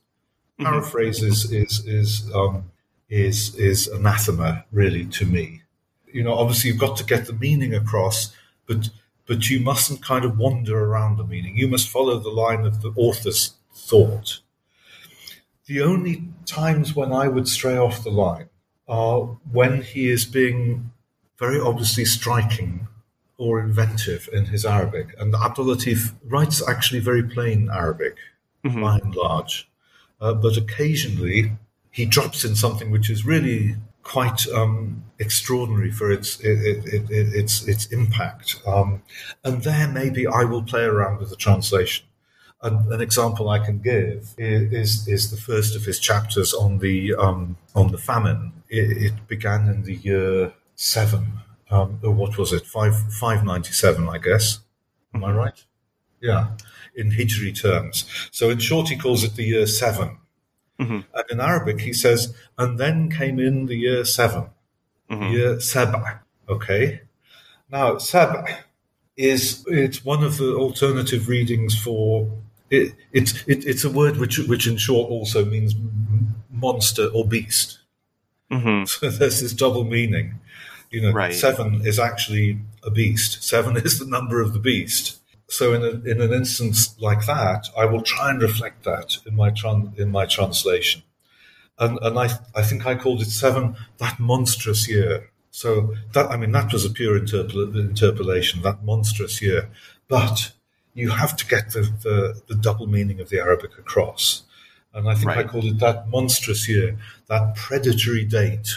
Mm-hmm. 0.59 0.65
Paraphrase 0.65 1.23
is 1.23 1.51
is 1.51 1.85
is 1.85 2.31
um, 2.33 2.71
is 3.09 3.55
is 3.55 3.87
anathema 3.87 4.65
really 4.71 5.05
to 5.05 5.25
me. 5.25 5.61
You 6.11 6.23
know, 6.23 6.33
obviously 6.33 6.69
you've 6.69 6.79
got 6.79 6.97
to 6.97 7.03
get 7.03 7.25
the 7.25 7.33
meaning 7.33 7.73
across, 7.73 8.35
but 8.67 8.89
but 9.25 9.49
you 9.49 9.59
mustn't 9.59 10.03
kind 10.03 10.25
of 10.25 10.37
wander 10.37 10.83
around 10.83 11.17
the 11.17 11.23
meaning. 11.23 11.55
You 11.55 11.67
must 11.67 11.87
follow 11.87 12.19
the 12.19 12.29
line 12.29 12.65
of 12.65 12.81
the 12.81 12.91
author's 12.95 13.53
thought. 13.73 14.39
The 15.67 15.81
only 15.81 16.23
times 16.45 16.95
when 16.95 17.13
I 17.13 17.27
would 17.27 17.47
stray 17.47 17.77
off 17.77 18.03
the 18.03 18.09
line 18.09 18.49
are 18.87 19.37
when 19.51 19.83
he 19.83 20.09
is 20.09 20.25
being 20.25 20.91
very 21.37 21.59
obviously 21.59 22.05
striking 22.05 22.87
or 23.39 23.59
inventive 23.59 24.29
in 24.31 24.45
his 24.45 24.65
Arabic. 24.65 25.15
And 25.17 25.33
Abdul 25.33 25.65
Latif 25.65 26.13
writes 26.25 26.61
actually 26.67 26.99
very 26.99 27.23
plain 27.23 27.69
Arabic, 27.73 28.17
mm-hmm. 28.63 28.81
by 28.81 28.99
and 28.99 29.15
large. 29.15 29.67
Uh, 30.21 30.33
but 30.33 30.57
occasionally 30.57 31.53
he 31.89 32.05
drops 32.05 32.43
in 32.43 32.55
something 32.55 32.91
which 32.91 33.09
is 33.09 33.25
really 33.25 33.75
quite 34.03 34.47
um, 34.49 35.03
extraordinary 35.19 35.91
for 35.91 36.11
its 36.11 36.39
it, 36.41 36.85
it, 36.85 37.09
it, 37.09 37.33
its 37.33 37.67
its 37.67 37.85
impact. 37.87 38.61
Um, 38.67 39.03
and 39.43 39.63
there, 39.63 39.87
maybe 39.87 40.27
I 40.27 40.43
will 40.43 40.63
play 40.63 40.83
around 40.83 41.19
with 41.19 41.29
the 41.29 41.35
translation. 41.35 42.05
An, 42.61 42.91
an, 42.91 42.99
example 42.99 43.47
I 43.47 43.59
can 43.59 43.79
give 43.79 44.33
is 44.37 45.07
is 45.07 45.31
the 45.31 45.37
first 45.37 45.75
of 45.77 45.85
his 45.85 45.97
chapters 45.97 46.53
on 46.53 46.79
the 46.79 47.15
um, 47.15 47.55
on 47.75 47.91
the 47.91 47.97
famine. 47.97 48.51
It, 48.69 49.27
began 49.27 49.67
in 49.67 49.83
the 49.83 49.95
year 49.95 50.53
seven. 50.75 51.39
Um, 51.71 51.99
what 52.01 52.37
was 52.37 52.53
it? 52.53 52.65
Five 52.65 52.95
five 53.13 53.43
ninety 53.43 53.71
seven, 53.71 54.09
I 54.09 54.17
guess. 54.17 54.59
Am 55.13 55.23
I 55.23 55.31
right? 55.31 55.65
Yeah, 56.21 56.51
in 56.95 57.11
Hijri 57.11 57.59
terms. 57.59 58.05
So 58.31 58.49
in 58.49 58.59
short, 58.59 58.89
he 58.89 58.97
calls 58.97 59.23
it 59.23 59.35
the 59.35 59.43
year 59.43 59.67
seven. 59.67 60.17
Mm-hmm. 60.79 60.99
And 61.13 61.25
in 61.29 61.39
Arabic, 61.39 61.81
he 61.81 61.93
says, 61.93 62.33
and 62.57 62.77
then 62.77 63.11
came 63.11 63.39
in 63.39 63.65
the 63.65 63.75
year 63.75 64.05
7 64.05 64.49
mm-hmm. 65.09 65.33
year 65.33 65.59
Saba. 65.59 66.21
Okay. 66.47 67.01
Now, 67.69 67.97
Saba 67.97 68.45
is 69.17 69.65
it's 69.67 70.05
one 70.05 70.23
of 70.23 70.37
the 70.37 70.55
alternative 70.55 71.27
readings 71.27 71.77
for 71.77 72.31
it, 72.69 72.93
it's 73.11 73.43
it, 73.47 73.65
it's 73.65 73.83
a 73.83 73.89
word 73.89 74.17
which 74.17 74.39
which 74.39 74.65
in 74.65 74.77
short 74.77 75.09
also 75.09 75.43
means 75.43 75.75
monster 76.49 77.07
or 77.13 77.25
beast. 77.25 77.79
Mm-hmm. 78.51 78.83
So 78.85 79.09
there's 79.09 79.41
this 79.41 79.53
double 79.53 79.83
meaning. 79.83 80.39
You 80.89 81.01
know, 81.01 81.11
right. 81.11 81.33
seven 81.33 81.81
is 81.85 81.99
actually 81.99 82.59
a 82.83 82.89
beast. 82.89 83.43
Seven 83.43 83.77
is 83.85 83.99
the 83.99 84.05
number 84.05 84.41
of 84.41 84.53
the 84.53 84.59
beast. 84.59 85.19
So 85.47 85.73
in, 85.73 85.83
a, 85.83 86.09
in 86.09 86.21
an 86.21 86.31
instance 86.31 86.95
like 86.99 87.25
that, 87.25 87.69
I 87.77 87.85
will 87.85 88.01
try 88.01 88.29
and 88.29 88.41
reflect 88.41 88.83
that 88.83 89.17
in 89.25 89.35
my 89.35 89.49
tran- 89.49 89.97
in 89.97 90.11
my 90.11 90.25
translation. 90.25 91.03
And, 91.79 91.97
and 92.01 92.19
I, 92.19 92.29
I 92.53 92.61
think 92.61 92.85
I 92.85 92.95
called 92.95 93.21
it 93.21 93.29
seven, 93.29 93.75
that 93.97 94.19
monstrous 94.19 94.87
year. 94.87 95.31
So 95.49 95.95
that, 96.13 96.29
I 96.29 96.37
mean, 96.37 96.51
that 96.51 96.71
was 96.71 96.85
a 96.85 96.89
pure 96.89 97.19
interpol- 97.19 97.75
interpolation, 97.75 98.61
that 98.61 98.83
monstrous 98.83 99.41
year. 99.41 99.69
But 100.07 100.51
you 100.93 101.09
have 101.09 101.35
to 101.37 101.47
get 101.47 101.71
the, 101.71 101.81
the, 101.81 102.41
the 102.47 102.55
double 102.55 102.87
meaning 102.87 103.19
of 103.19 103.29
the 103.29 103.39
Arabic 103.39 103.77
across. 103.77 104.43
And 104.93 105.09
I 105.09 105.15
think 105.15 105.27
right. 105.27 105.39
I 105.39 105.43
called 105.43 105.65
it 105.65 105.79
that 105.79 106.09
monstrous 106.09 106.67
year, 106.67 106.97
that 107.27 107.55
predatory 107.55 108.25
date 108.25 108.67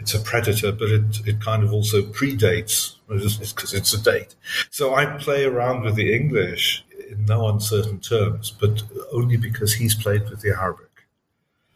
it's 0.00 0.14
a 0.14 0.20
predator, 0.20 0.72
but 0.72 0.90
it, 0.90 1.26
it 1.26 1.40
kind 1.40 1.62
of 1.62 1.72
also 1.72 2.02
predates 2.02 2.94
because 3.08 3.74
it's 3.74 3.92
a 3.92 4.02
date. 4.02 4.34
So 4.70 4.94
I 4.94 5.04
play 5.18 5.44
around 5.44 5.82
with 5.82 5.94
the 5.94 6.14
English 6.14 6.84
in 7.10 7.26
no 7.26 7.48
uncertain 7.48 8.00
terms, 8.00 8.50
but 8.50 8.82
only 9.12 9.36
because 9.36 9.74
he's 9.74 9.94
played 9.94 10.30
with 10.30 10.40
the 10.40 10.50
Arabic. 10.50 10.86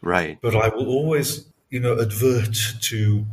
Right. 0.01 0.39
But 0.41 0.55
I 0.55 0.69
will 0.69 0.87
always, 0.87 1.45
you 1.69 1.79
know, 1.79 1.99
advert 1.99 2.57
to 2.81 3.25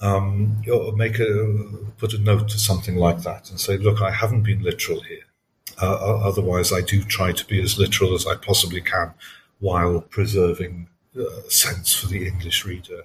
um, 0.00 0.62
make 0.96 1.18
a 1.18 1.54
put 1.98 2.12
a 2.12 2.18
note 2.18 2.48
to 2.50 2.58
something 2.58 2.96
like 2.96 3.22
that 3.22 3.50
and 3.50 3.58
say, 3.58 3.76
look, 3.76 4.00
I 4.02 4.12
haven't 4.12 4.42
been 4.42 4.62
literal 4.62 5.00
here. 5.00 5.26
Uh, 5.82 6.20
otherwise, 6.28 6.72
I 6.72 6.80
do 6.80 7.02
try 7.02 7.32
to 7.32 7.44
be 7.46 7.60
as 7.60 7.78
literal 7.78 8.14
as 8.14 8.26
I 8.26 8.36
possibly 8.36 8.80
can 8.80 9.14
while 9.58 10.00
preserving 10.00 10.88
uh, 11.18 11.48
sense 11.48 11.94
for 11.94 12.06
the 12.06 12.26
English 12.26 12.64
reader. 12.64 13.04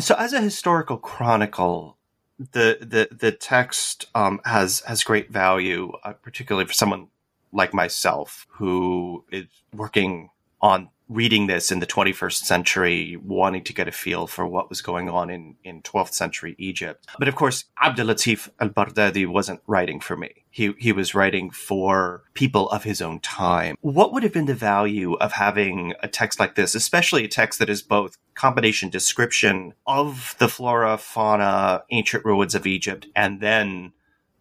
So, 0.00 0.14
as 0.14 0.32
a 0.32 0.40
historical 0.40 0.96
chronicle, 0.96 1.98
the 2.38 2.78
the 2.80 3.14
the 3.14 3.32
text 3.32 4.06
um, 4.14 4.40
has 4.44 4.80
has 4.80 5.04
great 5.04 5.30
value, 5.30 5.92
uh, 6.04 6.14
particularly 6.14 6.66
for 6.66 6.72
someone 6.72 7.08
like 7.52 7.74
myself 7.74 8.46
who 8.50 9.24
is 9.30 9.46
working 9.74 10.30
on 10.62 10.88
reading 11.10 11.48
this 11.48 11.72
in 11.72 11.80
the 11.80 11.86
21st 11.86 12.44
century, 12.44 13.16
wanting 13.16 13.64
to 13.64 13.72
get 13.72 13.88
a 13.88 13.92
feel 13.92 14.28
for 14.28 14.46
what 14.46 14.68
was 14.68 14.80
going 14.80 15.08
on 15.08 15.28
in, 15.28 15.56
in 15.64 15.82
12th 15.82 16.12
century 16.12 16.54
Egypt. 16.56 17.04
But 17.18 17.26
of 17.26 17.34
course, 17.34 17.64
Abdel 17.82 18.06
Latif 18.06 18.48
al-Baghdadi 18.60 19.26
wasn't 19.26 19.60
writing 19.66 19.98
for 19.98 20.16
me. 20.16 20.44
He, 20.50 20.72
he 20.78 20.92
was 20.92 21.12
writing 21.14 21.50
for 21.50 22.22
people 22.34 22.70
of 22.70 22.84
his 22.84 23.02
own 23.02 23.18
time. 23.18 23.76
What 23.80 24.12
would 24.12 24.22
have 24.22 24.32
been 24.32 24.46
the 24.46 24.54
value 24.54 25.14
of 25.14 25.32
having 25.32 25.94
a 26.00 26.06
text 26.06 26.38
like 26.38 26.54
this, 26.54 26.76
especially 26.76 27.24
a 27.24 27.28
text 27.28 27.58
that 27.58 27.68
is 27.68 27.82
both 27.82 28.16
combination 28.34 28.88
description 28.88 29.74
of 29.88 30.36
the 30.38 30.48
flora, 30.48 30.96
fauna, 30.96 31.82
ancient 31.90 32.24
ruins 32.24 32.54
of 32.54 32.68
Egypt, 32.68 33.08
and 33.16 33.40
then 33.40 33.92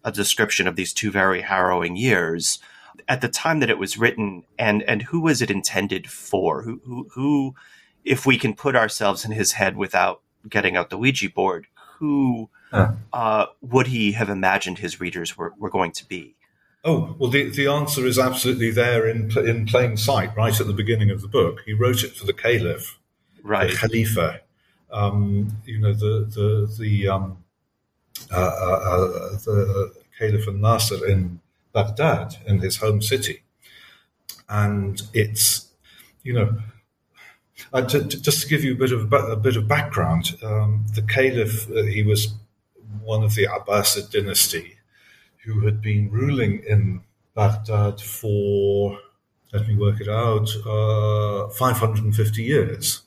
a 0.03 0.11
description 0.11 0.67
of 0.67 0.75
these 0.75 0.93
two 0.93 1.09
very 1.09 1.41
harrowing 1.41 1.95
years? 1.95 2.59
At 3.07 3.21
the 3.21 3.27
time 3.27 3.59
that 3.59 3.69
it 3.69 3.77
was 3.77 3.97
written 3.97 4.43
and 4.57 4.83
and 4.83 5.01
who 5.03 5.21
was 5.21 5.41
it 5.41 5.51
intended 5.51 6.09
for 6.09 6.61
who 6.63 6.81
who, 6.85 7.07
who 7.13 7.55
if 8.03 8.25
we 8.25 8.37
can 8.37 8.53
put 8.53 8.75
ourselves 8.75 9.25
in 9.25 9.31
his 9.31 9.53
head 9.53 9.75
without 9.75 10.21
getting 10.47 10.75
out 10.75 10.89
the 10.89 10.97
ouija 10.97 11.29
board 11.29 11.67
who 11.97 12.49
huh. 12.71 12.91
uh, 13.13 13.45
would 13.61 13.87
he 13.87 14.13
have 14.13 14.29
imagined 14.29 14.77
his 14.77 14.99
readers 15.01 15.37
were, 15.37 15.53
were 15.57 15.69
going 15.69 15.91
to 15.91 16.07
be 16.07 16.35
Oh, 16.85 17.13
well, 17.19 17.29
the, 17.29 17.49
the 17.49 17.67
answer 17.67 18.05
is 18.05 18.17
absolutely 18.17 18.71
there 18.71 19.05
in, 19.05 19.37
in 19.37 19.65
plain 19.65 19.97
sight, 19.97 20.33
right 20.37 20.57
at 20.57 20.65
the 20.65 20.71
beginning 20.71 21.11
of 21.11 21.21
the 21.21 21.27
book. 21.27 21.59
He 21.65 21.73
wrote 21.73 22.05
it 22.05 22.15
for 22.15 22.25
the 22.25 22.31
caliph, 22.31 22.97
right. 23.43 23.69
the 23.69 23.75
Khalifa, 23.75 24.39
um, 24.89 25.57
you 25.65 25.77
know, 25.77 25.91
the, 25.91 26.25
the, 26.33 26.73
the, 26.79 27.09
um, 27.09 27.43
uh, 28.31 28.37
uh, 28.37 28.41
uh 28.41 29.29
the 29.43 29.93
Caliph 30.17 30.47
al-Nasir 30.47 31.05
in 31.05 31.39
Baghdad 31.73 32.35
in 32.45 32.59
his 32.59 32.77
home 32.77 33.01
city. 33.01 33.43
And 34.47 35.01
it's, 35.13 35.67
you 36.23 36.33
know, 36.33 36.57
uh, 37.73 37.81
to, 37.83 38.07
to, 38.07 38.21
just 38.21 38.41
to 38.41 38.47
give 38.47 38.63
you 38.63 38.73
a 38.73 38.77
bit 38.77 38.91
of 38.91 39.11
a 39.13 39.35
bit 39.35 39.57
of 39.57 39.67
background, 39.67 40.37
um, 40.43 40.85
the 40.95 41.01
Caliph 41.01 41.69
uh, 41.69 41.83
he 41.83 42.03
was 42.03 42.33
one 43.03 43.23
of 43.23 43.35
the 43.35 43.45
Abbasid 43.47 44.11
dynasty 44.11 44.77
who 45.43 45.65
had 45.65 45.81
been 45.81 46.09
ruling 46.09 46.63
in 46.67 47.01
Baghdad 47.35 48.01
for 48.01 48.99
let 49.53 49.67
me 49.67 49.75
work 49.75 49.99
it 49.99 50.07
out 50.07 50.49
uh, 50.65 51.49
550 51.49 52.43
years, 52.43 53.01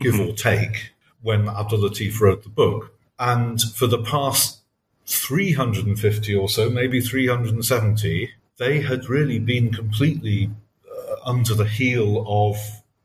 give 0.00 0.14
mm-hmm. 0.14 0.30
or 0.30 0.32
take, 0.34 0.92
when 1.22 1.48
Abdul 1.48 1.78
Latif 1.78 2.20
wrote 2.20 2.42
the 2.42 2.50
book. 2.50 2.94
And 3.18 3.60
for 3.60 3.86
the 3.86 4.02
past 4.02 4.61
350 5.06 6.34
or 6.34 6.48
so, 6.48 6.70
maybe 6.70 7.00
370, 7.00 8.30
they 8.58 8.80
had 8.80 9.08
really 9.08 9.38
been 9.38 9.72
completely 9.72 10.50
under 11.24 11.54
the 11.54 11.64
heel 11.64 12.24
of 12.26 12.56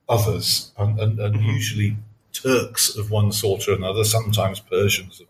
others, 0.10 0.72
and, 0.78 1.00
and, 1.00 1.20
and 1.20 1.36
mm-hmm. 1.36 1.50
usually 1.50 1.98
Turks 2.34 2.96
of 2.96 3.10
one 3.10 3.32
sort 3.32 3.68
or 3.68 3.74
another, 3.74 4.04
sometimes 4.04 4.60
Persians 4.60 5.20
of 5.20 5.28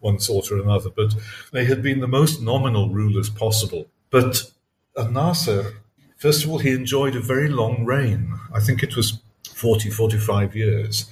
one 0.00 0.18
sort 0.18 0.50
or 0.50 0.60
another, 0.60 0.90
but 0.90 1.14
they 1.52 1.64
had 1.64 1.82
been 1.82 2.00
the 2.00 2.08
most 2.08 2.42
nominal 2.42 2.90
rulers 2.90 3.30
possible. 3.30 3.86
But 4.10 4.50
Nasser, 4.96 5.82
first 6.18 6.44
of 6.44 6.50
all, 6.50 6.58
he 6.58 6.72
enjoyed 6.72 7.16
a 7.16 7.20
very 7.20 7.48
long 7.48 7.84
reign. 7.84 8.38
I 8.52 8.60
think 8.60 8.82
it 8.82 8.96
was 8.96 9.22
40, 9.54 9.90
45 9.90 10.54
years. 10.54 11.10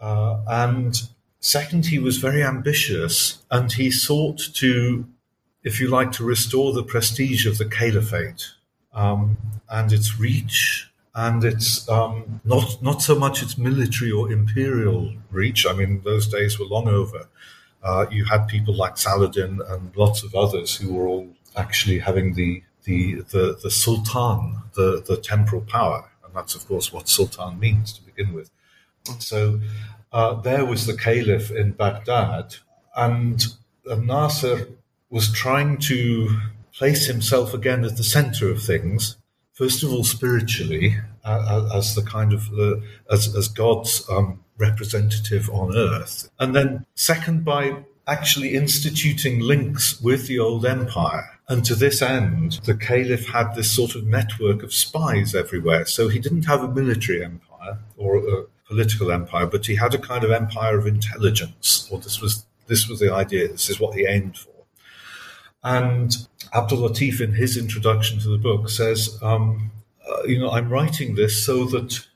Uh, 0.00 0.42
and 0.46 1.00
second, 1.44 1.86
he 1.86 1.98
was 1.98 2.16
very 2.18 2.42
ambitious 2.42 3.42
and 3.50 3.72
he 3.72 3.90
sought 3.90 4.40
to, 4.54 5.06
if 5.62 5.80
you 5.80 5.88
like, 5.88 6.12
to 6.12 6.24
restore 6.24 6.72
the 6.72 6.82
prestige 6.82 7.46
of 7.46 7.58
the 7.58 7.66
caliphate 7.66 8.52
um, 8.92 9.36
and 9.68 9.92
its 9.92 10.18
reach 10.18 10.90
and 11.14 11.44
it's 11.44 11.88
um, 11.88 12.40
not 12.44 12.82
not 12.82 13.00
so 13.00 13.14
much 13.14 13.42
its 13.42 13.56
military 13.56 14.10
or 14.10 14.32
imperial 14.32 15.12
reach. 15.30 15.64
I 15.66 15.72
mean, 15.72 16.02
those 16.04 16.26
days 16.26 16.58
were 16.58 16.66
long 16.66 16.88
over. 16.88 17.28
Uh, 17.82 18.06
you 18.10 18.24
had 18.24 18.48
people 18.48 18.74
like 18.74 18.96
Saladin 18.96 19.60
and 19.68 19.96
lots 19.96 20.22
of 20.22 20.34
others 20.34 20.76
who 20.76 20.92
were 20.92 21.06
all 21.06 21.28
actually 21.56 22.00
having 22.00 22.34
the 22.34 22.62
the 22.82 23.20
the, 23.30 23.58
the 23.62 23.70
sultan, 23.70 24.56
the 24.74 25.04
the 25.06 25.16
temporal 25.16 25.62
power, 25.62 26.10
and 26.24 26.34
that's 26.34 26.54
of 26.54 26.66
course 26.66 26.92
what 26.92 27.08
sultan 27.08 27.60
means 27.60 27.92
to 27.92 28.02
begin 28.02 28.32
with. 28.32 28.50
So 29.18 29.60
uh, 30.14 30.34
there 30.40 30.64
was 30.64 30.86
the 30.86 30.96
caliph 30.96 31.50
in 31.50 31.72
Baghdad, 31.72 32.56
and 32.96 33.44
Nasser 33.84 34.68
was 35.10 35.30
trying 35.30 35.76
to 35.78 36.40
place 36.72 37.06
himself 37.06 37.52
again 37.52 37.84
at 37.84 37.96
the 37.98 38.04
center 38.04 38.50
of 38.50 38.62
things 38.62 39.16
first 39.54 39.82
of 39.82 39.92
all 39.92 40.04
spiritually 40.04 40.96
uh, 41.24 41.68
as 41.74 41.94
the 41.94 42.02
kind 42.02 42.32
of 42.32 42.52
uh, 42.52 42.76
as, 43.10 43.34
as 43.34 43.48
God's 43.48 44.06
um, 44.10 44.44
representative 44.58 45.48
on 45.50 45.74
earth, 45.74 46.30
and 46.38 46.54
then 46.54 46.84
second 46.94 47.44
by 47.44 47.84
actually 48.06 48.54
instituting 48.54 49.40
links 49.40 50.00
with 50.00 50.26
the 50.26 50.38
old 50.38 50.66
empire. 50.66 51.30
And 51.48 51.64
to 51.64 51.74
this 51.74 52.02
end, 52.02 52.60
the 52.64 52.74
caliph 52.74 53.26
had 53.28 53.54
this 53.54 53.70
sort 53.70 53.94
of 53.94 54.06
network 54.06 54.62
of 54.62 54.72
spies 54.72 55.34
everywhere. 55.34 55.86
So 55.86 56.08
he 56.08 56.18
didn't 56.18 56.44
have 56.44 56.62
a 56.62 56.68
military 56.68 57.24
empire 57.24 57.78
or 57.96 58.16
a 58.16 58.44
political 58.66 59.10
empire, 59.12 59.46
but 59.46 59.66
he 59.66 59.76
had 59.76 59.94
a 59.94 59.98
kind 59.98 60.24
of 60.24 60.30
empire 60.30 60.78
of 60.78 60.86
intelligence. 60.86 61.88
Or 61.90 61.98
this 61.98 62.20
was 62.20 62.46
this 62.66 62.88
was 62.88 62.98
the 62.98 63.12
idea. 63.12 63.48
This 63.48 63.68
is 63.68 63.78
what 63.78 63.94
he 63.94 64.06
aimed 64.06 64.38
for. 64.38 64.50
And 65.62 66.14
Abdul 66.54 66.88
Latif, 66.88 67.20
in 67.20 67.34
his 67.34 67.56
introduction 67.56 68.18
to 68.20 68.28
the 68.28 68.38
book, 68.38 68.68
says, 68.68 69.18
um, 69.22 69.70
uh, 70.08 70.22
you 70.24 70.38
know, 70.38 70.50
I'm 70.50 70.68
writing 70.68 71.14
this 71.14 71.44
so 71.44 71.64
that 71.66 72.06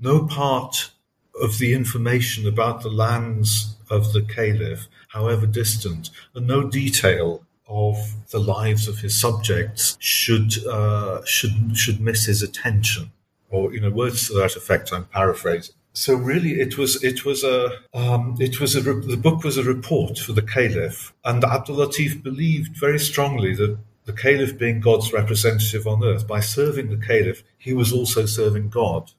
no 0.00 0.26
part 0.26 0.92
of 1.40 1.58
the 1.58 1.74
information 1.74 2.46
about 2.46 2.82
the 2.82 2.88
lands 2.88 3.76
of 3.90 4.12
the 4.12 4.22
caliph, 4.22 4.88
however 5.08 5.46
distant, 5.46 6.10
and 6.34 6.46
no 6.46 6.68
detail 6.68 7.44
of 7.68 7.96
the 8.30 8.38
lives 8.38 8.86
of 8.88 8.98
his 8.98 9.18
subjects 9.20 9.96
should 9.98 10.66
uh, 10.66 11.24
should 11.24 11.76
should 11.76 12.00
miss 12.00 12.24
his 12.24 12.42
attention, 12.42 13.12
or 13.50 13.74
you 13.74 13.80
know, 13.80 13.90
words 13.90 14.28
to 14.28 14.34
that 14.34 14.56
effect. 14.56 14.92
I'm 14.92 15.04
paraphrasing 15.06 15.74
so 15.96 16.14
really, 16.14 16.60
it 16.60 16.76
was 16.76 17.02
it 17.02 17.24
was 17.24 17.42
a 17.42 17.70
um, 17.94 18.36
it 18.38 18.60
was 18.60 18.76
a 18.76 18.82
the 18.82 19.16
book 19.16 19.42
was 19.44 19.56
a 19.56 19.62
report 19.62 20.18
for 20.18 20.34
the 20.34 20.42
caliph, 20.42 21.14
and 21.24 21.42
Abdul 21.42 21.76
Latif 21.76 22.22
believed 22.22 22.76
very 22.76 22.98
strongly 22.98 23.54
that 23.54 23.78
the 24.04 24.12
caliph, 24.12 24.58
being 24.58 24.80
God's 24.80 25.14
representative 25.14 25.86
on 25.86 26.04
earth, 26.04 26.26
by 26.26 26.40
serving 26.40 26.90
the 26.90 26.98
caliph, 26.98 27.42
he 27.56 27.72
was 27.72 27.94
also 27.94 28.26
serving 28.26 28.68
God. 28.68 29.12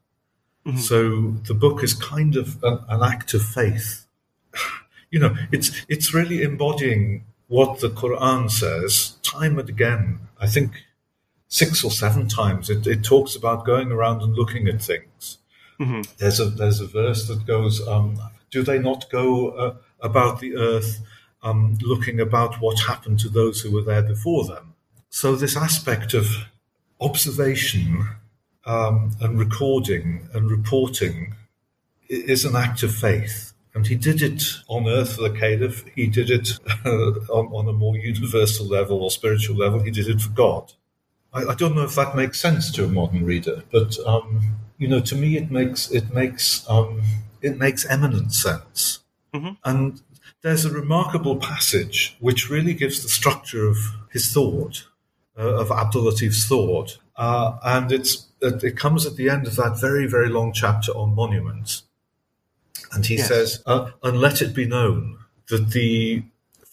Mm-hmm. 0.68 0.78
So 0.78 1.32
the 1.48 1.56
book 1.56 1.84
is 1.84 1.96
kind 1.96 2.36
of 2.36 2.64
an, 2.64 2.78
an 2.88 3.02
act 3.02 3.34
of 3.34 3.44
faith. 3.44 4.06
You 5.10 5.22
know, 5.22 5.38
it's 5.54 5.72
it's 5.88 6.14
really 6.14 6.42
embodying 6.42 7.24
what 7.48 7.80
the 7.80 7.90
Quran 7.90 8.52
says 8.52 9.16
time 9.24 9.58
and 9.58 9.70
again. 9.70 10.20
I 10.38 10.48
think 10.48 10.84
six 11.48 11.82
or 11.82 11.92
seven 11.92 12.28
times 12.28 12.70
it, 12.70 12.86
it 12.86 13.06
talks 13.06 13.34
about 13.34 13.66
going 13.66 13.90
around 13.90 14.22
and 14.22 14.36
looking 14.36 14.68
at 14.68 14.82
things 14.82 15.07
Mm-hmm. 15.80 16.02
There's 16.18 16.40
a 16.40 16.46
there's 16.46 16.80
a 16.80 16.88
verse 16.88 17.28
that 17.28 17.46
goes, 17.46 17.86
um, 17.88 18.20
"Do 18.52 18.64
they 18.64 18.80
not 18.80 19.10
go 19.10 19.50
uh, 19.50 19.76
about 20.02 20.40
the 20.40 20.56
earth, 20.56 21.02
um, 21.44 21.78
looking 21.82 22.20
about 22.20 22.60
what 22.62 22.80
happened 22.80 23.20
to 23.20 23.30
those 23.30 23.62
who 23.62 23.72
were 23.72 23.84
there 23.84 24.02
before 24.02 24.46
them?" 24.46 24.74
So 25.10 25.36
this 25.36 25.56
aspect 25.56 26.14
of 26.14 26.28
observation 27.00 28.08
um, 28.66 29.16
and 29.22 29.40
recording 29.40 30.30
and 30.34 30.52
reporting 30.52 31.36
is 32.10 32.46
an 32.46 32.56
act 32.56 32.84
of 32.84 32.94
faith. 32.94 33.54
And 33.74 33.86
he 33.86 33.96
did 33.96 34.22
it 34.22 34.44
on 34.68 34.88
earth 34.88 35.16
for 35.16 35.30
the 35.30 35.38
caliph. 35.38 35.86
He 35.96 36.08
did 36.08 36.32
it 36.32 36.60
uh, 36.86 37.12
on, 37.30 37.48
on, 37.54 37.68
a 37.68 37.74
more 37.74 37.96
universal 37.96 38.66
level 38.66 39.04
or 39.04 39.12
spiritual 39.12 39.56
level. 39.56 39.80
He 39.80 39.92
did 39.92 40.08
it 40.08 40.20
for 40.20 40.32
God. 40.32 40.74
I, 41.32 41.44
I, 41.44 41.56
don't 41.56 41.76
know 41.76 41.84
if 41.84 41.94
that 41.96 42.16
makes 42.16 42.40
sense 42.40 42.72
to 42.72 42.86
a 42.86 42.88
modern 42.88 43.24
reader, 43.24 43.64
but 43.72 43.98
um, 44.06 44.56
you 44.78 44.88
know, 44.88 45.00
to 45.00 45.16
me, 45.16 45.38
it 45.38 45.52
makes 45.52 45.92
it 45.92 46.14
makes 46.14 46.68
um, 46.70 47.02
it 47.42 47.58
makes 47.58 47.86
eminent 47.86 48.34
sense. 48.34 49.00
Mm-hmm. 49.34 49.54
And 49.64 50.02
there's 50.42 50.66
a 50.66 50.72
remarkable 50.72 51.38
passage 51.38 52.16
which 52.20 52.50
really 52.50 52.74
gives 52.74 53.04
the 53.04 53.10
structure 53.10 53.68
of 53.68 53.78
his 54.12 54.32
thought, 54.32 54.88
uh, 55.38 55.60
of 55.62 55.72
Abdul 55.72 56.04
Latif's 56.04 56.46
thought, 56.46 56.98
uh, 57.16 57.58
and 57.64 57.92
it's 57.92 58.28
it 58.42 58.78
comes 58.78 59.06
at 59.06 59.16
the 59.16 59.30
end 59.30 59.48
of 59.48 59.56
that 59.56 59.80
very 59.80 60.08
very 60.08 60.30
long 60.30 60.54
chapter 60.54 60.92
on 60.92 61.16
monuments, 61.16 61.84
and 62.92 63.06
he 63.06 63.18
yes. 63.18 63.28
says, 63.28 63.64
uh, 63.66 63.92
"And 64.04 64.20
let 64.20 64.42
it 64.42 64.54
be 64.54 64.66
known 64.66 65.20
that 65.50 65.72
the." 65.72 66.24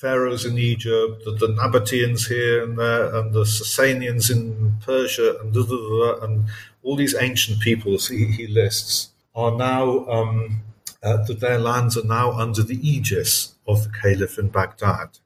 Pharaohs 0.05 0.45
in 0.45 0.59
Egypt, 0.59 1.25
the, 1.25 1.31
the 1.33 1.47
Nabateans 1.47 2.29
here 2.29 2.63
and 2.63 2.79
there, 2.79 3.15
and 3.17 3.33
the 3.33 3.45
Sasanians 3.45 4.31
in 4.31 4.75
Persia, 4.85 5.39
and, 5.41 5.51
blah, 5.51 5.65
blah, 5.65 5.79
blah, 5.79 6.25
and 6.25 6.45
all 6.83 6.95
these 6.95 7.15
ancient 7.15 7.61
peoples 7.61 8.09
he, 8.09 8.27
he 8.27 8.47
lists 8.47 9.15
are 9.35 9.57
now 9.57 10.07
um, 10.07 10.61
uh, 11.03 11.25
that 11.25 11.41
their 11.41 11.59
lands 11.59 11.97
are 11.97 12.05
now 12.05 12.33
under 12.33 12.63
the 12.63 12.79
aegis 12.87 13.55
of 13.67 13.85
the 13.85 13.91
caliph 13.99 14.39
in 14.39 14.49
Baghdad, 14.49 15.21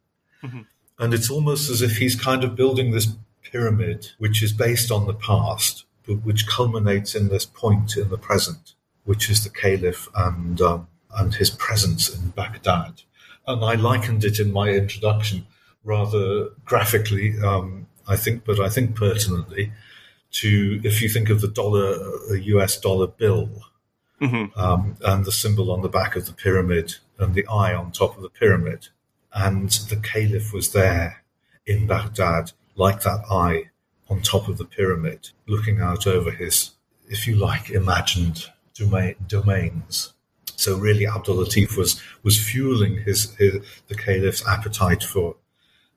mm-hmm. 0.44 0.60
and 1.00 1.12
it's 1.12 1.28
almost 1.28 1.68
as 1.68 1.82
if 1.82 1.96
he's 1.96 2.14
kind 2.14 2.44
of 2.44 2.54
building 2.54 2.92
this 2.92 3.08
pyramid 3.42 4.10
which 4.18 4.44
is 4.44 4.52
based 4.52 4.92
on 4.92 5.08
the 5.08 5.14
past, 5.14 5.86
but 6.06 6.24
which 6.24 6.46
culminates 6.46 7.16
in 7.16 7.30
this 7.30 7.46
point 7.46 7.96
in 7.96 8.10
the 8.10 8.18
present, 8.18 8.74
which 9.02 9.28
is 9.28 9.42
the 9.42 9.50
caliph 9.50 10.08
and 10.14 10.60
um, 10.60 10.86
and 11.16 11.34
his 11.34 11.50
presence 11.50 12.08
in 12.14 12.28
Baghdad. 12.30 13.02
And 13.48 13.64
I 13.64 13.74
likened 13.74 14.24
it 14.24 14.38
in 14.38 14.52
my 14.52 14.68
introduction 14.68 15.46
rather 15.82 16.50
graphically, 16.64 17.40
um, 17.40 17.86
I 18.06 18.16
think, 18.16 18.44
but 18.44 18.60
I 18.60 18.68
think 18.68 18.94
pertinently 18.94 19.72
to 20.30 20.80
if 20.84 21.00
you 21.00 21.08
think 21.08 21.30
of 21.30 21.40
the 21.40 21.48
dollar, 21.48 21.96
a 22.30 22.38
US 22.38 22.78
dollar 22.78 23.06
bill, 23.06 23.48
mm-hmm. 24.20 24.58
um, 24.58 24.96
and 25.02 25.24
the 25.24 25.32
symbol 25.32 25.72
on 25.72 25.82
the 25.82 25.88
back 25.88 26.14
of 26.14 26.26
the 26.26 26.32
pyramid 26.32 26.96
and 27.18 27.34
the 27.34 27.46
eye 27.46 27.74
on 27.74 27.90
top 27.90 28.16
of 28.16 28.22
the 28.22 28.28
pyramid, 28.28 28.88
and 29.32 29.70
the 29.88 29.96
caliph 29.96 30.52
was 30.52 30.72
there 30.72 31.24
in 31.66 31.86
Baghdad, 31.86 32.52
like 32.76 33.02
that 33.02 33.24
eye 33.30 33.70
on 34.08 34.22
top 34.22 34.48
of 34.48 34.58
the 34.58 34.64
pyramid, 34.64 35.30
looking 35.46 35.80
out 35.80 36.06
over 36.06 36.30
his, 36.30 36.72
if 37.08 37.26
you 37.26 37.36
like, 37.36 37.70
imagined 37.70 38.46
domain, 38.74 39.16
domains. 39.26 40.14
So 40.58 40.76
really, 40.76 41.06
Abdul 41.06 41.36
Latif 41.36 41.76
was 41.76 42.02
was 42.22 42.38
fueling 42.38 43.02
his, 43.04 43.34
his 43.36 43.64
the 43.88 43.94
caliph's 43.94 44.46
appetite 44.46 45.02
for 45.02 45.36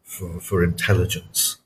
for, 0.04 0.40
for 0.40 0.64
intelligence 0.64 1.58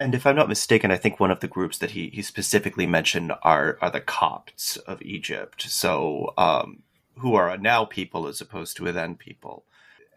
and 0.00 0.14
if 0.14 0.26
I'm 0.26 0.34
not 0.34 0.48
mistaken, 0.48 0.90
I 0.90 0.96
think 0.96 1.20
one 1.20 1.30
of 1.30 1.40
the 1.40 1.46
groups 1.46 1.76
that 1.78 1.90
he, 1.90 2.08
he 2.08 2.22
specifically 2.22 2.86
mentioned 2.86 3.32
are 3.42 3.76
are 3.82 3.90
the 3.90 4.00
Copts 4.00 4.78
of 4.78 5.02
Egypt. 5.02 5.62
So 5.68 6.32
um, 6.38 6.82
who 7.18 7.34
are 7.34 7.50
a 7.50 7.58
now 7.58 7.84
people 7.84 8.26
as 8.26 8.40
opposed 8.40 8.78
to 8.78 8.86
a 8.86 8.92
then 8.92 9.14
people, 9.14 9.64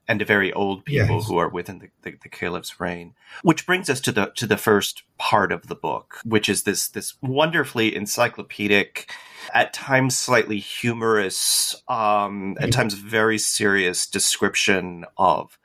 and 0.07 0.21
a 0.21 0.25
very 0.25 0.53
old 0.53 0.85
people 0.85 1.17
yes. 1.17 1.27
who 1.27 1.37
are 1.37 1.49
within 1.49 1.79
the, 1.79 1.89
the, 2.01 2.17
the, 2.23 2.29
caliph's 2.29 2.79
reign. 2.79 3.13
Which 3.41 3.65
brings 3.65 3.89
us 3.89 3.99
to 4.01 4.13
the 4.13 4.31
to 4.37 4.47
the 4.47 4.57
first 4.57 5.03
part 5.17 5.51
of 5.51 5.67
the 5.67 5.75
book, 5.75 6.21
which 6.23 6.47
is 6.47 6.63
this 6.63 6.87
this 6.87 7.15
wonderfully 7.21 7.93
encyclopedic, 7.93 9.11
at 9.53 9.71
times 9.71 10.17
slightly 10.17 10.57
humorous, 10.57 11.81
um, 11.87 12.57
at 12.59 12.71
times 12.71 12.95
very 12.95 13.37
serious 13.37 14.07
description 14.07 15.05
of 15.15 15.59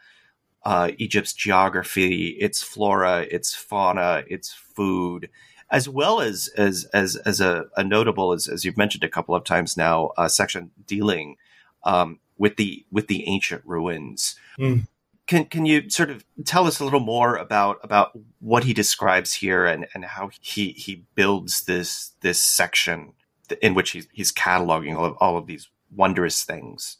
uh, 0.65 0.91
Egypt's 0.99 1.33
geography, 1.33 2.37
its 2.39 2.63
flora, 2.63 3.27
its 3.31 3.55
fauna, 3.55 4.25
its 4.29 4.53
food, 4.53 5.31
as 5.71 5.89
well 5.89 6.21
as 6.21 6.49
as 6.49 6.85
as 6.93 7.17
as 7.17 7.41
a, 7.41 7.65
a 7.77 7.83
notable 7.83 8.33
as, 8.33 8.47
as 8.47 8.65
you've 8.65 8.77
mentioned 8.77 9.05
a 9.05 9.09
couple 9.09 9.35
of 9.35 9.45
times 9.45 9.77
now, 9.77 10.11
a 10.19 10.29
section 10.29 10.71
dealing 10.87 11.37
um, 11.85 12.19
with 12.37 12.57
the 12.57 12.85
with 12.91 13.09
the 13.09 13.27
ancient 13.27 13.63
ruins. 13.65 14.35
Mm. 14.59 14.87
can 15.27 15.47
can 15.47 15.65
you 15.65 15.89
sort 15.89 16.11
of 16.11 16.27
tell 16.45 16.67
us 16.67 16.79
a 16.79 16.85
little 16.85 17.01
more 17.01 17.37
about 17.37 17.79
about 17.83 18.19
what 18.41 18.65
he 18.65 18.75
describes 18.75 19.33
here 19.33 19.65
and, 19.65 19.87
and 19.95 20.05
how 20.05 20.29
he 20.41 20.73
he 20.73 21.07
builds 21.15 21.65
this 21.65 22.13
this 22.21 22.43
section 22.43 23.15
in 23.63 23.75
which 23.75 23.91
he's, 23.91 24.07
he's 24.13 24.33
cataloging 24.33 24.97
all 24.97 25.05
of, 25.05 25.17
all 25.21 25.37
of 25.37 25.47
these 25.47 25.69
wondrous 25.95 26.45
things? 26.45 26.99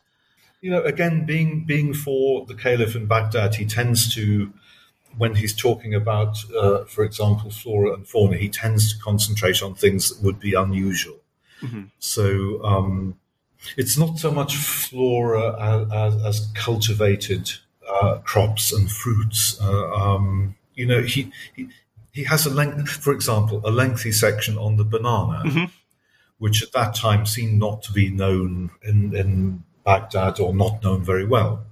You 0.61 0.71
know, 0.71 0.83
again, 0.83 1.25
being 1.25 1.65
being 1.65 1.95
for 1.95 2.45
the 2.47 2.55
Caliph 2.55 2.97
in 2.97 3.07
Baghdad, 3.07 3.55
he 3.55 3.65
tends 3.65 4.13
to, 4.15 4.53
when 5.17 5.37
he's 5.37 5.55
talking 5.55 5.95
about, 5.95 6.37
uh, 6.53 6.85
for 6.85 7.05
example, 7.05 7.51
flora 7.51 7.95
and 7.95 8.07
fauna, 8.07 8.37
he 8.37 8.49
tends 8.49 8.93
to 8.93 8.99
concentrate 9.03 9.63
on 9.63 9.75
things 9.75 10.09
that 10.09 10.25
would 10.25 10.41
be 10.41 10.55
unusual. 10.55 11.19
Mm-hmm. 11.63 11.85
So 11.99 12.65
um, 12.65 13.19
it's 13.77 13.97
not 13.97 14.19
so 14.19 14.31
much 14.31 14.57
flora 14.57 15.57
as, 15.61 15.93
as, 15.93 16.25
as 16.25 16.47
cultivated 16.55 17.51
uh, 17.89 18.19
crops 18.19 18.73
and 18.73 18.91
fruits. 18.91 19.61
Uh, 19.61 19.93
um, 19.95 20.57
you 20.75 20.87
know, 20.87 21.03
he, 21.03 21.31
he 21.55 21.69
he 22.13 22.25
has 22.25 22.47
a 22.47 22.51
length, 22.51 22.89
for 22.89 23.13
example, 23.13 23.61
a 23.65 23.71
lengthy 23.71 24.11
section 24.11 24.59
on 24.59 24.77
the 24.77 24.85
banana, 24.85 25.43
mm-hmm. 25.45 25.65
Which 26.39 26.63
at 26.63 26.73
that 26.73 26.95
time 26.95 27.27
seemed 27.27 27.59
not 27.59 27.83
to 27.83 27.93
be 27.93 28.11
known 28.11 28.71
in, 28.83 29.15
in 29.15 29.65
Baghdad 29.85 30.41
or 30.41 30.55
not 30.55 30.83
known 30.83 31.05
very 31.05 31.25
well. 31.25 31.65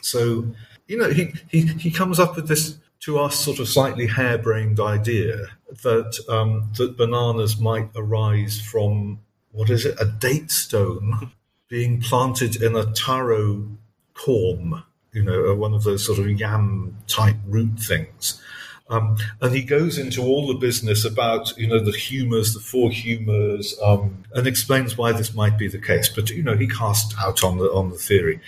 So, 0.00 0.46
you 0.86 0.98
know, 0.98 1.10
he, 1.10 1.32
he, 1.48 1.66
he 1.66 1.90
comes 1.90 2.18
up 2.18 2.36
with 2.36 2.48
this 2.48 2.78
to 3.00 3.18
us 3.18 3.36
sort 3.36 3.58
of 3.58 3.68
slightly 3.68 4.06
harebrained 4.06 4.78
idea 4.78 5.46
that 5.82 6.18
um, 6.28 6.70
that 6.76 6.96
bananas 6.96 7.58
might 7.58 7.88
arise 7.96 8.60
from 8.60 9.20
what 9.50 9.70
is 9.70 9.84
it, 9.84 9.96
a 10.00 10.04
date 10.04 10.50
stone 10.50 11.32
being 11.68 12.00
planted 12.00 12.62
in 12.62 12.76
a 12.76 12.92
taro 12.92 13.68
corm 14.14 14.84
you 15.12 15.22
know, 15.22 15.50
uh, 15.50 15.54
one 15.54 15.74
of 15.74 15.84
those 15.84 16.04
sort 16.04 16.18
of 16.18 16.28
yam 16.40 16.96
type 17.06 17.36
root 17.46 17.78
things. 17.78 18.42
Um, 18.92 19.16
and 19.40 19.54
he 19.54 19.62
goes 19.62 19.96
into 19.96 20.22
all 20.22 20.46
the 20.46 20.54
business 20.54 21.04
about, 21.06 21.56
you 21.56 21.66
know, 21.66 21.78
the 21.78 21.92
humours, 21.92 22.52
the 22.52 22.60
four 22.60 22.90
humours, 22.90 23.74
um, 23.82 24.24
and 24.34 24.46
explains 24.46 24.98
why 24.98 25.12
this 25.12 25.34
might 25.34 25.56
be 25.56 25.66
the 25.66 25.78
case. 25.78 26.10
But, 26.10 26.28
you 26.28 26.42
know, 26.42 26.56
he 26.56 26.66
casts 26.66 27.14
out 27.18 27.42
on 27.42 27.56
the, 27.56 27.72
on 27.72 27.88
the 27.88 27.96
theory. 27.96 28.38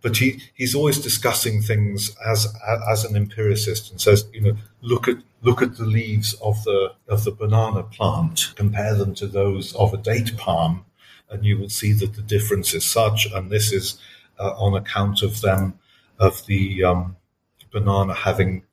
But 0.00 0.16
he, 0.16 0.42
he's 0.54 0.74
always 0.74 0.98
discussing 0.98 1.62
things 1.62 2.10
as, 2.26 2.52
as 2.90 3.04
an 3.04 3.14
empiricist 3.14 3.92
and 3.92 4.00
says, 4.00 4.26
you 4.32 4.40
know, 4.40 4.56
look 4.80 5.06
at, 5.06 5.18
look 5.42 5.62
at 5.62 5.76
the 5.76 5.84
leaves 5.84 6.34
of 6.42 6.62
the, 6.64 6.92
of 7.06 7.22
the 7.22 7.30
banana 7.30 7.84
plant, 7.84 8.52
compare 8.56 8.96
them 8.96 9.14
to 9.14 9.28
those 9.28 9.72
of 9.76 9.94
a 9.94 9.98
date 9.98 10.36
palm, 10.36 10.84
and 11.30 11.44
you 11.44 11.56
will 11.56 11.70
see 11.70 11.92
that 11.92 12.14
the 12.14 12.22
difference 12.22 12.74
is 12.74 12.84
such, 12.84 13.26
and 13.32 13.50
this 13.50 13.72
is 13.72 13.98
uh, 14.40 14.50
on 14.56 14.74
account 14.74 15.22
of 15.22 15.40
them 15.40 15.78
of 16.18 16.44
the 16.46 16.82
um, 16.82 17.16
banana 17.70 18.14
having 18.14 18.64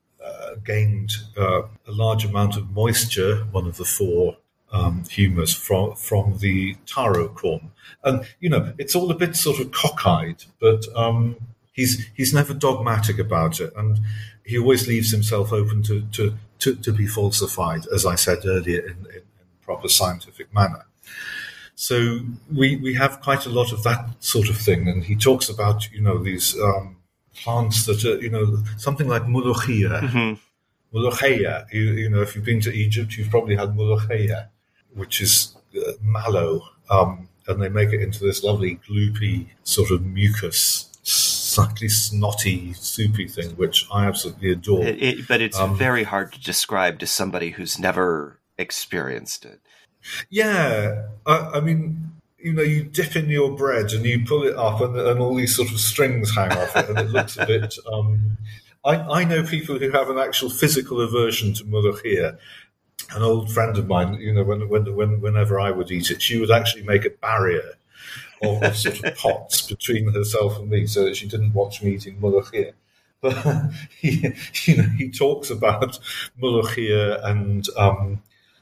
gained 0.63 1.11
uh, 1.37 1.63
a 1.87 1.91
large 1.91 2.25
amount 2.25 2.57
of 2.57 2.71
moisture, 2.71 3.37
one 3.51 3.67
of 3.67 3.77
the 3.77 3.85
four 3.85 4.37
um, 4.71 5.03
from 5.03 5.95
from 5.95 6.37
the 6.37 6.75
taro 6.85 7.27
corm, 7.29 7.71
and 8.03 8.25
you 8.39 8.49
know 8.49 8.73
it's 8.77 8.95
all 8.95 9.09
a 9.11 9.15
bit 9.15 9.35
sort 9.35 9.59
of 9.59 9.71
cockeyed, 9.71 10.45
but 10.59 10.85
um, 10.95 11.35
he's 11.73 12.07
he's 12.15 12.33
never 12.33 12.53
dogmatic 12.53 13.19
about 13.19 13.59
it, 13.59 13.73
and 13.75 13.99
he 14.45 14.57
always 14.57 14.87
leaves 14.87 15.11
himself 15.11 15.51
open 15.51 15.81
to 15.83 16.01
to, 16.11 16.35
to, 16.59 16.75
to 16.75 16.91
be 16.91 17.07
falsified, 17.07 17.85
as 17.93 18.05
I 18.05 18.15
said 18.15 18.39
earlier, 18.45 18.81
in, 18.81 18.97
in, 19.07 19.15
in 19.15 19.47
proper 19.61 19.87
scientific 19.87 20.53
manner. 20.53 20.85
So 21.75 22.19
we 22.53 22.75
we 22.75 22.93
have 22.95 23.21
quite 23.21 23.45
a 23.45 23.49
lot 23.49 23.71
of 23.71 23.83
that 23.83 24.07
sort 24.19 24.49
of 24.49 24.57
thing, 24.57 24.87
and 24.87 25.03
he 25.03 25.15
talks 25.15 25.49
about 25.49 25.89
you 25.91 26.01
know 26.01 26.17
these 26.17 26.55
um, 26.59 26.97
plants 27.43 27.85
that 27.85 28.03
are, 28.05 28.21
you 28.21 28.29
know, 28.29 28.63
something 28.77 29.07
like 29.07 29.23
molokhia. 29.23 30.01
Mm-hmm. 30.01 30.33
you, 31.71 31.81
you, 31.81 32.09
know, 32.09 32.21
if 32.21 32.35
you've 32.35 32.45
been 32.45 32.61
to 32.61 32.71
Egypt, 32.71 33.17
you've 33.17 33.29
probably 33.29 33.55
had 33.55 33.75
molokhia, 33.75 34.49
which 34.93 35.21
is 35.21 35.55
uh, 35.77 35.91
mallow, 36.01 36.61
um, 36.89 37.29
and 37.47 37.61
they 37.61 37.69
make 37.69 37.89
it 37.89 38.01
into 38.01 38.23
this 38.23 38.43
lovely 38.43 38.79
gloopy 38.87 39.47
sort 39.63 39.91
of 39.91 40.05
mucus, 40.05 40.89
slightly 41.03 41.89
snotty, 41.89 42.73
soupy 42.73 43.27
thing, 43.27 43.51
which 43.51 43.87
I 43.91 44.05
absolutely 44.05 44.51
adore. 44.51 44.85
It, 44.85 45.01
it, 45.01 45.27
but 45.27 45.41
it's 45.41 45.59
um, 45.59 45.77
very 45.77 46.03
hard 46.03 46.33
to 46.33 46.41
describe 46.41 46.99
to 46.99 47.07
somebody 47.07 47.51
who's 47.51 47.77
never 47.77 48.39
experienced 48.57 49.45
it. 49.45 49.59
Yeah, 50.29 51.07
I, 51.25 51.51
I 51.55 51.59
mean, 51.59 52.08
you 52.41 52.53
know, 52.53 52.61
you 52.61 52.83
dip 52.83 53.15
in 53.15 53.29
your 53.29 53.55
bread 53.55 53.91
and 53.91 54.05
you 54.05 54.25
pull 54.25 54.43
it 54.43 54.55
up, 54.55 54.81
and, 54.81 54.95
and 54.95 55.19
all 55.19 55.35
these 55.35 55.55
sort 55.55 55.71
of 55.71 55.79
strings 55.79 56.35
hang 56.35 56.51
off 56.51 56.75
it, 56.75 56.89
and 56.89 56.99
it 56.99 57.09
looks 57.09 57.37
a 57.37 57.45
bit. 57.45 57.75
Um, 57.91 58.37
I, 58.85 58.95
I, 58.95 59.23
know 59.25 59.43
people 59.43 59.77
who 59.77 59.91
have 59.91 60.09
an 60.09 60.17
actual 60.17 60.49
physical 60.49 61.01
aversion 61.01 61.53
to 61.55 61.65
molokhia. 61.65 62.37
An 63.11 63.23
old 63.23 63.51
friend 63.51 63.77
of 63.77 63.87
mine, 63.87 64.15
you 64.15 64.33
know, 64.33 64.43
when, 64.43 64.69
when, 64.69 64.95
when, 64.95 65.21
whenever 65.21 65.59
I 65.59 65.71
would 65.71 65.89
eat 65.91 66.11
it, 66.11 66.21
she 66.21 66.39
would 66.39 66.51
actually 66.51 66.83
make 66.83 67.05
a 67.05 67.09
barrier 67.09 67.73
of, 68.43 68.61
of 68.61 68.77
sort 68.77 69.03
of 69.03 69.15
pots 69.17 69.61
between 69.69 70.13
herself 70.13 70.57
and 70.57 70.69
me, 70.69 70.85
so 70.85 71.05
that 71.05 71.15
she 71.15 71.27
didn't 71.27 71.53
watch 71.53 71.81
me 71.81 71.91
eating 71.91 72.19
molokhia. 72.19 72.73
But 73.21 73.71
he, 73.99 74.33
you 74.63 74.77
know, 74.77 74.89
he 74.97 75.11
talks 75.11 75.49
about 75.49 75.99
molokhia 76.41 77.21
and 77.25 77.67
um, 77.75 78.21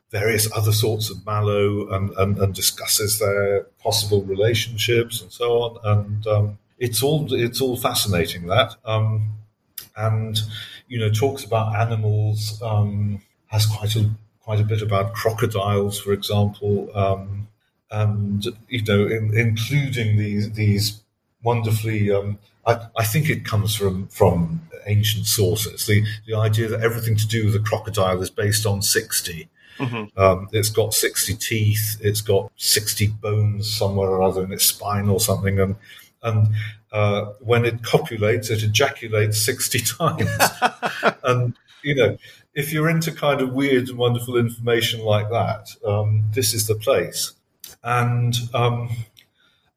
various 0.09 0.49
other 0.55 0.71
sorts 0.71 1.09
of 1.09 1.25
mallow 1.25 1.87
and, 1.89 2.11
and, 2.11 2.37
and, 2.37 2.55
discusses 2.55 3.19
their 3.19 3.63
possible 3.83 4.23
relationships 4.23 5.21
and 5.21 5.31
so 5.31 5.61
on. 5.61 5.77
And 5.83 6.27
um, 6.27 6.57
it's 6.79 7.03
all 7.03 7.33
it's 7.33 7.59
all 7.59 7.75
fascinating 7.75 8.47
that. 8.47 8.75
Um, 8.85 9.31
and 9.97 10.39
you 10.87 10.99
know 10.99 11.09
talks 11.09 11.43
about 11.43 11.75
animals. 11.75 12.61
Um, 12.61 13.21
has 13.47 13.65
quite 13.65 13.95
a 13.95 14.09
quite 14.41 14.59
a 14.59 14.63
bit 14.63 14.81
about 14.81 15.13
crocodiles, 15.13 15.99
for 15.99 16.13
example, 16.13 16.89
um, 16.95 17.47
and 17.91 18.45
you 18.69 18.83
know 18.83 19.05
in, 19.07 19.37
including 19.37 20.17
these 20.17 20.51
these 20.53 21.01
wonderfully. 21.43 22.11
Um, 22.11 22.39
I, 22.65 22.87
I, 22.97 23.05
think 23.05 23.29
it 23.29 23.45
comes 23.45 23.75
from 23.75 24.07
from 24.07 24.61
ancient 24.87 25.25
sources. 25.25 25.85
The 25.85 26.05
the 26.27 26.35
idea 26.35 26.67
that 26.67 26.81
everything 26.81 27.15
to 27.17 27.27
do 27.27 27.45
with 27.45 27.55
a 27.55 27.59
crocodile 27.59 28.21
is 28.21 28.29
based 28.29 28.65
on 28.65 28.81
sixty 28.81 29.49
Mm-hmm. 29.77 30.19
Um, 30.19 30.47
it's 30.51 30.69
got 30.69 30.93
60 30.93 31.35
teeth, 31.35 31.97
it's 32.01 32.21
got 32.21 32.51
60 32.55 33.07
bones 33.07 33.75
somewhere 33.75 34.09
or 34.09 34.23
other 34.23 34.43
in 34.43 34.51
its 34.51 34.65
spine 34.65 35.09
or 35.09 35.19
something. 35.19 35.59
And, 35.59 35.75
and 36.23 36.47
uh, 36.91 37.25
when 37.39 37.65
it 37.65 37.83
copulates, 37.83 38.49
it 38.49 38.63
ejaculates 38.63 39.41
60 39.43 39.79
times. 39.97 40.29
and, 41.23 41.53
you 41.83 41.95
know, 41.95 42.17
if 42.53 42.73
you're 42.73 42.89
into 42.89 43.11
kind 43.11 43.41
of 43.41 43.53
weird 43.53 43.89
and 43.89 43.97
wonderful 43.97 44.37
information 44.37 45.01
like 45.01 45.29
that, 45.29 45.69
um, 45.85 46.23
this 46.33 46.53
is 46.53 46.67
the 46.67 46.75
place. 46.75 47.33
And, 47.83 48.35
um, 48.53 48.89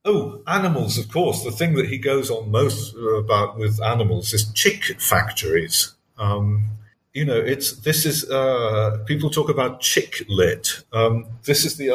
oh, 0.04 0.42
animals, 0.46 0.98
of 0.98 1.10
course. 1.10 1.44
The 1.44 1.50
thing 1.50 1.74
that 1.74 1.88
he 1.88 1.98
goes 1.98 2.30
on 2.30 2.50
most 2.50 2.94
about 2.96 3.58
with 3.58 3.82
animals 3.82 4.32
is 4.32 4.50
chick 4.52 4.84
factories. 5.00 5.94
Um, 6.18 6.64
you 7.12 7.24
know, 7.24 7.36
it's 7.36 7.72
this 7.72 8.06
is 8.06 8.28
uh, 8.30 8.98
people 9.06 9.30
talk 9.30 9.48
about 9.48 9.80
chick 9.80 10.24
lit. 10.28 10.84
Um, 10.92 11.26
this 11.44 11.64
is 11.64 11.76
the 11.76 11.90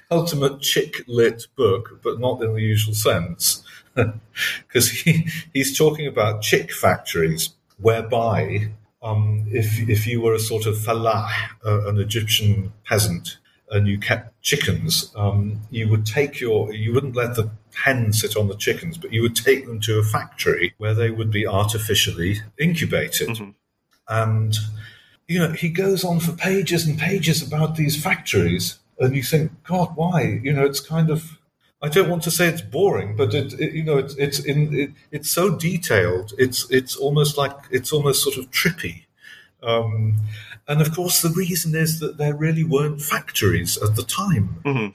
ultimate 0.10 0.60
chick 0.60 1.02
lit 1.08 1.46
book, 1.56 2.00
but 2.02 2.20
not 2.20 2.40
in 2.42 2.54
the 2.54 2.60
usual 2.60 2.94
sense, 2.94 3.64
because 3.94 4.90
he, 4.90 5.28
he's 5.52 5.76
talking 5.76 6.06
about 6.06 6.42
chick 6.42 6.72
factories, 6.72 7.50
whereby 7.78 8.68
um, 9.02 9.44
if 9.50 9.80
if 9.88 10.06
you 10.06 10.20
were 10.20 10.34
a 10.34 10.40
sort 10.40 10.66
of 10.66 10.76
falah, 10.76 11.28
uh, 11.66 11.88
an 11.88 11.98
Egyptian 11.98 12.72
peasant, 12.84 13.38
and 13.72 13.88
you 13.88 13.98
kept 13.98 14.40
chickens, 14.42 15.12
um, 15.16 15.60
you 15.70 15.88
would 15.88 16.06
take 16.06 16.40
your 16.40 16.72
you 16.72 16.94
wouldn't 16.94 17.16
let 17.16 17.34
the 17.34 17.50
hen 17.84 18.12
sit 18.12 18.36
on 18.36 18.46
the 18.46 18.56
chickens, 18.56 18.96
but 18.96 19.12
you 19.12 19.22
would 19.22 19.34
take 19.34 19.66
them 19.66 19.80
to 19.80 19.98
a 19.98 20.04
factory 20.04 20.72
where 20.78 20.94
they 20.94 21.10
would 21.10 21.32
be 21.32 21.48
artificially 21.48 22.36
incubated. 22.58 23.30
Mm-hmm 23.30 23.50
and, 24.20 24.54
you 25.26 25.38
know, 25.38 25.52
he 25.52 25.70
goes 25.70 26.04
on 26.04 26.20
for 26.20 26.32
pages 26.32 26.86
and 26.86 26.98
pages 26.98 27.40
about 27.46 27.76
these 27.76 28.02
factories. 28.02 28.78
And 28.98 29.16
you 29.16 29.22
think, 29.22 29.52
God, 29.64 29.96
why? 29.96 30.40
You 30.42 30.52
know, 30.52 30.64
it's 30.64 30.80
kind 30.80 31.08
of, 31.08 31.38
I 31.80 31.88
don't 31.88 32.10
want 32.10 32.22
to 32.24 32.30
say 32.30 32.46
it's 32.48 32.60
boring, 32.60 33.16
but 33.16 33.32
it, 33.34 33.54
it 33.58 33.72
you 33.72 33.82
know, 33.82 33.98
it's, 33.98 34.14
it's 34.16 34.38
in, 34.38 34.78
it, 34.78 34.90
it's 35.10 35.30
so 35.30 35.56
detailed. 35.56 36.34
It's, 36.36 36.70
it's 36.70 36.94
almost 36.94 37.38
like, 37.38 37.56
it's 37.70 37.92
almost 37.92 38.22
sort 38.22 38.36
of 38.36 38.50
trippy. 38.50 39.04
Um, 39.62 40.18
and 40.68 40.80
of 40.80 40.94
course, 40.94 41.22
the 41.22 41.30
reason 41.30 41.74
is 41.74 42.00
that 42.00 42.18
there 42.18 42.34
really 42.34 42.64
weren't 42.64 43.00
factories 43.00 43.78
at 43.78 43.96
the 43.96 44.02
time. 44.02 44.62
Mm-hmm. 44.64 44.88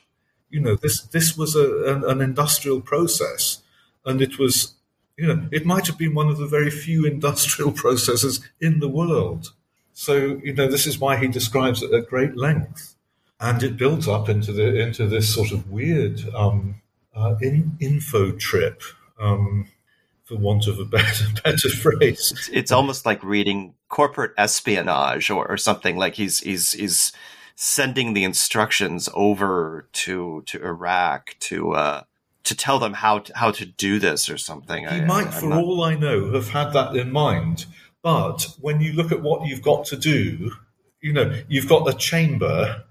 You 0.49 0.59
know, 0.61 0.76
this 0.76 1.01
this 1.01 1.38
was 1.38 1.55
a, 1.55 1.93
an, 1.93 2.03
an, 2.05 2.22
industrial 2.22 2.80
process, 2.80 3.61
and 4.05 4.22
it 4.22 4.39
was 4.39 4.76
you 5.18 5.28
know, 5.28 5.47
it 5.51 5.65
might 5.65 5.88
have 5.88 5.97
been 5.97 6.13
one 6.13 6.28
of 6.28 6.38
the 6.38 6.47
very 6.47 6.70
few 6.70 7.05
industrial 7.05 7.72
processes 7.84 8.41
in 8.61 8.80
the 8.80 8.89
world. 8.89 9.53
So, 9.93 10.39
you 10.43 10.53
know, 10.53 10.68
this 10.68 10.86
is 10.86 10.99
why 10.99 11.18
he 11.18 11.28
describes 11.28 11.82
it 11.82 11.93
at 11.93 12.07
great 12.07 12.38
length. 12.38 12.95
And 13.39 13.61
it 13.61 13.78
builds 13.78 14.07
up 14.07 14.30
into 14.30 14.51
the 14.51 14.80
into 14.80 15.07
this 15.07 15.34
sort 15.34 15.51
of 15.51 15.70
weird 15.70 16.22
um, 16.34 16.82
uh, 17.15 17.36
in, 17.39 17.78
info 17.80 18.32
trip. 18.32 18.82
Um, 19.20 19.68
for 20.28 20.36
want 20.36 20.68
of 20.68 20.78
a 20.78 20.86
better 20.97 21.26
better 21.43 21.70
phrase. 21.70 22.34
It's, 22.36 22.49
it's 22.49 22.72
almost 22.72 23.05
like 23.05 23.24
reading 23.24 23.74
corporate 23.88 24.34
espionage 24.38 25.30
or, 25.30 25.47
or 25.47 25.57
something. 25.57 25.97
Like 25.97 26.15
he's 26.15 26.39
he's 26.39 26.74
he's 26.74 27.13
sending 27.55 28.13
the 28.13 28.24
instructions 28.24 29.09
over 29.13 29.88
to 29.93 30.43
to 30.47 30.63
Iraq 30.63 31.36
to 31.39 31.72
uh, 31.74 32.03
to 32.47 32.55
tell 32.55 32.79
them 32.79 32.93
how 32.93 33.19
to, 33.19 33.37
how 33.37 33.51
to 33.51 33.65
do 33.65 33.99
this 33.99 34.29
or 34.29 34.37
something. 34.37 34.83
He 34.83 34.89
I, 34.89 35.05
might, 35.05 35.27
I, 35.27 35.31
for 35.31 35.49
not... 35.49 35.63
all 35.63 35.83
I 35.83 35.95
know, 35.95 36.33
have 36.33 36.49
had 36.49 36.73
that 36.73 36.95
in 36.95 37.11
mind. 37.11 37.65
But 38.01 38.47
when 38.61 38.81
you 38.81 38.93
look 38.93 39.11
at 39.11 39.21
what 39.21 39.47
you've 39.47 39.61
got 39.61 39.85
to 39.85 39.97
do, 39.97 40.51
you 41.01 41.13
know, 41.13 41.41
you've 41.47 41.69
got 41.69 41.87
a 41.87 41.93
chamber 41.93 42.83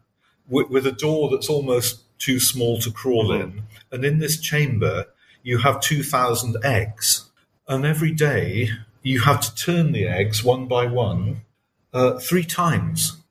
with, 0.49 0.71
with 0.71 0.87
a 0.87 0.93
door 0.93 1.31
that's 1.31 1.49
almost 1.49 2.03
too 2.19 2.41
small 2.41 2.79
to 2.79 2.91
crawl 2.91 3.29
mm-hmm. 3.29 3.59
in, 3.59 3.63
and 3.93 4.05
in 4.05 4.19
this 4.19 4.41
chamber 4.41 5.07
you 5.43 5.59
have 5.59 5.81
two 5.81 6.03
thousand 6.03 6.57
eggs, 6.65 7.31
and 7.69 7.85
every 7.85 8.13
day 8.13 8.71
you 9.03 9.21
have 9.21 9.41
to 9.41 9.55
turn 9.55 9.93
the 9.93 10.07
eggs 10.07 10.43
one 10.43 10.67
by 10.67 10.87
one 10.87 11.43
uh, 11.93 12.19
three 12.19 12.45
times. 12.45 13.23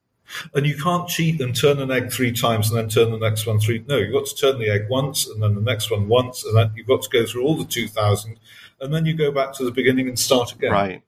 And 0.54 0.66
you 0.66 0.76
can't 0.76 1.08
cheat 1.08 1.40
and 1.42 1.56
turn 1.56 1.80
an 1.80 1.92
egg 1.92 2.12
three 2.12 2.32
times 2.32 2.70
and 2.70 2.78
then 2.78 2.90
turn 2.90 3.12
the 3.12 3.18
next 3.18 3.46
one 3.46 3.60
three. 3.60 3.84
No, 3.88 3.98
you've 3.98 4.14
got 4.14 4.26
to 4.26 4.36
turn 4.36 4.60
the 4.60 4.70
egg 4.70 4.88
once 4.90 5.28
and 5.28 5.42
then 5.42 5.56
the 5.56 5.62
next 5.62 5.92
one 5.92 6.08
once, 6.08 6.46
and 6.46 6.56
then 6.56 6.72
you've 6.76 6.88
got 6.88 7.02
to 7.04 7.10
go 7.10 7.26
through 7.26 7.44
all 7.44 7.56
the 7.56 7.66
2,000, 7.66 8.40
and 8.82 8.94
then 8.94 9.06
you 9.06 9.14
go 9.14 9.32
back 9.32 9.54
to 9.54 9.66
the 9.66 9.72
beginning 9.72 10.08
and 10.08 10.20
start 10.20 10.54
again. 10.54 10.72
Right. 10.72 11.02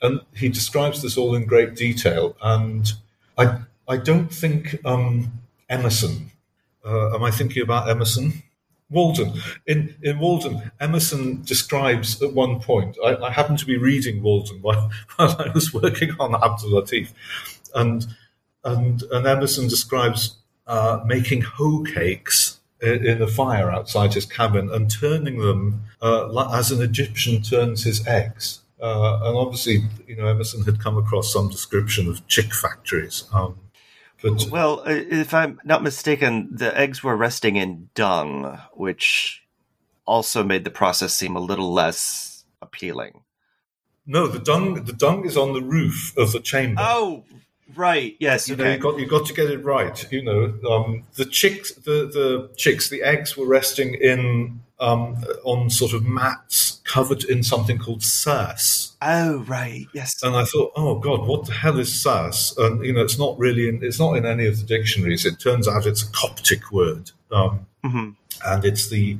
And 0.00 0.20
he 0.34 0.48
describes 0.48 1.02
this 1.02 1.16
all 1.16 1.34
in 1.34 1.44
great 1.44 1.74
detail. 1.74 2.36
And 2.42 2.92
I, 3.36 3.58
I 3.88 3.96
don't 3.96 4.32
think 4.32 4.78
um, 4.84 5.32
Emerson, 5.68 6.30
uh, 6.84 7.14
am 7.14 7.24
I 7.24 7.30
thinking 7.30 7.62
about 7.62 7.88
Emerson? 7.88 8.42
Walden. 8.90 9.34
In, 9.66 9.94
in 10.02 10.18
Walden, 10.18 10.70
Emerson 10.80 11.42
describes 11.42 12.22
at 12.22 12.32
one 12.32 12.60
point, 12.60 12.96
I, 13.04 13.16
I 13.16 13.30
happened 13.30 13.58
to 13.58 13.66
be 13.66 13.76
reading 13.76 14.22
Walden 14.22 14.58
while, 14.62 14.90
while 15.16 15.36
I 15.38 15.50
was 15.50 15.74
working 15.74 16.10
on 16.18 16.34
Abdul 16.34 16.70
Latif, 16.70 17.12
and 17.74 18.06
and, 18.72 19.02
and 19.10 19.26
Emerson 19.26 19.68
describes 19.68 20.36
uh, 20.66 21.00
making 21.06 21.42
hoe 21.42 21.82
cakes 21.82 22.60
in, 22.80 23.06
in 23.06 23.22
a 23.22 23.26
fire 23.26 23.70
outside 23.70 24.14
his 24.14 24.26
cabin 24.26 24.70
and 24.70 24.90
turning 24.90 25.38
them 25.38 25.82
uh, 26.02 26.52
as 26.52 26.70
an 26.70 26.82
Egyptian 26.82 27.42
turns 27.42 27.84
his 27.84 28.06
eggs. 28.06 28.60
Uh, 28.80 29.20
and 29.24 29.36
obviously, 29.36 29.82
you 30.06 30.16
know, 30.16 30.26
Emerson 30.26 30.62
had 30.62 30.80
come 30.80 30.96
across 30.96 31.32
some 31.32 31.48
description 31.48 32.08
of 32.08 32.26
chick 32.28 32.54
factories. 32.54 33.24
Um, 33.32 33.58
but 34.22 34.46
well, 34.50 34.82
if 34.86 35.32
I'm 35.32 35.60
not 35.64 35.82
mistaken, 35.82 36.48
the 36.50 36.76
eggs 36.76 37.02
were 37.02 37.16
resting 37.16 37.56
in 37.56 37.88
dung, 37.94 38.60
which 38.72 39.42
also 40.04 40.42
made 40.42 40.64
the 40.64 40.70
process 40.70 41.14
seem 41.14 41.36
a 41.36 41.40
little 41.40 41.72
less 41.72 42.44
appealing. 42.60 43.22
No, 44.06 44.26
the 44.26 44.38
dung 44.38 44.84
the 44.84 44.92
dung 44.92 45.26
is 45.26 45.36
on 45.36 45.52
the 45.52 45.62
roof 45.62 46.16
of 46.16 46.32
the 46.32 46.40
chamber. 46.40 46.80
Oh, 46.82 47.24
Right. 47.74 48.16
Yes. 48.18 48.48
You 48.48 48.54
okay. 48.54 48.64
know, 48.64 48.70
you 48.72 48.78
got 48.78 48.98
you 48.98 49.06
got 49.06 49.26
to 49.26 49.34
get 49.34 49.50
it 49.50 49.64
right. 49.64 50.12
You 50.12 50.22
know, 50.22 50.70
um, 50.70 51.04
the 51.14 51.24
chicks, 51.24 51.72
the 51.72 52.06
the 52.06 52.50
chicks, 52.56 52.88
the 52.88 53.02
eggs 53.02 53.36
were 53.36 53.46
resting 53.46 53.94
in 53.94 54.60
um, 54.80 55.22
on 55.44 55.70
sort 55.70 55.92
of 55.92 56.04
mats 56.04 56.80
covered 56.84 57.24
in 57.24 57.42
something 57.42 57.78
called 57.78 58.02
sass. 58.02 58.96
Oh, 59.02 59.40
right. 59.40 59.86
Yes. 59.92 60.22
And 60.22 60.36
I 60.36 60.44
thought, 60.44 60.72
oh 60.76 60.98
God, 60.98 61.26
what 61.26 61.46
the 61.46 61.52
hell 61.52 61.78
is 61.78 62.00
sass? 62.00 62.56
And 62.56 62.84
you 62.84 62.92
know, 62.92 63.02
it's 63.02 63.18
not 63.18 63.38
really 63.38 63.68
in, 63.68 63.82
it's 63.82 63.98
not 63.98 64.16
in 64.16 64.24
any 64.24 64.46
of 64.46 64.58
the 64.58 64.64
dictionaries. 64.64 65.26
It 65.26 65.40
turns 65.40 65.68
out 65.68 65.86
it's 65.86 66.02
a 66.02 66.12
Coptic 66.12 66.70
word, 66.72 67.10
um, 67.32 67.66
mm-hmm. 67.84 68.10
and 68.46 68.64
it's 68.64 68.88
the 68.88 69.18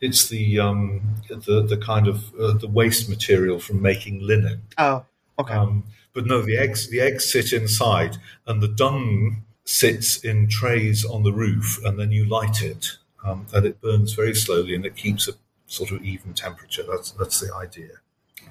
it's 0.00 0.28
the 0.28 0.58
um, 0.58 1.02
the 1.28 1.62
the 1.62 1.76
kind 1.76 2.08
of 2.08 2.34
uh, 2.34 2.54
the 2.54 2.68
waste 2.68 3.08
material 3.08 3.58
from 3.58 3.82
making 3.82 4.20
linen. 4.20 4.62
Oh, 4.78 5.04
okay. 5.38 5.54
Um, 5.54 5.84
but 6.14 6.26
no, 6.26 6.42
the 6.42 6.58
eggs 6.58 6.88
the 6.88 7.00
eggs 7.00 7.30
sit 7.30 7.52
inside, 7.52 8.16
and 8.46 8.62
the 8.62 8.68
dung 8.68 9.42
sits 9.64 10.18
in 10.24 10.48
trays 10.48 11.04
on 11.04 11.22
the 11.22 11.32
roof, 11.32 11.78
and 11.84 11.98
then 11.98 12.10
you 12.10 12.26
light 12.28 12.62
it, 12.62 12.90
um, 13.24 13.46
and 13.54 13.66
it 13.66 13.80
burns 13.80 14.12
very 14.12 14.34
slowly, 14.34 14.74
and 14.74 14.84
it 14.84 14.96
keeps 14.96 15.28
a 15.28 15.32
sort 15.66 15.90
of 15.90 16.04
even 16.04 16.34
temperature. 16.34 16.82
That's 16.88 17.12
that's 17.12 17.40
the 17.40 17.54
idea. 17.54 17.88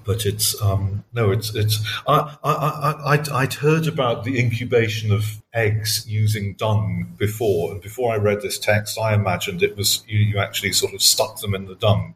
But 0.03 0.25
it's 0.25 0.59
um, 0.61 1.03
no, 1.13 1.29
it's 1.31 1.53
it's. 1.53 1.79
I, 2.07 2.35
I, 2.43 2.53
I, 2.53 3.41
I'd, 3.43 3.53
heard 3.53 3.87
about 3.87 4.23
the 4.23 4.39
incubation 4.39 5.11
of 5.11 5.43
eggs 5.53 6.05
using 6.07 6.55
dung 6.55 7.13
before, 7.17 7.71
and 7.71 7.81
before 7.81 8.11
I 8.11 8.17
read 8.17 8.41
this 8.41 8.57
text, 8.57 8.97
I 8.97 9.13
imagined 9.13 9.61
it 9.61 9.77
was 9.77 10.03
you, 10.07 10.17
you 10.17 10.39
actually 10.39 10.73
sort 10.73 10.95
of 10.95 11.03
stuck 11.03 11.39
them 11.39 11.53
in 11.53 11.65
the 11.65 11.75
dung. 11.75 12.15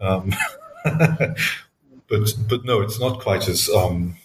Um, 0.00 0.34
but 0.84 2.34
but 2.46 2.64
no, 2.64 2.82
it's 2.82 3.00
not 3.00 3.20
quite 3.20 3.48
as 3.48 3.70
um, 3.70 4.16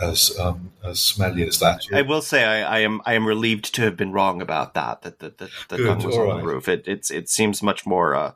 as 0.00 0.36
um, 0.38 0.72
as 0.84 1.00
smelly 1.00 1.46
as 1.46 1.58
that. 1.60 1.84
I 1.92 2.02
will 2.02 2.22
say 2.22 2.44
I, 2.44 2.76
I, 2.76 2.78
am 2.80 3.00
I 3.04 3.14
am 3.14 3.26
relieved 3.26 3.74
to 3.74 3.82
have 3.82 3.96
been 3.96 4.12
wrong 4.12 4.40
about 4.40 4.74
that. 4.74 5.02
That 5.02 5.18
the 5.18 5.30
the, 5.30 5.50
the 5.68 5.84
gun 5.84 5.98
was 5.98 6.16
on 6.16 6.28
right. 6.28 6.40
the 6.40 6.46
roof. 6.46 6.68
It 6.68 6.84
it's 6.86 7.10
it 7.10 7.28
seems 7.28 7.62
much 7.62 7.86
more 7.86 8.14
uh, 8.14 8.32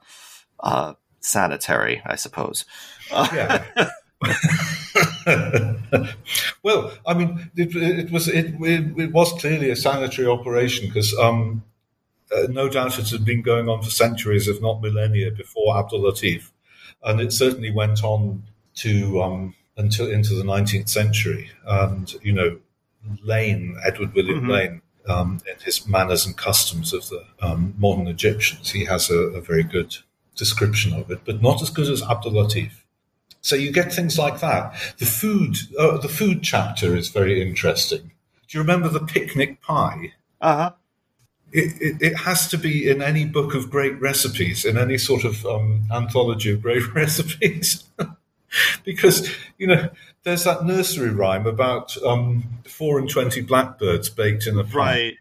uh, 0.61 0.95
sanitary, 1.21 2.03
I 2.05 2.17
suppose. 2.17 2.65
Yeah. 3.11 3.65
well, 6.63 6.93
I 7.07 7.15
mean, 7.15 7.51
it, 7.57 7.75
it 7.77 8.11
was 8.11 8.29
it, 8.29 8.55
it, 8.61 8.99
it, 8.99 9.13
was 9.13 9.33
clearly 9.41 9.71
a 9.71 9.77
sanitary 9.77 10.29
operation 10.29 10.87
because 10.89 11.15
um, 11.19 11.63
uh, 12.35 12.47
no 12.49 12.69
doubt 12.69 12.99
it 12.99 13.11
had 13.11 13.25
been 13.25 13.43
going 13.43 13.69
on 13.69 13.83
for 13.83 13.91
centuries, 13.91 14.49
if 14.49 14.63
not 14.63 14.81
millennia, 14.81 15.31
before 15.31 15.77
Abdul 15.77 16.01
Latif, 16.01 16.53
and 17.03 17.21
it 17.21 17.33
certainly 17.33 17.71
went 17.71 18.03
on 18.03 18.45
to 18.77 19.23
um, 19.23 19.55
until 19.77 20.11
into 20.11 20.35
the 20.35 20.45
19th 20.45 20.89
century. 20.89 21.51
And, 21.67 22.15
you 22.23 22.33
know, 22.33 22.59
Lane, 23.23 23.77
Edward 23.85 24.15
William 24.15 24.43
mm-hmm. 24.43 24.51
Lane, 24.51 24.83
um, 25.09 25.41
in 25.47 25.63
his 25.63 25.87
manners 25.87 26.25
and 26.25 26.37
customs 26.37 26.93
of 26.93 27.09
the 27.09 27.25
um, 27.43 27.75
modern 27.77 28.09
Egyptians, 28.09 28.71
he 28.71 28.85
has 28.87 29.11
a, 29.11 29.19
a, 29.19 29.41
very 29.41 29.63
good 29.63 29.95
description 30.35 30.95
of 30.95 31.11
it, 31.11 31.21
but 31.27 31.43
not 31.43 31.61
as 31.61 31.71
good 31.71 31.91
as 31.91 32.03
Abdul 32.03 32.33
Latif. 32.33 32.73
So 33.43 33.57
you 33.57 33.71
get 33.71 33.93
things 33.93 34.19
like 34.19 34.41
that. 34.41 34.75
The 34.99 35.05
food, 35.05 35.57
uh, 35.79 35.99
the 35.99 36.09
food 36.09 36.43
chapter 36.43 36.97
is 36.97 37.11
very 37.11 37.43
interesting. 37.43 38.13
Do 38.49 38.59
you 38.59 38.61
remember 38.61 38.89
the 38.89 39.05
picnic 39.05 39.61
pie? 39.61 40.15
Uh 40.41 40.57
huh. 40.57 40.73
It, 41.53 41.81
it, 41.81 42.03
it, 42.03 42.17
has 42.17 42.49
to 42.49 42.59
be 42.59 42.91
in 42.91 43.01
any 43.01 43.25
book 43.25 43.55
of 43.55 43.71
great 43.71 44.01
recipes, 44.01 44.65
in 44.65 44.77
any 44.77 44.99
sort 44.99 45.25
of 45.25 45.47
um, 45.47 45.85
anthology 45.93 46.51
of 46.51 46.63
great 46.63 46.93
recipes. 46.95 47.85
because 48.85 49.29
you 49.59 49.67
know 49.67 49.89
there's 50.23 50.45
that 50.45 50.65
nursery 50.65 51.11
rhyme 51.11 51.47
about 51.47 51.97
um, 52.05 52.45
four 52.67 52.99
and 52.99 53.09
twenty 53.09 53.41
blackbirds 53.41 54.09
baked 54.09 54.47
in 54.47 54.59
a 54.59 54.65
pie. 54.65 54.75
Right. 54.75 55.17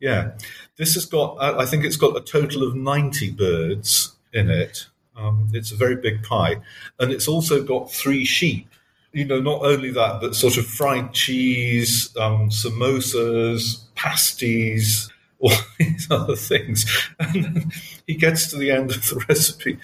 Yeah, 0.00 0.32
this 0.76 0.94
has 0.94 1.04
got. 1.04 1.36
I 1.40 1.66
think 1.66 1.84
it's 1.84 1.96
got 1.96 2.16
a 2.16 2.20
total 2.20 2.62
of 2.62 2.74
ninety 2.74 3.30
birds 3.30 4.16
in 4.32 4.50
it. 4.50 4.86
Um, 5.16 5.48
it's 5.52 5.72
a 5.72 5.76
very 5.76 5.96
big 5.96 6.22
pie, 6.22 6.56
and 6.98 7.12
it's 7.12 7.28
also 7.28 7.62
got 7.62 7.92
three 7.92 8.24
sheep. 8.24 8.66
You 9.12 9.24
know, 9.24 9.40
not 9.40 9.62
only 9.62 9.90
that, 9.90 10.20
but 10.20 10.36
sort 10.36 10.56
of 10.56 10.66
fried 10.66 11.12
cheese, 11.12 12.16
um, 12.16 12.48
samosas, 12.48 13.82
pasties, 13.94 15.10
all 15.40 15.52
these 15.78 16.06
other 16.10 16.36
things. 16.36 16.86
And 17.18 17.44
then 17.44 17.72
he 18.06 18.14
gets 18.14 18.48
to 18.50 18.56
the 18.56 18.70
end 18.70 18.90
of 18.90 19.08
the 19.08 19.24
recipe 19.28 19.78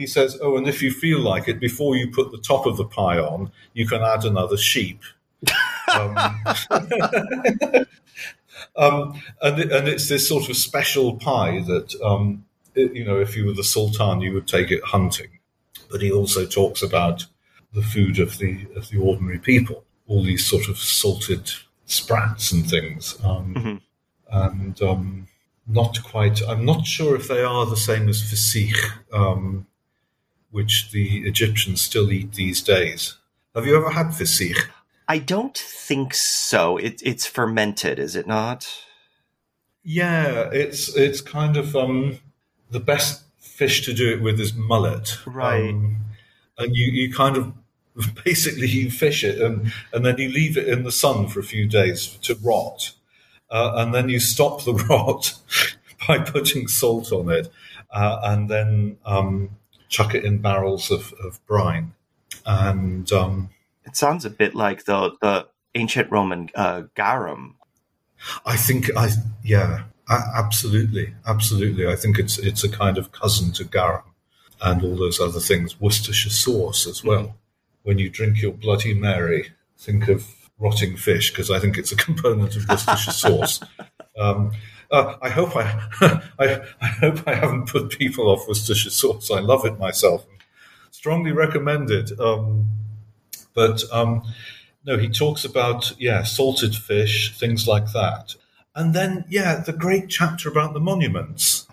he 0.00 0.06
says, 0.06 0.38
Oh, 0.40 0.56
and 0.56 0.66
if 0.66 0.82
you 0.82 0.90
feel 0.90 1.20
like 1.20 1.46
it, 1.46 1.60
before 1.60 1.94
you 1.94 2.10
put 2.10 2.32
the 2.32 2.38
top 2.38 2.64
of 2.64 2.78
the 2.78 2.86
pie 2.86 3.18
on, 3.18 3.52
you 3.74 3.86
can 3.86 4.00
add 4.00 4.24
another 4.24 4.56
sheep. 4.56 5.02
um, 5.94 6.16
um, 8.76 9.22
and, 9.42 9.60
and 9.60 9.88
it's 9.88 10.08
this 10.08 10.26
sort 10.26 10.48
of 10.48 10.56
special 10.56 11.16
pie 11.16 11.60
that, 11.66 11.94
um, 12.02 12.46
it, 12.74 12.94
you 12.94 13.04
know, 13.04 13.20
if 13.20 13.36
you 13.36 13.44
were 13.44 13.52
the 13.52 13.62
Sultan, 13.62 14.22
you 14.22 14.32
would 14.32 14.48
take 14.48 14.70
it 14.70 14.82
hunting. 14.82 15.38
But 15.90 16.00
he 16.00 16.10
also 16.10 16.46
talks 16.46 16.82
about 16.82 17.26
the 17.74 17.82
food 17.82 18.18
of 18.18 18.38
the, 18.38 18.66
of 18.76 18.88
the 18.88 18.96
ordinary 18.96 19.38
people, 19.38 19.84
all 20.08 20.22
these 20.22 20.46
sort 20.46 20.66
of 20.70 20.78
salted 20.78 21.50
sprats 21.84 22.52
and 22.52 22.66
things. 22.66 23.18
Um, 23.22 23.54
mm-hmm. 23.54 23.76
And 24.32 24.80
um, 24.80 25.28
not 25.66 26.02
quite, 26.04 26.40
I'm 26.48 26.64
not 26.64 26.86
sure 26.86 27.16
if 27.16 27.28
they 27.28 27.42
are 27.42 27.66
the 27.66 27.76
same 27.76 28.08
as 28.08 28.22
fasikh. 28.22 28.92
Which 30.50 30.90
the 30.90 31.26
Egyptians 31.26 31.80
still 31.80 32.10
eat 32.10 32.32
these 32.32 32.62
days. 32.62 33.16
Have 33.54 33.66
you 33.66 33.76
ever 33.76 33.90
had 33.90 34.06
fasikh? 34.08 34.68
I 35.08 35.18
don't 35.18 35.56
think 35.56 36.14
so. 36.14 36.76
It, 36.76 37.02
it's 37.04 37.26
fermented, 37.26 37.98
is 37.98 38.14
it 38.14 38.26
not? 38.26 38.68
Yeah, 39.82 40.50
it's 40.52 40.94
it's 40.94 41.20
kind 41.20 41.56
of 41.56 41.74
um, 41.74 42.20
the 42.70 42.80
best 42.80 43.24
fish 43.38 43.84
to 43.86 43.92
do 43.92 44.12
it 44.12 44.22
with 44.22 44.38
is 44.38 44.54
mullet, 44.54 45.18
right? 45.26 45.70
Um, 45.70 45.96
and 46.58 46.76
you, 46.76 46.86
you 46.92 47.12
kind 47.12 47.36
of 47.36 47.52
basically 48.24 48.68
you 48.68 48.90
fish 48.90 49.24
it 49.24 49.40
and 49.40 49.72
and 49.92 50.04
then 50.04 50.18
you 50.18 50.28
leave 50.28 50.56
it 50.56 50.68
in 50.68 50.84
the 50.84 50.92
sun 50.92 51.28
for 51.28 51.40
a 51.40 51.44
few 51.44 51.66
days 51.66 52.18
to 52.22 52.36
rot, 52.36 52.92
uh, 53.50 53.72
and 53.76 53.94
then 53.94 54.08
you 54.08 54.20
stop 54.20 54.64
the 54.64 54.74
rot 54.88 55.34
by 56.06 56.18
putting 56.18 56.68
salt 56.68 57.10
on 57.10 57.30
it, 57.30 57.50
uh, 57.90 58.20
and 58.22 58.48
then 58.48 58.98
um, 59.04 59.50
chuck 59.90 60.14
it 60.14 60.24
in 60.24 60.38
barrels 60.38 60.90
of, 60.90 61.12
of 61.22 61.44
brine. 61.46 61.92
And 62.46 63.12
um, 63.12 63.50
it 63.84 63.96
sounds 63.96 64.24
a 64.24 64.30
bit 64.30 64.54
like 64.54 64.84
the, 64.86 65.12
the 65.20 65.48
ancient 65.74 66.10
Roman 66.10 66.48
uh, 66.54 66.84
garum. 66.94 67.56
I 68.46 68.56
think, 68.56 68.90
I 68.96 69.10
yeah, 69.44 69.82
absolutely, 70.08 71.14
absolutely. 71.26 71.86
I 71.86 71.96
think 71.96 72.18
it's 72.18 72.38
it's 72.38 72.64
a 72.64 72.68
kind 72.68 72.98
of 72.98 73.12
cousin 73.12 73.52
to 73.52 73.64
garum 73.64 74.14
and 74.60 74.82
all 74.82 74.96
those 74.96 75.20
other 75.20 75.40
things. 75.40 75.80
Worcestershire 75.80 76.30
sauce 76.30 76.86
as 76.86 77.02
well. 77.02 77.22
Mm-hmm. 77.22 77.34
When 77.82 77.98
you 77.98 78.10
drink 78.10 78.42
your 78.42 78.52
Bloody 78.52 78.94
Mary, 78.94 79.52
think 79.78 80.08
of 80.08 80.26
rotting 80.58 80.96
fish 80.96 81.30
because 81.30 81.50
I 81.50 81.58
think 81.58 81.78
it's 81.78 81.92
a 81.92 81.96
component 82.06 82.56
of 82.56 82.68
Worcestershire 82.68 83.12
sauce. 83.12 83.60
Um, 84.18 84.52
uh, 84.90 85.16
I 85.22 85.28
hope 85.30 85.56
I, 85.56 85.88
I, 86.38 86.60
I, 86.80 86.86
hope 86.86 87.26
I 87.26 87.34
haven't 87.34 87.68
put 87.68 87.90
people 87.90 88.28
off 88.28 88.48
Worcestershire 88.48 88.90
sauce. 88.90 89.30
I 89.30 89.40
love 89.40 89.64
it 89.64 89.78
myself. 89.78 90.26
Strongly 90.90 91.32
recommend 91.32 91.90
it. 91.90 92.18
Um, 92.18 92.68
but 93.54 93.82
um, 93.92 94.22
no, 94.84 94.98
he 94.98 95.08
talks 95.08 95.44
about 95.44 95.92
yeah, 95.98 96.22
salted 96.22 96.74
fish, 96.74 97.38
things 97.38 97.68
like 97.68 97.92
that, 97.92 98.34
and 98.74 98.94
then 98.94 99.24
yeah, 99.28 99.56
the 99.56 99.72
great 99.72 100.08
chapter 100.08 100.48
about 100.48 100.72
the 100.72 100.80
monuments. 100.80 101.66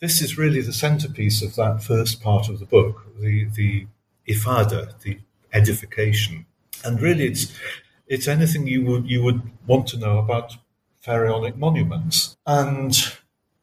This 0.00 0.20
is 0.20 0.38
really 0.38 0.60
the 0.60 0.72
centerpiece 0.72 1.42
of 1.42 1.54
that 1.56 1.82
first 1.82 2.22
part 2.22 2.48
of 2.48 2.58
the 2.58 2.66
book, 2.66 3.06
the 3.20 3.44
the 3.44 3.86
ifada, 4.28 4.98
the 5.02 5.18
edification, 5.52 6.46
and 6.84 7.00
really 7.00 7.26
it's 7.26 7.52
it's 8.06 8.28
anything 8.28 8.66
you 8.66 8.84
would 8.84 9.08
you 9.08 9.22
would 9.22 9.42
want 9.66 9.86
to 9.88 9.98
know 9.98 10.18
about 10.18 10.56
pharaonic 11.02 11.56
monuments. 11.56 12.36
And 12.46 12.96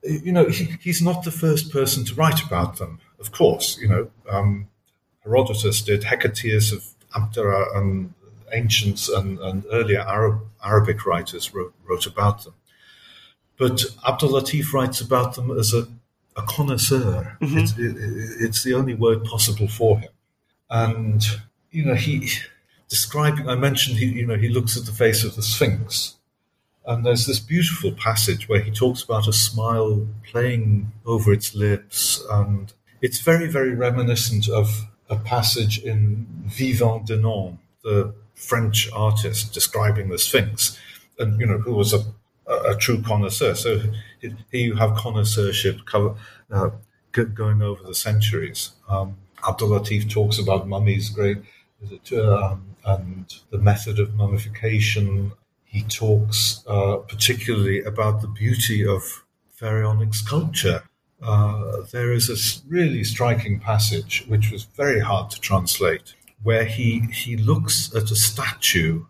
you 0.03 0.31
know, 0.31 0.47
he, 0.47 0.75
he's 0.81 1.01
not 1.01 1.23
the 1.23 1.31
first 1.31 1.71
person 1.71 2.05
to 2.05 2.15
write 2.15 2.41
about 2.43 2.77
them. 2.77 2.99
Of 3.19 3.31
course, 3.31 3.77
you 3.77 3.87
know, 3.87 4.09
um, 4.29 4.69
Herodotus 5.23 5.81
did. 5.81 6.03
Hecataeus 6.03 6.71
of 6.71 6.85
Abdera 7.15 7.75
and 7.77 8.13
ancients 8.53 9.09
and, 9.09 9.39
and 9.39 9.65
earlier 9.71 9.99
Arab, 9.99 10.39
Arabic 10.63 11.05
writers 11.05 11.53
wrote, 11.53 11.73
wrote 11.85 12.05
about 12.05 12.43
them. 12.43 12.53
But 13.57 13.83
Abdul 14.07 14.29
Latif 14.29 14.71
writes 14.71 15.01
about 15.01 15.35
them 15.35 15.51
as 15.51 15.73
a, 15.73 15.87
a 16.37 16.41
connoisseur. 16.43 17.37
Mm-hmm. 17.41 17.57
It's, 17.57 17.77
it, 17.77 17.95
it's 18.45 18.63
the 18.63 18.73
only 18.73 18.93
word 18.93 19.25
possible 19.25 19.67
for 19.67 19.99
him. 19.99 20.11
And, 20.69 21.25
you 21.71 21.83
know, 21.83 21.95
he 21.95 22.29
describing, 22.87 23.49
I 23.49 23.55
mentioned, 23.55 23.97
he, 23.97 24.05
you 24.05 24.25
know, 24.25 24.37
he 24.37 24.47
looks 24.47 24.77
at 24.77 24.85
the 24.85 24.93
face 24.93 25.25
of 25.25 25.35
the 25.35 25.41
Sphinx. 25.41 26.15
And 26.89 27.05
there's 27.05 27.27
this 27.27 27.39
beautiful 27.39 27.91
passage 27.91 28.49
where 28.49 28.61
he 28.61 28.71
talks 28.71 29.03
about 29.03 29.27
a 29.27 29.33
smile 29.33 30.07
playing 30.23 30.91
over 31.05 31.31
its 31.31 31.53
lips. 31.53 32.25
And 32.31 32.73
it's 32.99 33.19
very, 33.19 33.47
very 33.47 33.75
reminiscent 33.75 34.49
of 34.49 34.87
a 35.07 35.15
passage 35.15 35.77
in 35.77 36.25
Vivant 36.47 37.05
Denon 37.05 37.59
the 37.83 38.13
French 38.33 38.89
artist 38.91 39.53
describing 39.53 40.09
the 40.09 40.17
Sphinx, 40.17 40.77
and, 41.17 41.39
you 41.39 41.45
know, 41.45 41.59
who 41.59 41.73
was 41.73 41.93
a, 41.93 42.01
a, 42.47 42.71
a 42.71 42.75
true 42.75 43.01
connoisseur. 43.01 43.55
So 43.55 43.79
here 44.19 44.35
you 44.51 44.75
have 44.75 44.97
connoisseurship 44.97 45.85
cover, 45.85 46.15
uh, 46.51 46.71
going 47.11 47.61
over 47.61 47.83
the 47.83 47.95
centuries. 47.95 48.71
Um, 48.89 49.17
Abdul 49.47 49.69
Latif 49.69 50.09
talks 50.09 50.39
about 50.39 50.67
mummies, 50.67 51.09
great 51.09 51.37
um, 52.13 52.75
and 52.85 53.33
the 53.51 53.57
method 53.57 53.99
of 53.99 54.15
mummification. 54.15 55.31
He 55.69 55.83
talks 55.83 56.63
uh, 56.67 56.97
particularly 57.07 57.83
about 57.83 58.21
the 58.21 58.27
beauty 58.27 58.83
of 58.83 59.23
pharaonic 59.51 60.15
sculpture. 60.15 60.81
Uh, 61.21 61.81
there 61.91 62.11
is 62.11 62.27
a 62.27 62.67
really 62.67 63.03
striking 63.03 63.59
passage, 63.59 64.25
which 64.27 64.49
was 64.49 64.63
very 64.63 64.99
hard 64.99 65.29
to 65.29 65.39
translate, 65.39 66.15
where 66.41 66.65
he, 66.65 67.01
he 67.13 67.37
looks 67.37 67.93
at 67.95 68.09
a 68.09 68.15
statue, 68.15 69.05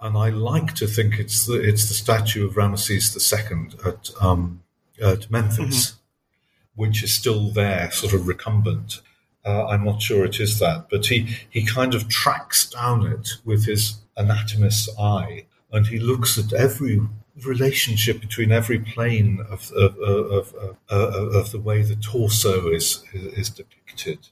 and 0.00 0.16
I 0.16 0.30
like 0.30 0.74
to 0.76 0.86
think 0.86 1.18
it's 1.18 1.44
the, 1.44 1.60
it's 1.60 1.88
the 1.88 1.94
statue 1.94 2.46
of 2.46 2.54
Ramesses 2.54 3.12
II 3.14 3.78
at, 3.84 4.10
um, 4.18 4.62
at 4.98 5.30
Memphis, 5.30 5.90
mm-hmm. 5.90 6.82
which 6.82 7.02
is 7.02 7.12
still 7.12 7.50
there, 7.50 7.90
sort 7.90 8.14
of 8.14 8.26
recumbent. 8.26 9.02
Uh, 9.44 9.66
I'm 9.66 9.84
not 9.84 10.00
sure 10.00 10.24
it 10.24 10.40
is 10.40 10.58
that, 10.58 10.86
but 10.90 11.04
he, 11.04 11.36
he 11.50 11.66
kind 11.66 11.94
of 11.94 12.08
tracks 12.08 12.70
down 12.70 13.06
it 13.06 13.28
with 13.44 13.66
his 13.66 13.98
anatomist's 14.16 14.88
eye 14.98 15.44
and 15.72 15.86
he 15.86 15.98
looks 15.98 16.38
at 16.38 16.52
every 16.52 17.00
relationship 17.44 18.20
between 18.20 18.52
every 18.52 18.78
plane 18.78 19.44
of, 19.50 19.72
of, 19.72 19.96
of, 19.98 20.54
of, 20.90 21.50
the 21.50 21.60
way 21.60 21.82
the 21.82 21.96
torso 21.96 22.68
is, 22.68 23.02
is, 23.14 23.48
depicted 23.48 24.28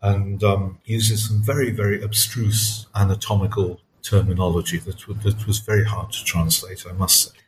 and 0.00 0.44
um, 0.44 0.78
uses 0.84 1.28
some 1.28 1.42
very, 1.42 1.70
very 1.70 2.02
abstruse 2.02 2.86
anatomical 2.94 3.80
terminology 4.02 4.78
that, 4.78 4.98
that 5.24 5.46
was 5.46 5.58
very 5.58 5.84
hard 5.84 6.12
to 6.12 6.24
translate, 6.24 6.84
I 6.88 6.92
must 6.92 7.32
say. 7.32 7.38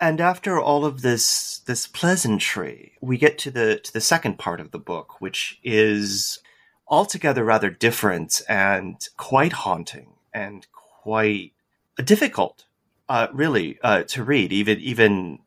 And 0.00 0.18
after 0.18 0.58
all 0.58 0.86
of 0.86 1.02
this 1.02 1.58
this 1.66 1.86
pleasantry, 1.86 2.92
we 3.02 3.18
get 3.18 3.36
to 3.40 3.50
the 3.50 3.78
to 3.80 3.92
the 3.92 4.00
second 4.00 4.38
part 4.38 4.58
of 4.58 4.70
the 4.70 4.78
book, 4.78 5.20
which 5.20 5.60
is 5.62 6.38
altogether 6.88 7.44
rather 7.44 7.68
different 7.68 8.40
and 8.48 8.96
quite 9.18 9.52
haunting 9.52 10.14
and 10.32 10.66
quite 10.72 11.52
difficult, 12.02 12.64
uh, 13.10 13.26
really, 13.32 13.78
uh, 13.82 14.04
to 14.04 14.22
read. 14.22 14.52
Even 14.52 14.78
even 14.78 15.40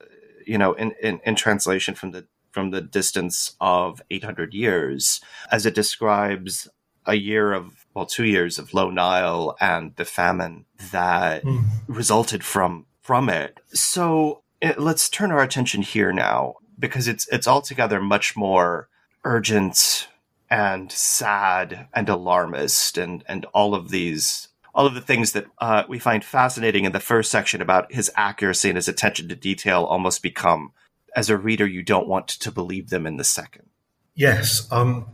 you 0.46 0.58
know 0.58 0.74
in, 0.74 0.94
in, 1.02 1.22
in 1.26 1.36
translation 1.36 1.96
from 1.96 2.12
the 2.12 2.28
from 2.52 2.70
the 2.70 2.82
distance 2.82 3.56
of 3.60 4.02
800 4.12 4.54
years, 4.54 5.22
as 5.52 5.66
it 5.66 5.74
describes 5.74 6.68
a 7.06 7.16
year 7.16 7.54
of 7.54 7.86
well 7.94 8.06
two 8.06 8.26
years 8.26 8.60
of 8.60 8.74
low 8.74 8.90
nile 8.90 9.56
and 9.60 9.96
the 9.96 10.06
famine 10.06 10.66
that 10.92 11.44
mm. 11.44 11.64
resulted 11.88 12.44
from 12.44 12.86
from 13.02 13.30
it 13.30 13.60
so 13.74 14.42
it, 14.62 14.80
let's 14.80 15.10
turn 15.10 15.32
our 15.32 15.42
attention 15.42 15.82
here 15.82 16.14
now 16.14 16.56
because 16.80 17.08
it's 17.08 17.28
it's 17.28 17.48
altogether 17.48 18.00
much 18.00 18.38
more 18.38 18.88
urgent 19.26 20.08
and 20.50 20.92
sad 20.92 21.88
and 21.94 22.08
alarmist 22.08 22.98
and 22.98 23.24
and 23.28 23.46
all 23.54 23.76
of 23.76 23.90
these 23.90 24.48
all 24.74 24.86
of 24.86 24.94
the 24.94 25.02
things 25.02 25.34
that 25.34 25.46
uh, 25.60 25.84
we 25.88 26.00
find 26.00 26.24
fascinating 26.24 26.86
in 26.86 26.92
the 26.92 27.00
first 27.00 27.30
section 27.30 27.62
about 27.62 27.92
his 27.92 28.12
accuracy 28.16 28.70
and 28.70 28.78
his 28.78 28.88
attention 28.88 29.28
to 29.30 29.36
detail 29.36 29.84
almost 29.84 30.24
become 30.24 30.72
as 31.16 31.30
a 31.30 31.38
reader 31.38 31.68
you 31.68 31.84
don't 31.84 32.08
want 32.08 32.28
to 32.28 32.52
believe 32.52 32.90
them 32.90 33.06
in 33.06 33.18
the 33.18 33.24
second 33.24 33.70
yes 34.16 34.68
um, 34.72 35.06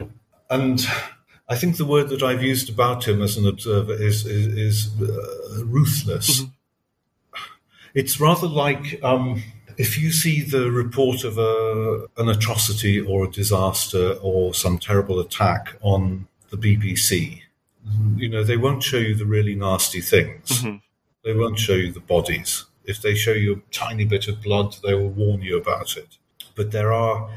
and 0.49 0.87
I 1.47 1.55
think 1.55 1.77
the 1.77 1.85
word 1.85 2.09
that 2.09 2.21
I've 2.21 2.43
used 2.43 2.69
about 2.69 3.07
him 3.07 3.23
as 3.23 3.35
an 3.35 3.47
observer 3.47 3.93
is 3.93 4.25
is, 4.25 4.47
is 4.47 5.01
uh, 5.01 5.65
ruthless. 5.65 6.41
Mm-hmm 6.41 6.53
it's 7.93 8.19
rather 8.19 8.47
like 8.47 8.99
um, 9.03 9.41
if 9.77 9.97
you 9.97 10.11
see 10.11 10.41
the 10.41 10.71
report 10.71 11.23
of 11.23 11.37
a, 11.37 12.07
an 12.17 12.29
atrocity 12.29 12.99
or 12.99 13.25
a 13.25 13.31
disaster 13.31 14.13
or 14.21 14.53
some 14.53 14.77
terrible 14.77 15.19
attack 15.19 15.75
on 15.81 16.27
the 16.49 16.57
BBC, 16.57 17.41
you 18.15 18.29
know, 18.29 18.43
they 18.43 18.57
won't 18.57 18.83
show 18.83 18.97
you 18.97 19.15
the 19.15 19.25
really 19.25 19.55
nasty 19.55 20.01
things. 20.01 20.49
Mm-hmm. 20.49 20.77
They 21.23 21.33
won't 21.33 21.59
show 21.59 21.73
you 21.73 21.91
the 21.91 21.99
bodies. 21.99 22.65
If 22.83 23.01
they 23.01 23.15
show 23.15 23.33
you 23.33 23.53
a 23.53 23.73
tiny 23.73 24.05
bit 24.05 24.27
of 24.27 24.41
blood, 24.41 24.77
they 24.83 24.93
will 24.93 25.09
warn 25.09 25.41
you 25.41 25.57
about 25.57 25.97
it. 25.97 26.17
But 26.55 26.71
there 26.71 26.91
are, 26.91 27.29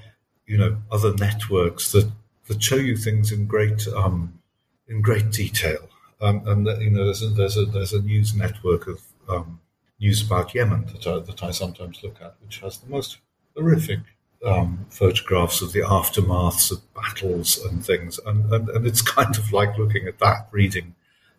you 0.46 0.56
know, 0.56 0.78
other 0.90 1.14
networks 1.14 1.92
that, 1.92 2.10
that 2.46 2.62
show 2.62 2.76
you 2.76 2.96
things 2.96 3.32
in 3.32 3.46
great 3.46 3.86
um, 3.88 4.40
in 4.88 5.02
great 5.02 5.30
detail. 5.30 5.88
Um, 6.20 6.42
and 6.46 6.66
you 6.80 6.90
know, 6.90 7.04
there's 7.04 7.22
a, 7.22 7.28
there's 7.28 7.56
a 7.56 7.64
there's 7.64 7.92
a 7.92 8.00
news 8.00 8.34
network 8.34 8.86
of 8.86 9.02
um, 9.28 9.60
news 10.00 10.24
about 10.24 10.54
Yemen 10.54 10.86
that 10.86 11.06
I, 11.06 11.18
that 11.20 11.42
I 11.42 11.50
sometimes 11.50 12.02
look 12.02 12.20
at, 12.20 12.36
which 12.42 12.60
has 12.60 12.78
the 12.78 12.88
most 12.88 13.18
horrific 13.56 14.00
um, 14.44 14.86
photographs 14.90 15.62
of 15.62 15.72
the 15.72 15.80
aftermaths 15.80 16.70
of 16.70 16.80
battles 16.94 17.58
and 17.58 17.84
things. 17.84 18.18
And, 18.26 18.52
and, 18.52 18.68
and, 18.70 18.86
it's 18.86 19.02
kind 19.16 19.36
of 19.36 19.52
like 19.52 19.78
looking 19.78 20.06
at 20.06 20.18
that, 20.18 20.48
reading 20.50 20.94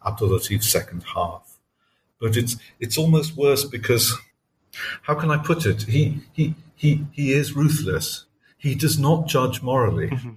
Abdul 0.06 0.30
Latif's 0.30 0.70
second 0.70 1.04
half. 1.16 1.58
But 2.20 2.38
it's, 2.38 2.56
it's 2.80 2.98
almost 2.98 3.36
worse 3.36 3.66
because, 3.66 4.18
how 5.04 5.16
can 5.16 5.30
I 5.32 5.38
put 5.38 5.66
it? 5.66 5.84
He, 5.84 6.22
he, 6.32 6.56
he, 6.76 7.06
he 7.12 7.34
is 7.34 7.56
ruthless. 7.56 8.26
He 8.58 8.76
does 8.76 8.98
not 8.98 9.28
judge 9.28 9.62
morally. 9.62 10.10
Mm-hmm. 10.10 10.32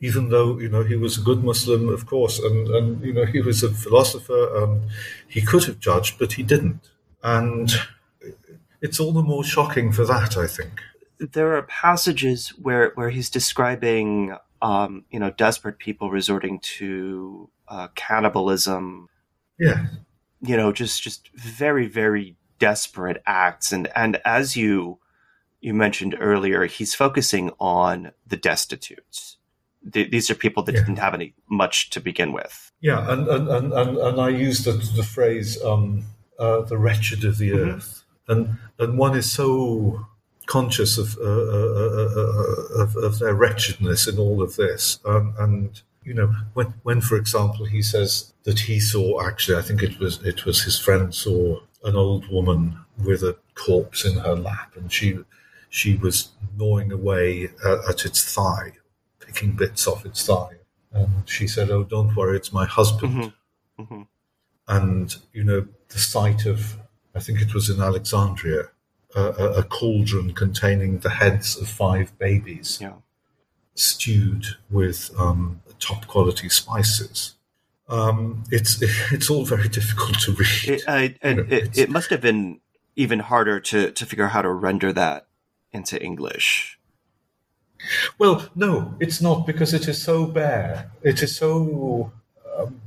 Even 0.00 0.28
though 0.28 0.58
you 0.58 0.68
know 0.68 0.82
he 0.82 0.96
was 0.96 1.16
a 1.16 1.22
good 1.22 1.42
Muslim, 1.42 1.88
of 1.88 2.04
course, 2.04 2.38
and, 2.38 2.68
and 2.68 3.02
you 3.02 3.12
know 3.12 3.24
he 3.24 3.40
was 3.40 3.62
a 3.62 3.72
philosopher, 3.72 4.54
um, 4.54 4.82
he 5.26 5.40
could 5.40 5.64
have 5.64 5.78
judged, 5.78 6.18
but 6.18 6.32
he 6.34 6.42
didn't 6.42 6.90
and 7.24 7.72
it's 8.82 9.00
all 9.00 9.12
the 9.12 9.22
more 9.22 9.42
shocking 9.42 9.90
for 9.90 10.04
that, 10.04 10.36
I 10.36 10.46
think. 10.46 10.82
There 11.18 11.56
are 11.56 11.62
passages 11.62 12.48
where, 12.50 12.92
where 12.94 13.10
he's 13.10 13.30
describing, 13.30 14.36
um, 14.60 15.04
you 15.10 15.18
know, 15.20 15.30
desperate 15.30 15.78
people 15.78 16.10
resorting 16.10 16.60
to 16.78 17.50
uh, 17.68 17.88
cannibalism. 17.94 19.08
Yeah. 19.58 19.86
You 20.42 20.56
know, 20.56 20.72
just 20.72 21.02
just 21.02 21.30
very 21.34 21.86
very 21.86 22.36
desperate 22.58 23.22
acts, 23.26 23.72
and 23.72 23.88
and 23.96 24.20
as 24.24 24.56
you 24.56 24.98
you 25.60 25.72
mentioned 25.72 26.14
earlier, 26.20 26.66
he's 26.66 26.94
focusing 26.94 27.50
on 27.58 28.12
the 28.26 28.36
destitutes, 28.36 29.38
th- 29.90 30.10
these 30.10 30.30
are 30.30 30.34
people 30.34 30.62
that 30.64 30.74
Yeah. 30.74 30.80
didn't 30.80 30.98
have 30.98 31.14
any 31.14 31.34
much 31.48 31.88
to 31.90 32.00
begin 32.00 32.32
with. 32.32 32.70
Yeah, 32.80 33.10
and 33.10 33.26
and, 33.28 33.48
and, 33.48 33.72
and, 33.72 33.96
and 33.96 34.20
I 34.20 34.28
use 34.28 34.64
the, 34.64 34.72
the 34.72 35.02
phrase 35.02 35.62
um, 35.62 36.04
uh, 36.38 36.60
"the 36.62 36.76
wretched 36.76 37.24
of 37.24 37.38
the 37.38 37.52
earth," 37.52 38.04
and 38.28 38.58
and 38.78 38.98
one 38.98 39.16
is 39.16 39.32
so 39.32 40.06
conscious 40.46 40.98
of, 40.98 41.16
uh, 41.18 41.22
uh, 41.22 41.26
uh, 41.26 42.22
uh, 42.22 42.82
of 42.82 42.96
of 42.96 43.18
their 43.18 43.34
wretchedness 43.34 44.06
in 44.06 44.18
all 44.18 44.42
of 44.42 44.56
this, 44.56 44.98
um, 45.04 45.34
and 45.38 45.82
you 46.04 46.14
know 46.14 46.34
when 46.54 46.74
when 46.82 47.00
for 47.00 47.16
example 47.16 47.64
he 47.64 47.82
says 47.82 48.32
that 48.44 48.60
he 48.60 48.78
saw 48.78 49.22
actually 49.26 49.56
I 49.58 49.62
think 49.62 49.82
it 49.82 49.98
was 49.98 50.22
it 50.24 50.44
was 50.44 50.62
his 50.62 50.78
friend 50.78 51.14
saw 51.14 51.60
an 51.82 51.96
old 51.96 52.28
woman 52.30 52.78
with 53.02 53.22
a 53.22 53.36
corpse 53.54 54.04
in 54.04 54.18
her 54.18 54.34
lap, 54.34 54.72
and 54.76 54.92
she 54.92 55.18
she 55.68 55.96
was 55.96 56.28
gnawing 56.56 56.92
away 56.92 57.48
at, 57.64 57.78
at 57.88 58.04
its 58.04 58.34
thigh, 58.34 58.72
picking 59.20 59.52
bits 59.52 59.86
off 59.86 60.06
its 60.06 60.24
thigh. 60.26 60.56
And 60.92 61.08
she 61.28 61.48
said, 61.48 61.70
"Oh, 61.70 61.82
don't 61.84 62.14
worry, 62.14 62.36
it's 62.36 62.52
my 62.52 62.66
husband." 62.66 63.32
Mhm. 63.78 64.06
And 64.68 65.16
you 65.32 65.42
know, 65.44 65.66
the 65.88 65.98
sight 65.98 66.46
of 66.46 66.78
I 67.14 67.20
think 67.20 67.40
it 67.40 67.54
was 67.54 67.68
in 67.70 67.80
Alexandria, 67.80 68.70
a, 69.14 69.60
a, 69.60 69.62
cauldron 69.62 70.34
containing 70.34 70.98
the 70.98 71.10
heads 71.10 71.56
of 71.56 71.68
five 71.68 72.16
babies, 72.18 72.78
Yeah. 72.80 72.94
stewed 73.74 74.46
with 74.70 75.10
um, 75.18 75.62
top 75.78 76.06
quality 76.06 76.48
spices. 76.48 77.34
Um, 77.88 78.44
it's 78.50 78.80
it's 79.12 79.28
all 79.30 79.44
very 79.44 79.68
difficult 79.68 80.18
to 80.20 80.32
read. 80.32 80.68
It, 80.68 80.82
I, 80.88 81.16
and 81.22 81.36
know, 81.38 81.56
it, 81.56 81.78
it 81.78 81.90
must 81.90 82.10
have 82.10 82.20
been 82.20 82.60
even 82.96 83.20
harder 83.20 83.60
to, 83.60 83.90
to 83.90 84.06
figure 84.06 84.24
out 84.24 84.32
how 84.32 84.42
to 84.42 84.50
render 84.50 84.92
that 84.92 85.26
into 85.72 86.02
English. 86.02 86.78
Well, 88.18 88.48
no, 88.54 88.94
it's 89.00 89.20
not 89.20 89.46
because 89.46 89.74
it 89.74 89.88
is 89.88 90.02
so 90.02 90.26
bare. 90.26 90.90
It 91.02 91.22
is 91.22 91.36
so. 91.36 92.12
Um, 92.56 92.80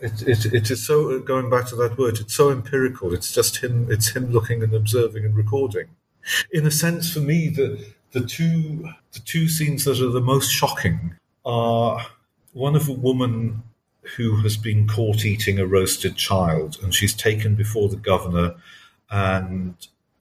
it, 0.00 0.22
it, 0.22 0.46
it 0.52 0.70
is 0.70 0.86
so 0.86 1.18
going 1.20 1.50
back 1.50 1.66
to 1.68 1.76
that 1.76 1.98
word. 1.98 2.18
It's 2.18 2.34
so 2.34 2.50
empirical. 2.50 3.14
It's 3.14 3.32
just 3.32 3.58
him. 3.58 3.90
It's 3.90 4.10
him 4.10 4.30
looking 4.32 4.62
and 4.62 4.74
observing 4.74 5.24
and 5.24 5.36
recording. 5.36 5.88
In 6.52 6.66
a 6.66 6.70
sense, 6.70 7.12
for 7.12 7.20
me, 7.20 7.48
the 7.48 7.84
the 8.12 8.20
two 8.20 8.88
the 9.12 9.20
two 9.20 9.48
scenes 9.48 9.84
that 9.84 10.00
are 10.00 10.10
the 10.10 10.20
most 10.20 10.50
shocking 10.50 11.14
are 11.44 12.06
one 12.52 12.76
of 12.76 12.88
a 12.88 12.92
woman 12.92 13.62
who 14.16 14.36
has 14.42 14.56
been 14.56 14.86
caught 14.86 15.24
eating 15.24 15.58
a 15.58 15.66
roasted 15.66 16.16
child, 16.16 16.78
and 16.82 16.94
she's 16.94 17.14
taken 17.14 17.54
before 17.54 17.88
the 17.88 17.96
governor, 17.96 18.54
and 19.10 19.74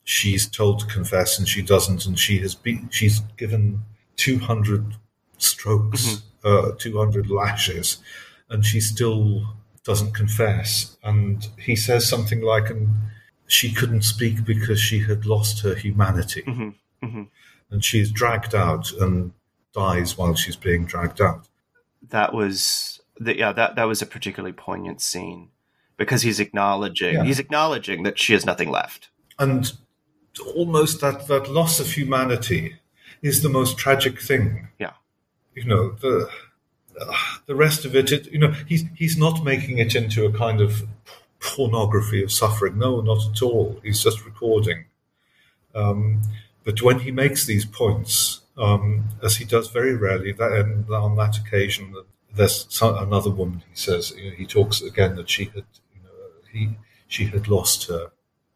she's 0.05 0.47
told 0.47 0.79
to 0.79 0.85
confess 0.85 1.37
and 1.37 1.49
she 1.49 1.61
doesn't 1.63 2.05
and 2.05 2.17
she 2.17 2.37
has 2.37 2.53
been 2.53 2.87
she's 2.91 3.19
given 3.37 3.83
200 4.17 4.95
strokes 5.39 6.21
uh, 6.43 6.71
200 6.77 7.29
lashes 7.29 7.97
and 8.49 8.63
she 8.63 8.79
still 8.79 9.55
doesn't 9.85 10.13
confess 10.13 10.97
and 11.03 11.47
he 11.59 11.75
says 11.75 12.07
something 12.09 12.41
like 12.41 12.69
and 12.69 12.89
she 13.47 13.71
couldn't 13.71 14.01
speak 14.01 14.43
because 14.43 14.79
she 14.81 14.99
had 14.99 15.25
lost 15.25 15.61
her 15.61 15.75
humanity 15.75 16.41
Mhm, 16.41 16.73
mhm. 17.03 17.27
and 17.69 17.85
she's 17.85 18.09
dragged 18.11 18.55
out 18.55 18.91
and 18.93 19.31
dies 19.73 20.17
while 20.17 20.33
she's 20.35 20.55
being 20.55 20.85
dragged 20.85 21.21
out 21.21 21.47
That 22.09 22.33
was 22.33 22.99
the, 23.19 23.37
yeah 23.37 23.51
that 23.53 23.75
that 23.75 23.83
was 23.85 24.01
a 24.01 24.05
particularly 24.07 24.53
poignant 24.53 25.01
scene 25.01 25.49
because 25.97 26.23
he's 26.23 26.39
acknowledging 26.39 27.13
Yeah. 27.15 27.23
he's 27.23 27.39
acknowledging 27.39 28.03
that 28.03 28.17
she 28.19 28.33
has 28.33 28.45
nothing 28.45 28.69
left. 28.71 29.09
and 29.37 29.71
almost 30.55 30.99
that, 31.01 31.27
that 31.27 31.49
loss 31.49 31.79
of 31.79 31.91
humanity 31.91 32.75
is 33.21 33.41
the 33.43 33.49
most 33.49 33.77
tragic 33.77 34.19
thing 34.19 34.67
Yeah. 34.79 34.93
you 35.53 35.63
know 35.65 35.91
the 35.91 36.29
the 37.45 37.55
rest 37.55 37.85
of 37.85 37.95
it, 37.95 38.11
it 38.11 38.31
you 38.31 38.39
know 38.39 38.51
he's 38.67 38.85
he's 38.95 39.17
not 39.17 39.43
making 39.43 39.77
it 39.77 39.95
into 39.95 40.25
a 40.25 40.31
kind 40.31 40.61
of 40.61 40.83
pornography 41.39 42.23
of 42.23 42.31
suffering. 42.31 42.77
No 42.77 43.01
not 43.01 43.25
at 43.29 43.41
all. 43.41 43.79
He's 43.83 44.03
just 44.03 44.25
recording. 44.25 44.85
Um, 45.73 46.21
but 46.63 46.81
when 46.81 46.99
he 46.99 47.11
makes 47.11 47.45
these 47.45 47.65
points 47.65 48.41
um, 48.57 49.05
as 49.21 49.37
he 49.37 49.45
does 49.45 49.69
very 49.69 49.95
rarely 49.95 50.31
that 50.31 50.51
and 50.53 50.89
on 50.89 51.17
that 51.17 51.37
occasion 51.37 51.93
there's 52.33 52.65
some, 52.69 52.97
another 52.97 53.29
woman 53.29 53.61
he 53.69 53.75
says 53.75 54.13
you 54.17 54.29
know, 54.29 54.35
he 54.35 54.45
talks 54.45 54.81
again 54.81 55.15
that 55.17 55.29
she 55.29 55.45
had 55.45 55.65
you 55.93 56.01
know 56.03 56.09
he 56.51 56.77
she 57.07 57.25
had 57.25 57.49
lost 57.49 57.87
her 57.87 58.11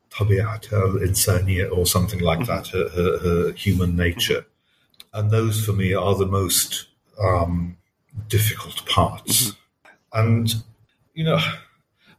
tabiat 0.09 0.71
al-insaniya 0.73 1.71
or 1.75 1.85
something 1.85 2.19
like 2.19 2.45
that 2.47 2.67
her, 2.67 2.89
her, 2.89 3.17
her 3.19 3.51
human 3.51 3.95
nature. 3.95 4.45
And 5.13 5.31
those 5.31 5.63
for 5.63 5.73
me 5.73 5.93
are 5.93 6.15
the 6.15 6.25
most 6.25 6.87
um, 7.21 7.77
difficult 8.27 8.85
parts. 8.85 9.53
And 10.13 10.53
you 11.13 11.23
know, 11.23 11.39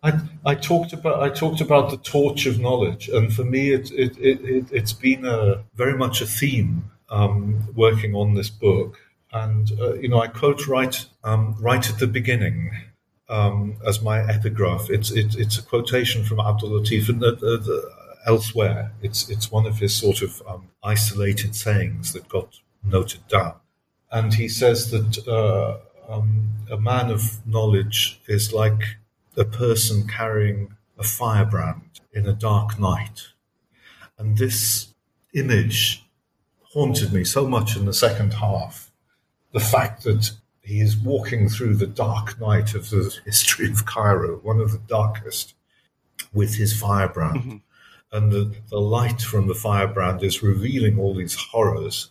I 0.02 0.20
I 0.44 0.54
talked 0.54 0.92
about 0.92 1.22
I 1.22 1.30
talked 1.30 1.60
about 1.60 1.90
the 1.90 1.96
torch 1.98 2.46
of 2.46 2.58
knowledge, 2.58 3.08
and 3.08 3.32
for 3.32 3.44
me, 3.44 3.72
it 3.72 3.90
it, 3.92 4.16
it, 4.18 4.40
it 4.44 4.66
it's 4.72 4.92
been 4.92 5.24
a 5.24 5.64
very 5.74 5.96
much 5.96 6.20
a 6.20 6.26
theme 6.26 6.90
um, 7.10 7.68
working 7.74 8.14
on 8.14 8.34
this 8.34 8.50
book. 8.50 8.98
And 9.32 9.70
uh, 9.80 9.94
you 9.94 10.08
know, 10.08 10.20
I 10.20 10.28
quote 10.28 10.66
right 10.66 11.04
um, 11.24 11.56
right 11.60 11.88
at 11.88 11.98
the 11.98 12.06
beginning. 12.06 12.70
Um, 13.28 13.76
as 13.86 14.02
my 14.02 14.28
epigraph, 14.28 14.90
it's 14.90 15.12
it, 15.12 15.36
it's 15.36 15.56
a 15.56 15.62
quotation 15.62 16.24
from 16.24 16.40
Abdul 16.40 16.70
Latif, 16.70 17.08
and 17.08 17.22
uh, 17.22 17.28
uh, 17.28 17.58
the, 17.58 17.88
elsewhere, 18.26 18.90
it's 19.02 19.28
it's 19.28 19.52
one 19.52 19.66
of 19.66 19.78
his 19.78 19.94
sort 19.94 20.20
of 20.20 20.42
um, 20.48 20.68
isolated 20.82 21.54
sayings 21.54 22.12
that 22.12 22.28
got 22.28 22.58
noted 22.82 23.26
down 23.28 23.54
and 24.12 24.34
he 24.34 24.48
says 24.48 24.90
that 24.90 25.26
uh, 25.28 25.78
um, 26.12 26.48
a 26.70 26.76
man 26.76 27.10
of 27.10 27.46
knowledge 27.46 28.20
is 28.26 28.52
like 28.52 28.96
a 29.36 29.44
person 29.44 30.08
carrying 30.08 30.74
a 30.98 31.02
firebrand 31.04 32.00
in 32.12 32.26
a 32.26 32.32
dark 32.32 32.78
night. 32.78 33.28
And 34.18 34.36
this 34.36 34.88
image 35.34 36.04
haunted 36.72 37.12
me 37.12 37.24
so 37.24 37.46
much 37.46 37.76
in 37.76 37.84
the 37.86 37.94
second 37.94 38.34
half. 38.34 38.90
The 39.52 39.60
fact 39.60 40.04
that 40.04 40.32
he 40.60 40.80
is 40.80 40.96
walking 40.96 41.48
through 41.48 41.76
the 41.76 41.86
dark 41.86 42.40
night 42.40 42.74
of 42.74 42.90
the 42.90 43.16
history 43.24 43.70
of 43.70 43.86
Cairo, 43.86 44.38
one 44.38 44.60
of 44.60 44.72
the 44.72 44.78
darkest, 44.78 45.54
with 46.32 46.56
his 46.56 46.78
firebrand. 46.78 47.62
And 48.12 48.32
the, 48.32 48.56
the 48.68 48.80
light 48.80 49.20
from 49.20 49.46
the 49.46 49.54
firebrand 49.54 50.22
is 50.22 50.42
revealing 50.42 50.98
all 50.98 51.14
these 51.14 51.34
horrors 51.34 52.10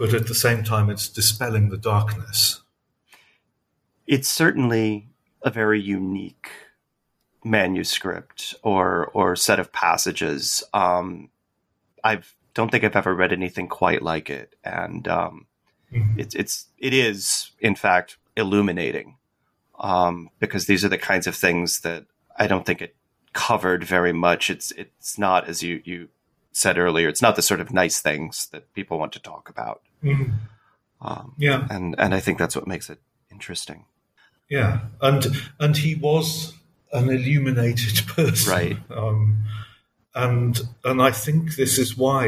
but 0.00 0.14
at 0.14 0.28
the 0.28 0.34
same 0.34 0.64
time, 0.64 0.88
it's 0.88 1.10
dispelling 1.10 1.68
the 1.68 1.76
darkness. 1.76 2.62
It's 4.06 4.30
certainly 4.30 5.10
a 5.42 5.50
very 5.50 5.78
unique 5.78 6.50
manuscript 7.44 8.54
or 8.62 9.08
or 9.08 9.36
set 9.36 9.60
of 9.60 9.72
passages. 9.72 10.64
Um, 10.72 11.28
I 12.02 12.22
don't 12.54 12.70
think 12.70 12.82
I've 12.82 12.96
ever 12.96 13.14
read 13.14 13.30
anything 13.30 13.68
quite 13.68 14.00
like 14.00 14.30
it, 14.30 14.56
and 14.64 15.06
um, 15.06 15.46
it's 15.92 16.34
it's 16.34 16.68
it 16.78 16.94
is 16.94 17.50
in 17.60 17.74
fact 17.74 18.16
illuminating 18.38 19.18
um, 19.78 20.30
because 20.38 20.64
these 20.64 20.82
are 20.82 20.88
the 20.88 20.96
kinds 20.96 21.26
of 21.26 21.36
things 21.36 21.80
that 21.80 22.06
I 22.38 22.46
don't 22.46 22.64
think 22.64 22.80
it 22.80 22.96
covered 23.34 23.84
very 23.84 24.14
much. 24.14 24.48
It's 24.48 24.70
it's 24.72 25.18
not 25.18 25.46
as 25.46 25.62
you 25.62 25.82
you 25.84 26.08
said 26.52 26.78
earlier. 26.78 27.08
It's 27.08 27.22
not 27.22 27.36
the 27.36 27.42
sort 27.42 27.60
of 27.60 27.72
nice 27.72 28.00
things 28.00 28.48
that 28.52 28.72
people 28.74 28.98
want 28.98 29.12
to 29.12 29.20
talk 29.20 29.48
about, 29.48 29.80
um, 31.00 31.34
Yeah, 31.38 31.66
and 31.70 31.94
and 31.98 32.14
I 32.14 32.20
think 32.20 32.38
that's 32.38 32.56
what 32.56 32.66
makes 32.66 32.90
it 32.90 32.98
interesting. 33.30 33.84
yeah, 34.48 34.80
and 35.00 35.26
and 35.58 35.76
he 35.76 35.94
was 35.94 36.54
an 36.92 37.08
illuminated 37.08 38.06
person, 38.16 38.52
Right. 38.52 38.76
Um, 38.90 39.44
and 40.14 40.60
and 40.84 41.00
I 41.00 41.12
think 41.12 41.54
this 41.56 41.78
is 41.78 41.96
why, 41.96 42.26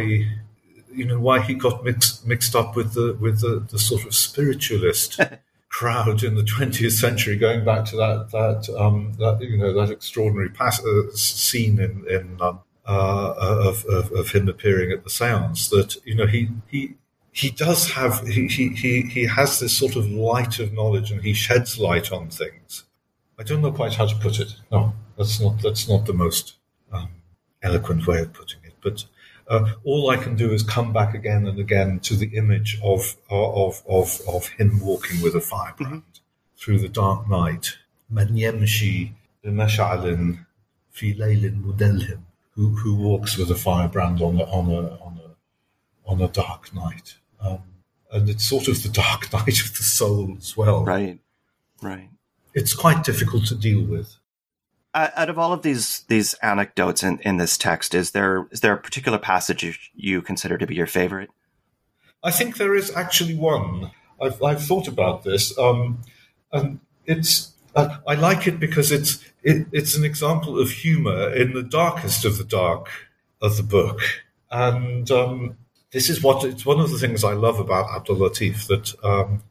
you 0.92 1.04
know, 1.04 1.18
why 1.18 1.40
he 1.40 1.54
got 1.54 1.84
mixed 1.84 2.24
mixed 2.26 2.54
up 2.54 2.76
with 2.76 2.94
the 2.94 3.16
with 3.20 3.40
the, 3.40 3.66
the 3.70 3.78
sort 3.78 4.04
of 4.06 4.14
spiritualist 4.14 5.18
crowd 5.68 6.22
in 6.22 6.36
the 6.36 6.42
20th 6.42 6.92
century, 6.92 7.36
going 7.36 7.64
back 7.64 7.84
to 7.86 7.96
that 7.96 8.28
that 8.30 8.72
um, 8.78 9.14
that 9.18 9.40
you 9.42 9.56
know 9.58 9.72
that 9.74 9.90
extraordinary 9.90 10.48
pass- 10.50 10.84
uh, 10.84 11.10
scene 11.12 11.80
in 11.80 12.06
in 12.08 12.38
um, 12.40 12.60
uh, 12.85 13.33
of, 13.37 13.85
of 13.85 14.11
of 14.11 14.31
him 14.31 14.47
appearing 14.47 14.91
at 14.91 15.03
the 15.03 15.09
séance. 15.09 15.69
That 15.69 15.95
you 16.05 16.15
know 16.15 16.27
he 16.27 16.49
he. 16.67 16.95
He 17.31 17.51
does 17.51 17.91
have 17.91 18.27
he, 18.27 18.47
he, 18.47 18.69
he, 18.69 19.01
he 19.03 19.25
has 19.27 19.59
this 19.59 19.77
sort 19.77 19.95
of 19.95 20.09
light 20.09 20.57
of 20.57 20.73
knowledge 20.73 21.11
and 21.11 21.21
he 21.21 21.33
sheds 21.33 21.77
light 21.77 22.11
on 22.11 22.29
things. 22.29 22.85
I 23.37 23.43
don't 23.43 23.61
know 23.61 23.71
quite 23.71 23.93
how 23.93 24.07
to 24.07 24.15
put 24.15 24.39
it. 24.39 24.55
No, 24.71 24.93
that's 25.17 25.39
not 25.39 25.61
that's 25.61 25.87
not 25.87 26.07
the 26.07 26.13
most 26.13 26.55
um, 26.91 27.09
eloquent 27.61 28.07
way 28.07 28.21
of 28.21 28.33
putting 28.33 28.61
it. 28.63 28.73
But 28.81 29.05
uh, 29.47 29.73
all 29.83 30.09
I 30.09 30.17
can 30.17 30.35
do 30.35 30.51
is 30.51 30.63
come 30.63 30.91
back 30.91 31.13
again 31.13 31.45
and 31.45 31.59
again 31.59 31.99
to 31.99 32.15
the 32.15 32.35
image 32.35 32.79
of 32.83 33.15
of 33.29 33.83
of 33.87 34.19
of 34.27 34.47
him 34.57 34.79
walking 34.79 35.21
with 35.21 35.35
a 35.35 35.41
firebrand 35.41 36.21
through 36.57 36.79
the 36.79 36.89
dark 36.89 37.29
night. 37.29 37.77
من 38.11 38.37
يمشي 38.37 39.11
بمشعل 39.43 40.35
في 40.93 41.13
ليل 41.13 41.55
مدلهم. 41.55 42.23
Who 42.54 42.76
who 42.76 42.94
walks 42.94 43.36
with 43.38 43.50
a 43.50 43.54
firebrand 43.54 44.20
on 44.20 44.38
a 44.38 44.44
on 44.44 44.70
a 44.70 44.88
on 45.02 45.20
a 45.24 46.10
on 46.10 46.20
a 46.20 46.28
dark 46.28 46.74
night. 46.74 47.16
Um, 47.40 47.62
and 48.12 48.28
it's 48.28 48.44
sort 48.44 48.68
of 48.68 48.82
the 48.82 48.88
dark 48.88 49.32
night 49.32 49.60
of 49.60 49.76
the 49.76 49.82
soul 49.82 50.36
as 50.38 50.56
well. 50.56 50.84
Right, 50.84 51.18
right. 51.80 52.10
It's 52.54 52.74
quite 52.74 53.04
difficult 53.04 53.46
to 53.46 53.54
deal 53.54 53.82
with. 53.82 54.16
Uh, 54.94 55.08
out 55.16 55.30
of 55.30 55.38
all 55.38 55.54
of 55.54 55.62
these 55.62 56.00
these 56.08 56.34
anecdotes 56.34 57.02
in, 57.02 57.18
in 57.20 57.38
this 57.38 57.56
text, 57.56 57.94
is 57.94 58.10
there 58.10 58.46
is 58.50 58.60
there 58.60 58.74
a 58.74 58.80
particular 58.80 59.18
passage 59.18 59.90
you 59.94 60.20
consider 60.20 60.58
to 60.58 60.66
be 60.66 60.74
your 60.74 60.86
favorite? 60.86 61.30
I 62.22 62.30
think 62.30 62.58
there 62.58 62.74
is 62.74 62.94
actually 62.94 63.34
one. 63.34 63.90
I've, 64.20 64.40
I've 64.42 64.62
thought 64.62 64.86
about 64.86 65.24
this, 65.24 65.58
um, 65.58 66.02
and 66.52 66.80
it's 67.06 67.54
uh, 67.74 67.96
I 68.06 68.14
like 68.14 68.46
it 68.46 68.60
because 68.60 68.92
it's 68.92 69.24
it, 69.42 69.66
it's 69.72 69.96
an 69.96 70.04
example 70.04 70.58
of 70.60 70.70
humour 70.70 71.32
in 71.34 71.52
the 71.52 71.62
darkest 71.62 72.24
of 72.24 72.38
the 72.38 72.44
dark 72.44 72.88
of 73.40 73.56
the 73.56 73.62
book, 73.62 74.00
and 74.50 75.10
um, 75.10 75.56
this 75.92 76.08
is 76.08 76.22
what 76.22 76.44
it's 76.44 76.66
one 76.66 76.80
of 76.80 76.90
the 76.90 76.98
things 76.98 77.24
I 77.24 77.32
love 77.32 77.58
about 77.58 77.94
Abdul 77.94 78.16
Latif 78.16 78.66
that 78.68 78.94
um, 79.04 79.42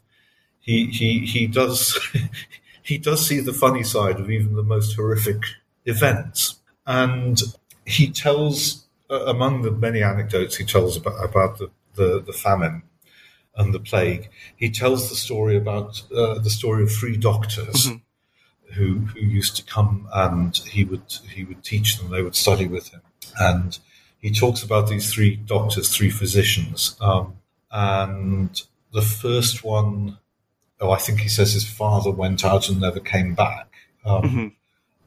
he 0.60 0.88
he 0.88 1.26
he 1.26 1.48
does 1.48 1.98
he 2.84 2.98
does 2.98 3.26
see 3.26 3.40
the 3.40 3.54
funny 3.54 3.84
side 3.84 4.20
of 4.20 4.30
even 4.30 4.56
the 4.56 4.64
most 4.64 4.96
horrific 4.96 5.42
events, 5.86 6.60
and 6.86 7.42
he 7.86 8.10
tells 8.10 8.86
uh, 9.10 9.26
among 9.26 9.62
the 9.62 9.72
many 9.72 10.02
anecdotes 10.02 10.56
he 10.56 10.66
tells 10.66 10.98
about 10.98 11.24
about 11.24 11.58
the, 11.58 11.70
the, 11.96 12.22
the 12.22 12.34
famine 12.34 12.84
and 13.56 13.74
the 13.74 13.80
plague, 13.80 14.30
he 14.56 14.70
tells 14.70 15.10
the 15.10 15.16
story 15.16 15.58
about 15.58 16.02
uh, 16.16 16.40
the 16.40 16.50
story 16.50 16.84
of 16.84 16.92
three 16.92 17.18
doctors. 17.18 17.88
Mm-hmm. 17.88 17.98
Who, 18.76 19.00
who 19.00 19.20
used 19.20 19.58
to 19.58 19.64
come 19.64 20.08
and 20.14 20.56
he 20.56 20.86
would 20.86 21.14
he 21.30 21.44
would 21.44 21.64
teach 21.64 21.98
them 21.98 22.10
they 22.10 22.22
would 22.22 22.36
study 22.36 22.68
with 22.68 22.88
him 22.90 23.02
and 23.40 23.78
he 24.22 24.32
talks 24.32 24.62
about 24.62 24.88
these 24.88 25.12
three 25.12 25.36
doctors, 25.36 25.90
three 25.90 26.12
physicians, 26.12 26.96
um, 27.02 27.38
and 27.72 28.62
the 28.94 29.02
first 29.02 29.64
one, 29.64 30.20
oh, 30.80 30.92
I 30.92 30.98
think 30.98 31.22
he 31.22 31.30
says 31.30 31.54
his 31.54 31.68
father 31.68 32.12
went 32.12 32.46
out 32.46 32.70
and 32.70 32.80
never 32.80 33.00
came 33.00 33.34
back, 33.34 33.74
um, 34.06 34.24
mm-hmm. 34.24 34.48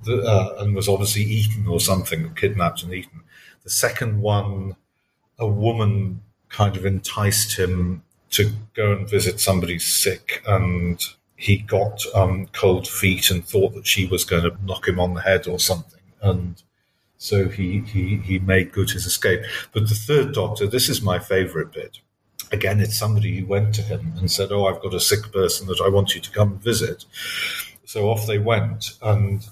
the, 0.04 0.22
uh, 0.22 0.56
and 0.58 0.74
was 0.74 0.88
obviously 0.88 1.22
eaten 1.22 1.66
or 1.68 1.78
something, 1.78 2.34
kidnapped 2.34 2.82
and 2.82 2.92
eaten. 2.92 3.22
The 3.62 3.70
second 3.70 4.20
one, 4.20 4.74
a 5.38 5.46
woman 5.46 6.22
kind 6.48 6.76
of 6.76 6.84
enticed 6.84 7.56
him 7.56 8.02
to 8.30 8.50
go 8.74 8.92
and 8.92 9.08
visit 9.08 9.38
somebody 9.38 9.78
sick, 9.78 10.42
and 10.44 11.00
he 11.44 11.58
got 11.58 12.02
um, 12.14 12.46
cold 12.52 12.88
feet 12.88 13.30
and 13.30 13.44
thought 13.44 13.74
that 13.74 13.86
she 13.86 14.06
was 14.06 14.24
going 14.24 14.44
to 14.44 14.56
knock 14.64 14.88
him 14.88 14.98
on 14.98 15.12
the 15.12 15.20
head 15.20 15.46
or 15.46 15.58
something, 15.58 16.00
and 16.22 16.62
so 17.18 17.48
he, 17.48 17.80
he, 17.80 18.16
he 18.16 18.38
made 18.38 18.72
good 18.72 18.90
his 18.90 19.04
escape. 19.04 19.42
But 19.72 19.88
the 19.88 19.94
third 19.94 20.32
doctor, 20.32 20.66
this 20.66 20.88
is 20.88 21.02
my 21.02 21.18
favorite 21.18 21.72
bit. 21.72 21.98
Again, 22.50 22.80
it's 22.80 22.98
somebody 22.98 23.38
who 23.38 23.46
went 23.46 23.74
to 23.74 23.82
him 23.82 24.14
and 24.18 24.30
said, 24.30 24.52
Oh, 24.52 24.66
I've 24.66 24.82
got 24.82 24.94
a 24.94 25.00
sick 25.00 25.32
person 25.32 25.66
that 25.66 25.82
I 25.84 25.88
want 25.88 26.14
you 26.14 26.20
to 26.22 26.30
come 26.30 26.58
visit. 26.58 27.04
So 27.84 28.10
off 28.10 28.26
they 28.26 28.38
went, 28.38 28.92
and 29.02 29.46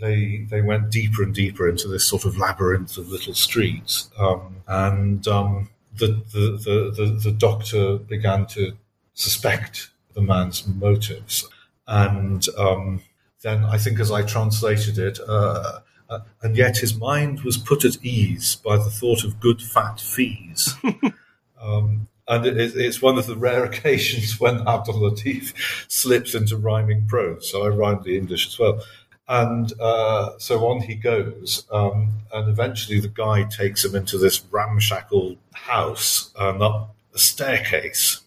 they 0.00 0.46
they 0.50 0.60
went 0.60 0.90
deeper 0.90 1.22
and 1.22 1.34
deeper 1.34 1.68
into 1.68 1.88
this 1.88 2.04
sort 2.04 2.24
of 2.24 2.36
labyrinth 2.36 2.98
of 2.98 3.08
little 3.08 3.34
streets. 3.34 4.10
Um, 4.18 4.56
and 4.66 5.26
um, 5.28 5.70
the, 5.96 6.22
the, 6.32 6.92
the, 6.96 7.20
the 7.22 7.32
doctor 7.32 7.98
began 7.98 8.46
to 8.46 8.72
suspect 9.14 9.90
the 10.18 10.24
man's 10.24 10.66
motives. 10.66 11.48
And 11.86 12.44
um, 12.58 13.02
then 13.42 13.64
I 13.64 13.78
think 13.78 14.00
as 14.00 14.10
I 14.10 14.22
translated 14.22 14.98
it, 14.98 15.20
uh, 15.26 15.78
uh, 16.10 16.20
and 16.42 16.56
yet 16.56 16.78
his 16.78 16.96
mind 16.96 17.42
was 17.42 17.56
put 17.56 17.84
at 17.84 18.04
ease 18.04 18.56
by 18.56 18.76
the 18.76 18.90
thought 18.90 19.22
of 19.24 19.38
good 19.38 19.62
fat 19.62 20.00
fees. 20.00 20.74
um, 21.62 22.08
and 22.26 22.46
it, 22.46 22.56
it's 22.76 23.00
one 23.00 23.16
of 23.16 23.26
the 23.26 23.36
rare 23.36 23.64
occasions 23.70 24.40
when 24.40 24.66
Abdul 24.66 24.94
Latif 24.94 25.54
slips 25.88 26.34
into 26.34 26.56
rhyming 26.56 27.06
prose. 27.06 27.48
So 27.50 27.64
I 27.64 27.68
rhymed 27.68 28.02
the 28.02 28.18
English 28.18 28.48
as 28.48 28.58
well. 28.58 28.82
And 29.28 29.72
uh, 29.78 30.32
so 30.38 30.66
on 30.66 30.80
he 30.80 30.96
goes. 30.96 31.64
Um, 31.70 32.12
and 32.32 32.48
eventually 32.48 32.98
the 32.98 33.08
guy 33.08 33.44
takes 33.44 33.84
him 33.84 33.94
into 33.94 34.18
this 34.18 34.42
ramshackle 34.50 35.36
house 35.52 36.32
and 36.36 36.60
up 36.60 36.96
a 37.14 37.18
staircase 37.18 38.22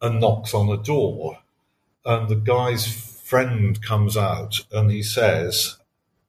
and 0.00 0.20
knocks 0.20 0.54
on 0.54 0.68
a 0.68 0.82
door. 0.82 1.38
And 2.04 2.28
the 2.28 2.36
guy's 2.36 2.86
friend 2.86 3.80
comes 3.82 4.16
out 4.16 4.60
and 4.72 4.90
he 4.90 5.02
says, 5.02 5.76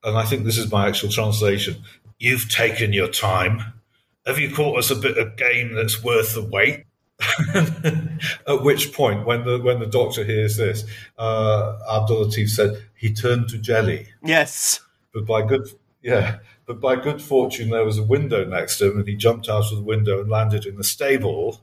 and 0.03 0.17
I 0.17 0.23
think 0.23 0.43
this 0.43 0.57
is 0.57 0.71
my 0.71 0.87
actual 0.87 1.09
translation. 1.09 1.83
You've 2.19 2.49
taken 2.49 2.93
your 2.93 3.07
time. 3.07 3.73
Have 4.25 4.39
you 4.39 4.53
caught 4.53 4.77
us 4.77 4.91
a 4.91 4.95
bit 4.95 5.17
of 5.17 5.35
game 5.35 5.73
that's 5.73 6.03
worth 6.03 6.33
the 6.33 6.43
wait? 6.43 6.85
At 8.47 8.63
which 8.63 8.93
point, 8.93 9.25
when 9.25 9.45
the 9.45 9.59
when 9.59 9.79
the 9.79 9.85
doctor 9.85 10.23
hears 10.23 10.57
this, 10.57 10.83
uh, 11.19 11.77
Abdul 11.91 12.25
Latif 12.25 12.49
said 12.49 12.83
he 12.95 13.13
turned 13.13 13.49
to 13.49 13.59
jelly. 13.59 14.07
Yes, 14.23 14.79
but 15.13 15.25
by 15.27 15.43
good 15.43 15.67
yeah, 16.01 16.37
but 16.65 16.79
by 16.79 16.95
good 16.95 17.21
fortune 17.21 17.69
there 17.69 17.85
was 17.85 17.99
a 17.99 18.03
window 18.03 18.43
next 18.43 18.79
to 18.79 18.91
him, 18.91 18.99
and 18.99 19.07
he 19.07 19.15
jumped 19.15 19.49
out 19.49 19.71
of 19.71 19.77
the 19.77 19.83
window 19.83 20.19
and 20.19 20.29
landed 20.29 20.65
in 20.65 20.77
the 20.77 20.83
stable. 20.83 21.61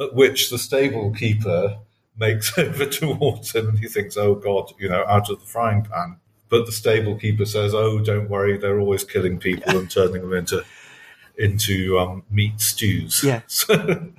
At 0.00 0.14
which 0.14 0.50
the 0.50 0.58
stable 0.58 1.12
keeper 1.12 1.78
makes 2.18 2.56
over 2.58 2.86
towards 2.86 3.54
him, 3.54 3.68
and 3.68 3.78
he 3.78 3.86
thinks, 3.86 4.16
"Oh 4.16 4.34
God, 4.34 4.72
you 4.78 4.88
know, 4.88 5.04
out 5.06 5.30
of 5.30 5.40
the 5.40 5.46
frying 5.46 5.82
pan." 5.82 6.16
but 6.50 6.66
the 6.66 6.72
stable 6.72 7.16
keeper 7.16 7.46
says, 7.46 7.72
"Oh, 7.72 8.00
don't 8.00 8.28
worry, 8.28 8.58
they're 8.58 8.80
always 8.80 9.04
killing 9.04 9.38
people 9.38 9.78
and 9.78 9.90
turning 9.90 10.20
them 10.20 10.34
into 10.34 10.64
into 11.38 11.98
um, 11.98 12.24
meat 12.30 12.60
stews." 12.60 13.22
Yes, 13.24 13.64
and 13.68 14.14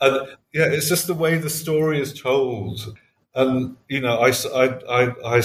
yeah, 0.00 0.68
it's 0.70 0.88
just 0.88 1.06
the 1.06 1.14
way 1.14 1.36
the 1.36 1.50
story 1.50 2.00
is 2.00 2.18
told, 2.18 2.96
and 3.34 3.76
you 3.88 4.00
know, 4.00 4.18
I 4.18 4.32
I 4.54 5.10
I. 5.26 5.42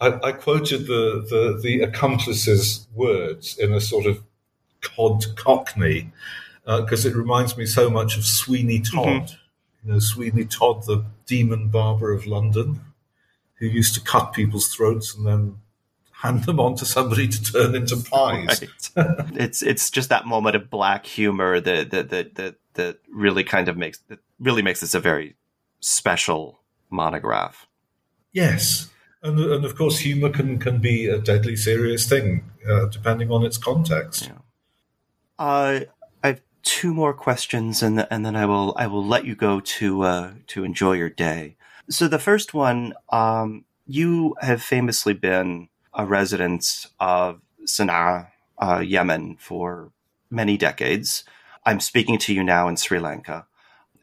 I, 0.00 0.20
I 0.24 0.32
quoted 0.32 0.88
the, 0.88 1.24
the, 1.30 1.58
the 1.62 1.80
accomplice's 1.82 2.88
words 2.94 3.56
in 3.56 3.72
a 3.72 3.80
sort 3.80 4.06
of 4.06 4.22
cod 4.80 5.24
cockney 5.36 6.10
because 6.64 7.04
uh, 7.04 7.10
it 7.10 7.16
reminds 7.16 7.56
me 7.56 7.66
so 7.66 7.90
much 7.90 8.16
of 8.16 8.24
Sweeney 8.24 8.80
Todd. 8.80 9.06
Mm-hmm. 9.06 9.86
You 9.86 9.92
know, 9.92 9.98
Sweeney 9.98 10.44
Todd, 10.46 10.84
the 10.86 11.04
demon 11.26 11.68
barber 11.68 12.12
of 12.12 12.26
London 12.26 12.80
who 13.56 13.66
used 13.66 13.94
to 13.94 14.00
cut 14.00 14.32
people's 14.32 14.68
throats 14.68 15.14
and 15.14 15.26
then 15.26 15.56
hand 16.12 16.44
them 16.44 16.58
on 16.58 16.74
to 16.76 16.84
somebody 16.84 17.28
to 17.28 17.52
turn 17.52 17.74
into 17.74 17.96
pies. 17.96 18.62
Right. 18.96 19.16
it's 19.34 19.62
it's 19.62 19.90
just 19.90 20.08
that 20.08 20.26
moment 20.26 20.56
of 20.56 20.70
black 20.70 21.06
humor 21.06 21.60
that 21.60 21.90
that 21.90 22.10
that 22.10 22.34
that, 22.36 22.54
that 22.74 22.98
really 23.10 23.44
kind 23.44 23.68
of 23.68 23.76
makes 23.76 23.98
that 24.08 24.18
really 24.40 24.62
makes 24.62 24.80
this 24.80 24.94
a 24.94 25.00
very 25.00 25.36
special 25.80 26.60
monograph. 26.90 27.66
Yes. 28.32 28.90
And, 29.22 29.38
and 29.38 29.64
of 29.64 29.74
course, 29.74 29.98
humor 29.98 30.28
can, 30.28 30.58
can 30.58 30.78
be 30.78 31.06
a 31.06 31.18
deadly 31.18 31.56
serious 31.56 32.06
thing, 32.06 32.50
uh, 32.68 32.86
depending 32.86 33.30
on 33.30 33.42
its 33.42 33.56
context. 33.56 34.26
Yeah. 34.26 34.38
Uh, 35.38 35.80
two 36.64 36.92
more 36.92 37.14
questions, 37.14 37.82
and 37.82 38.06
and 38.10 38.26
then 38.26 38.36
I 38.36 38.46
will 38.46 38.74
I 38.76 38.86
will 38.86 39.04
let 39.04 39.24
you 39.24 39.36
go 39.36 39.60
to 39.60 40.02
uh, 40.02 40.32
to 40.48 40.64
enjoy 40.64 40.94
your 40.94 41.10
day. 41.10 41.56
So 41.88 42.08
the 42.08 42.18
first 42.18 42.54
one, 42.54 42.94
um, 43.10 43.64
you 43.86 44.34
have 44.40 44.62
famously 44.62 45.14
been 45.14 45.68
a 45.92 46.06
resident 46.06 46.86
of 46.98 47.40
Sana'a, 47.66 48.28
uh, 48.58 48.80
Yemen, 48.80 49.36
for 49.38 49.92
many 50.30 50.56
decades. 50.56 51.24
I'm 51.66 51.80
speaking 51.80 52.18
to 52.18 52.34
you 52.34 52.42
now 52.42 52.68
in 52.68 52.76
Sri 52.76 52.98
Lanka. 52.98 53.46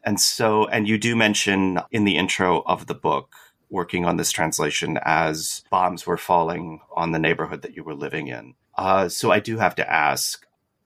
And 0.04 0.20
so, 0.20 0.66
and 0.66 0.88
you 0.88 0.98
do 0.98 1.14
mention 1.14 1.80
in 1.90 2.04
the 2.04 2.16
intro 2.16 2.62
of 2.62 2.86
the 2.86 2.94
book 2.94 3.34
working 3.70 4.04
on 4.04 4.16
this 4.16 4.30
translation 4.30 4.98
as 5.02 5.62
bombs 5.70 6.06
were 6.06 6.16
falling 6.16 6.80
on 6.94 7.12
the 7.12 7.18
neighborhood 7.18 7.62
that 7.62 7.76
you 7.76 7.84
were 7.84 7.94
living 7.94 8.28
in. 8.28 8.54
Uh, 8.76 9.08
so 9.08 9.30
I 9.30 9.40
do 9.40 9.58
have 9.58 9.74
to 9.76 9.92
ask, 9.92 10.44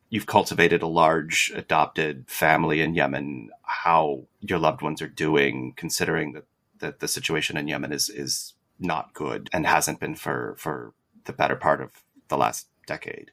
you've 0.09 0.27
cultivated 0.27 0.83
a 0.83 0.87
large 0.87 1.53
adopted 1.55 2.24
family 2.28 2.81
in 2.81 2.95
Yemen, 2.95 3.51
how 3.62 4.24
your 4.41 4.59
loved 4.59 4.83
ones 4.83 5.03
are 5.03 5.09
doing, 5.09 5.73
considering 5.77 6.33
that 6.33 6.45
that 6.78 7.01
the 7.01 7.09
situation 7.09 7.57
in 7.57 7.69
Yemen 7.69 7.93
is 7.93 8.09
is 8.09 8.55
not 8.78 9.15
good 9.15 9.49
and 9.53 9.66
hasn't 9.66 10.01
been 10.01 10.15
for 10.15 10.55
for 10.59 10.93
the 11.24 11.33
better 11.33 11.57
part 11.57 11.81
of 11.81 11.91
the 12.28 12.37
last 12.37 12.69
decade. 12.87 13.31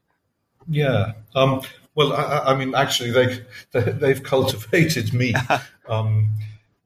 Yeah. 0.68 1.14
Um, 1.36 1.62
well, 1.95 2.14
I, 2.14 2.54
I, 2.54 2.56
mean, 2.56 2.74
actually, 2.74 3.12
they, 3.12 3.45
they 3.72 4.10
have 4.10 4.24
cultivated 4.24 5.14
me 5.14 5.36
um, 5.88 6.30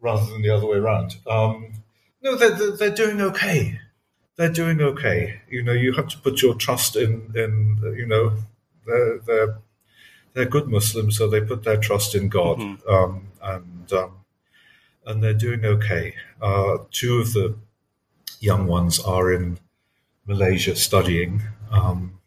rather 0.01 0.25
than 0.31 0.41
the 0.41 0.49
other 0.49 0.65
way 0.65 0.77
around. 0.77 1.17
Um, 1.27 1.73
no, 2.21 2.35
they're, 2.35 2.75
they're 2.75 2.89
doing 2.91 3.21
okay. 3.21 3.79
They're 4.35 4.51
doing 4.51 4.81
okay. 4.81 5.41
You 5.49 5.63
know, 5.63 5.73
you 5.73 5.93
have 5.93 6.07
to 6.09 6.17
put 6.17 6.41
your 6.41 6.55
trust 6.55 6.95
in 6.95 7.31
in 7.35 7.79
you 7.97 8.05
know 8.05 8.33
they're 8.85 9.19
they're, 9.19 9.57
they're 10.37 10.45
good 10.45 10.67
Muslims, 10.67 11.17
so 11.17 11.27
they 11.27 11.41
put 11.41 11.63
their 11.63 11.77
trust 11.77 12.13
in 12.13 12.29
God. 12.29 12.59
Mm-hmm. 12.59 12.89
Um, 12.89 13.27
and 13.41 13.93
um, 13.93 14.11
and 15.07 15.23
they're 15.23 15.33
doing 15.33 15.65
okay. 15.65 16.13
Uh, 16.39 16.77
two 16.91 17.17
of 17.17 17.33
the 17.33 17.55
young 18.39 18.67
ones 18.67 18.99
are 18.99 19.33
in 19.33 19.57
Malaysia 20.27 20.75
studying, 20.75 21.41
um, 21.71 22.19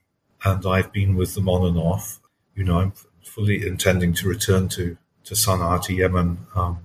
and 0.45 0.67
I've 0.67 0.93
been 0.93 1.15
with 1.15 1.37
them 1.37 1.49
on 1.49 1.65
and 1.69 1.79
off. 1.79 2.19
You 2.57 2.65
know, 2.65 2.81
I'm 2.81 2.93
fully 3.23 3.65
intending 3.65 4.13
to 4.15 4.29
return 4.29 4.69
to 4.71 4.97
to 5.25 5.35
Sana'a, 5.35 5.81
to 5.85 5.95
Yemen, 5.95 6.39
um, 6.57 6.79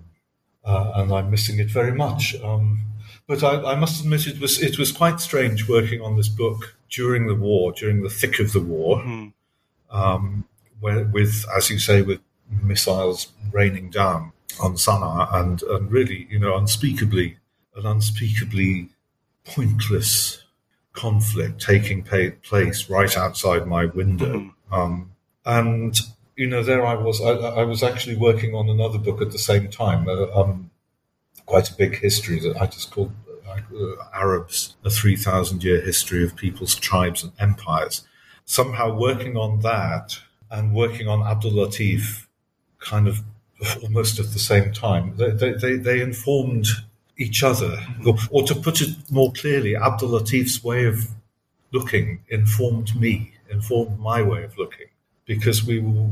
uh, 0.63 0.91
and 0.95 1.11
I'm 1.11 1.31
missing 1.31 1.57
it 1.57 1.71
very 1.71 1.93
much. 1.93 2.35
Um, 2.43 2.81
but 3.25 3.43
I, 3.43 3.71
I, 3.71 3.75
must 3.75 4.01
admit, 4.01 4.27
it 4.27 4.39
was 4.39 4.61
it 4.61 4.77
was 4.77 4.91
quite 4.91 5.19
strange 5.19 5.67
working 5.67 6.01
on 6.01 6.17
this 6.17 6.29
book 6.29 6.75
during 6.91 7.25
the 7.25 7.33
war, 7.33 7.71
during 7.71 8.03
the 8.03 8.09
thick 8.11 8.39
of 8.39 8.53
the 8.53 8.61
war, 8.61 8.99
mm-hmm. 8.99 9.97
um, 9.97 10.45
with, 11.11 11.45
as 11.55 11.69
you 11.69 11.79
say, 11.79 12.01
with 12.01 12.19
missiles 12.61 13.29
raining 13.51 13.89
down 13.89 14.31
on 14.61 14.75
Sana'a, 14.75 15.33
and 15.35 15.61
and 15.63 15.91
really, 15.91 16.27
you 16.29 16.39
know, 16.39 16.55
unspeakably 16.55 17.37
an 17.75 17.85
unspeakably 17.85 18.89
pointless 19.45 20.43
conflict 20.93 21.61
taking 21.61 22.03
place 22.03 22.89
right 22.89 23.17
outside 23.17 23.67
my 23.67 23.85
window. 23.85 24.39
Mm-hmm. 24.39 24.73
Um, 24.73 25.11
and 25.45 25.99
you 26.35 26.47
know, 26.47 26.63
there 26.63 26.85
I 26.85 26.95
was. 26.95 27.21
I, 27.21 27.31
I, 27.31 27.63
was 27.63 27.83
actually 27.83 28.17
working 28.17 28.55
on 28.55 28.69
another 28.69 28.97
book 28.97 29.21
at 29.21 29.31
the 29.31 29.39
same 29.39 29.69
time. 29.69 30.07
Uh, 30.07 30.27
um, 30.33 30.69
quite 31.45 31.69
a 31.69 31.75
big 31.75 31.99
history 31.99 32.39
that 32.39 32.59
I 32.59 32.65
just 32.65 32.91
called 32.91 33.13
uh, 33.47 33.59
Arabs: 34.13 34.75
A 34.83 34.89
Three 34.89 35.15
Thousand 35.15 35.63
Year 35.63 35.79
History 35.81 36.23
of 36.23 36.35
Peoples, 36.35 36.75
Tribes, 36.75 37.23
and 37.23 37.31
Empires. 37.39 38.05
Somehow 38.45 38.95
working 38.95 39.37
on 39.37 39.61
that 39.61 40.19
and 40.55 40.73
working 40.73 41.07
on 41.07 41.19
Abdul 41.31 41.51
Latif, 41.59 42.25
kind 42.79 43.07
of 43.07 43.15
almost 43.83 44.19
at 44.19 44.29
the 44.33 44.39
same 44.39 44.71
time. 44.71 45.05
They 45.17 45.51
they, 45.63 45.75
they 45.87 46.01
informed 46.01 46.67
each 47.17 47.43
other, 47.43 47.73
or, 48.05 48.15
or 48.29 48.43
to 48.43 48.55
put 48.55 48.81
it 48.81 48.89
more 49.09 49.31
clearly, 49.31 49.75
Abdul 49.75 50.09
Latif's 50.09 50.63
way 50.63 50.85
of 50.85 50.97
looking 51.71 52.19
informed 52.29 52.89
me, 52.99 53.31
informed 53.49 53.99
my 53.99 54.21
way 54.21 54.43
of 54.43 54.57
looking 54.57 54.87
because 55.25 55.65
we 55.65 55.79
were, 55.79 56.09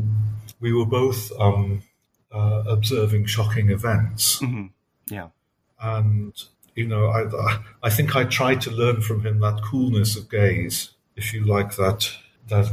we 0.60 0.72
were 0.74 0.86
both 0.86 1.32
um, 1.40 1.84
uh, 2.32 2.64
observing 2.68 3.26
shocking 3.26 3.70
events. 3.70 4.40
Mm-hmm. 4.40 4.68
Yeah. 5.14 5.30
And, 5.82 6.34
you 6.76 6.88
know, 6.88 7.07
I, 7.10 7.60
I 7.84 7.90
think 7.90 8.15
I 8.15 8.24
tried 8.24 8.61
to 8.61 8.72
learn 8.72 9.02
from 9.02 9.26
him 9.26 9.40
that 9.41 9.61
coolness 9.64 10.15
of 10.15 10.30
gaze, 10.30 10.91
if 11.15 11.34
you 11.34 11.45
like, 11.45 11.76
that, 11.76 12.10
that 12.48 12.72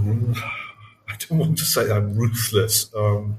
I 1.10 1.16
don't 1.18 1.38
want 1.38 1.58
to 1.58 1.64
say 1.64 1.90
I'm 1.90 2.14
ruthless, 2.16 2.94
um, 2.94 3.38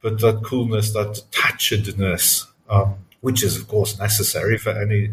but 0.00 0.20
that 0.20 0.42
coolness, 0.44 0.92
that 0.92 1.22
detachedness, 1.30 2.46
um, 2.68 2.96
which 3.20 3.42
is, 3.42 3.56
of 3.56 3.68
course, 3.68 3.98
necessary 3.98 4.58
for 4.58 4.70
any 4.70 5.12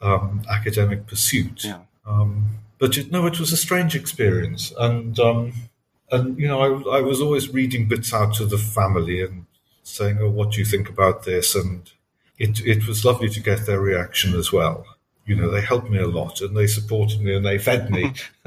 um, 0.00 0.42
academic 0.50 1.06
pursuit. 1.06 1.64
Yeah. 1.64 1.80
Um, 2.06 2.58
but, 2.78 2.98
it, 2.98 3.10
no, 3.12 3.26
it 3.26 3.38
was 3.38 3.52
a 3.52 3.56
strange 3.56 3.94
experience. 3.94 4.72
And, 4.78 5.18
um, 5.20 5.52
and 6.10 6.38
you 6.38 6.48
know, 6.48 6.60
I, 6.60 6.98
I 6.98 7.00
was 7.00 7.20
always 7.20 7.52
reading 7.52 7.88
bits 7.88 8.12
out 8.12 8.34
to 8.34 8.46
the 8.46 8.58
family 8.58 9.22
and 9.22 9.46
saying, 9.82 10.18
"Oh, 10.20 10.30
what 10.30 10.52
do 10.52 10.58
you 10.58 10.64
think 10.64 10.88
about 10.88 11.24
this?" 11.24 11.54
And 11.54 11.90
it 12.38 12.60
it 12.64 12.86
was 12.86 13.04
lovely 13.04 13.28
to 13.30 13.40
get 13.40 13.66
their 13.66 13.80
reaction 13.80 14.34
as 14.34 14.52
well. 14.52 14.86
You 15.26 15.36
know, 15.36 15.50
they 15.50 15.62
helped 15.62 15.90
me 15.90 15.98
a 15.98 16.06
lot 16.06 16.40
and 16.40 16.56
they 16.56 16.66
supported 16.66 17.20
me 17.20 17.34
and 17.34 17.44
they 17.44 17.58
fed 17.58 17.90
me. 17.90 18.12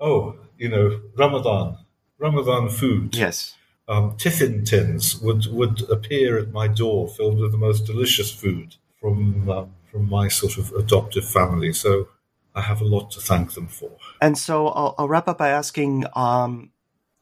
oh, 0.00 0.36
you 0.62 0.68
know, 0.68 1.00
Ramadan, 1.16 1.76
Ramadan 2.18 2.68
food. 2.68 3.16
Yes. 3.16 3.56
Um, 3.88 4.16
tiffin 4.16 4.64
tins 4.64 5.20
would, 5.20 5.46
would 5.46 5.82
appear 5.90 6.38
at 6.38 6.52
my 6.52 6.68
door 6.68 7.08
filled 7.08 7.38
with 7.40 7.50
the 7.50 7.58
most 7.58 7.80
delicious 7.84 8.30
food 8.30 8.76
from 9.00 9.50
um, 9.50 9.74
from 9.90 10.08
my 10.08 10.28
sort 10.28 10.56
of 10.56 10.72
adoptive 10.72 11.26
family. 11.28 11.72
So 11.72 12.08
I 12.54 12.62
have 12.62 12.80
a 12.80 12.84
lot 12.84 13.10
to 13.10 13.20
thank 13.20 13.52
them 13.52 13.66
for. 13.66 13.90
And 14.20 14.38
so 14.38 14.68
I'll, 14.68 14.94
I'll 14.98 15.08
wrap 15.08 15.28
up 15.28 15.38
by 15.38 15.48
asking, 15.48 16.06
um, 16.14 16.70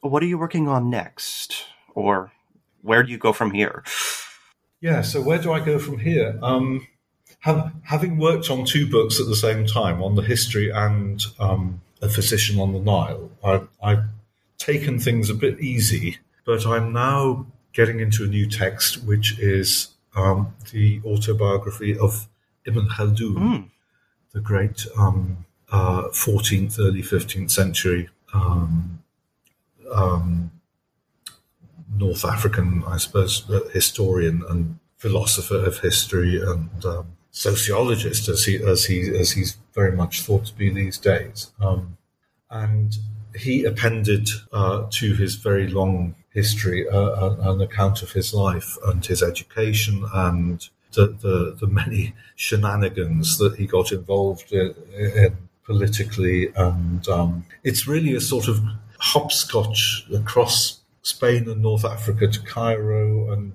what 0.00 0.22
are 0.22 0.26
you 0.26 0.38
working 0.38 0.68
on 0.68 0.90
next, 0.90 1.64
or 1.94 2.32
where 2.82 3.02
do 3.02 3.10
you 3.10 3.18
go 3.18 3.32
from 3.32 3.50
here? 3.52 3.82
Yeah, 4.80 5.02
so 5.02 5.20
where 5.20 5.38
do 5.38 5.52
I 5.52 5.60
go 5.60 5.78
from 5.78 5.98
here? 5.98 6.38
Um, 6.42 6.86
have, 7.40 7.72
having 7.82 8.18
worked 8.18 8.50
on 8.50 8.64
two 8.64 8.88
books 8.88 9.20
at 9.20 9.26
the 9.26 9.36
same 9.36 9.66
time, 9.66 10.02
on 10.02 10.14
the 10.14 10.22
history 10.22 10.70
and 10.70 11.20
um, 11.38 11.80
a 12.00 12.08
physician 12.08 12.58
on 12.60 12.72
the 12.72 12.80
Nile, 12.80 13.30
I, 13.44 13.62
I've 13.82 14.04
taken 14.58 14.98
things 14.98 15.30
a 15.30 15.34
bit 15.34 15.60
easy, 15.60 16.18
but 16.44 16.66
I'm 16.66 16.92
now 16.92 17.46
getting 17.72 18.00
into 18.00 18.24
a 18.24 18.26
new 18.26 18.48
text, 18.48 19.04
which 19.04 19.38
is 19.38 19.88
um, 20.16 20.54
the 20.72 21.00
autobiography 21.04 21.96
of 21.98 22.28
Ibn 22.66 22.88
Khaldun. 22.88 23.34
Mm 23.36 23.70
the 24.32 24.40
great 24.40 24.86
um, 24.98 25.44
uh, 25.70 26.04
14th, 26.08 26.78
early 26.78 27.02
15th 27.02 27.50
century 27.50 28.08
um, 28.32 29.02
um, 29.92 30.50
North 31.96 32.24
African, 32.24 32.84
I 32.86 32.98
suppose, 32.98 33.48
uh, 33.50 33.60
historian 33.72 34.44
and 34.48 34.78
philosopher 34.96 35.64
of 35.64 35.80
history 35.80 36.40
and 36.40 36.84
um, 36.84 37.16
sociologist, 37.30 38.28
as 38.28 38.44
he 38.44 38.56
as 38.56 38.84
he 38.84 39.08
as 39.16 39.32
he's 39.32 39.56
very 39.74 39.92
much 39.92 40.22
thought 40.22 40.46
to 40.46 40.54
be 40.54 40.70
these 40.70 40.98
days. 40.98 41.52
Um, 41.60 41.96
and 42.50 42.96
he 43.36 43.64
appended 43.64 44.28
uh, 44.52 44.86
to 44.90 45.14
his 45.14 45.36
very 45.36 45.68
long 45.68 46.14
history 46.32 46.88
uh, 46.88 47.52
an 47.52 47.60
account 47.60 48.02
of 48.02 48.12
his 48.12 48.32
life 48.32 48.76
and 48.86 49.04
his 49.04 49.22
education 49.22 50.04
and 50.14 50.68
the, 50.92 51.06
the, 51.06 51.56
the 51.60 51.66
many 51.66 52.14
shenanigans 52.36 53.38
that 53.38 53.56
he 53.56 53.66
got 53.66 53.92
involved 53.92 54.52
in, 54.52 54.74
in 54.96 55.36
politically. 55.64 56.52
And 56.56 57.06
um, 57.08 57.44
it's 57.62 57.86
really 57.86 58.14
a 58.14 58.20
sort 58.20 58.48
of 58.48 58.60
hopscotch 58.98 60.06
across 60.14 60.80
Spain 61.02 61.48
and 61.48 61.62
North 61.62 61.84
Africa 61.84 62.28
to 62.28 62.40
Cairo. 62.42 63.32
And, 63.32 63.54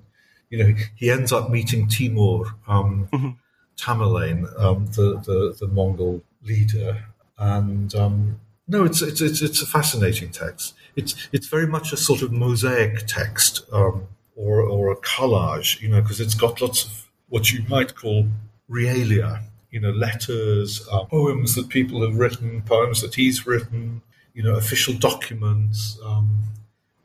you 0.50 0.58
know, 0.58 0.74
he 0.94 1.10
ends 1.10 1.32
up 1.32 1.50
meeting 1.50 1.88
Timur 1.88 2.44
um, 2.66 3.08
mm-hmm. 3.12 3.30
Tamerlane, 3.76 4.48
um, 4.60 4.86
the, 4.86 5.20
the, 5.24 5.56
the, 5.58 5.68
Mongol 5.68 6.22
leader. 6.42 7.04
And 7.38 7.94
um, 7.94 8.40
no, 8.66 8.84
it's, 8.84 9.02
it's, 9.02 9.20
it's, 9.20 9.42
it's, 9.42 9.62
a 9.62 9.66
fascinating 9.66 10.30
text. 10.30 10.74
It's, 10.96 11.28
it's 11.32 11.46
very 11.46 11.66
much 11.66 11.92
a 11.92 11.96
sort 11.96 12.22
of 12.22 12.32
mosaic 12.32 13.06
text 13.06 13.64
um, 13.72 14.08
or, 14.34 14.60
or 14.60 14.90
a 14.90 14.96
collage, 14.96 15.80
you 15.80 15.88
know, 15.88 16.00
because 16.00 16.20
it's 16.20 16.34
got 16.34 16.60
lots 16.60 16.84
of 16.84 17.08
what 17.28 17.52
you 17.52 17.64
might 17.68 17.94
call 17.94 18.26
realia, 18.70 19.42
you 19.70 19.80
know, 19.80 19.90
letters, 19.90 20.86
uh, 20.90 21.04
poems 21.04 21.54
that 21.54 21.68
people 21.68 22.02
have 22.02 22.16
written, 22.16 22.62
poems 22.62 23.02
that 23.02 23.14
he's 23.14 23.46
written, 23.46 24.00
you 24.34 24.42
know, 24.42 24.56
official 24.56 24.94
documents. 24.94 25.98
Um, 26.04 26.38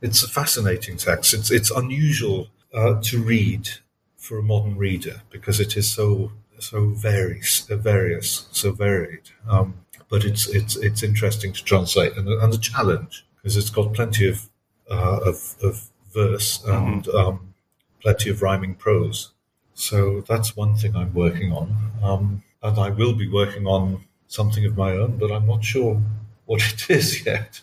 it's 0.01 0.23
a 0.23 0.29
fascinating 0.29 0.97
text. 0.97 1.33
It's, 1.33 1.51
it's 1.51 1.69
unusual 1.69 2.47
uh, 2.73 3.01
to 3.01 3.21
read 3.21 3.69
for 4.15 4.39
a 4.39 4.43
modern 4.43 4.77
reader 4.77 5.21
because 5.29 5.59
it 5.59 5.75
is 5.75 5.91
so 5.91 6.31
so 6.61 6.89
various, 6.89 7.61
various, 7.67 8.47
so 8.51 8.71
varied. 8.71 9.29
Um, 9.47 9.85
but 10.09 10.25
it's 10.25 10.47
it's 10.47 10.75
it's 10.75 11.03
interesting 11.03 11.53
to 11.53 11.63
translate 11.63 12.15
and, 12.17 12.27
and 12.27 12.53
a 12.53 12.57
challenge 12.57 13.25
because 13.37 13.57
it's 13.57 13.69
got 13.69 13.93
plenty 13.93 14.27
of 14.29 14.49
uh, 14.89 15.19
of, 15.25 15.55
of 15.63 15.89
verse 16.13 16.59
mm-hmm. 16.59 16.71
and 16.71 17.03
mm-hmm. 17.05 17.17
um, 17.17 17.53
plenty 18.01 18.29
of 18.29 18.41
rhyming 18.41 18.75
prose. 18.75 19.31
So 19.73 20.21
that's 20.27 20.55
one 20.55 20.75
thing 20.75 20.95
I'm 20.95 21.13
working 21.13 21.51
on. 21.53 21.75
Um, 22.03 22.43
and 22.61 22.77
I 22.77 22.89
will 22.89 23.13
be 23.13 23.27
working 23.27 23.65
on 23.65 24.03
something 24.27 24.65
of 24.65 24.77
my 24.77 24.91
own, 24.91 25.17
but 25.17 25.31
I'm 25.31 25.47
not 25.47 25.63
sure 25.63 26.01
what 26.45 26.61
it 26.61 26.89
is 26.89 27.25
yet. 27.25 27.61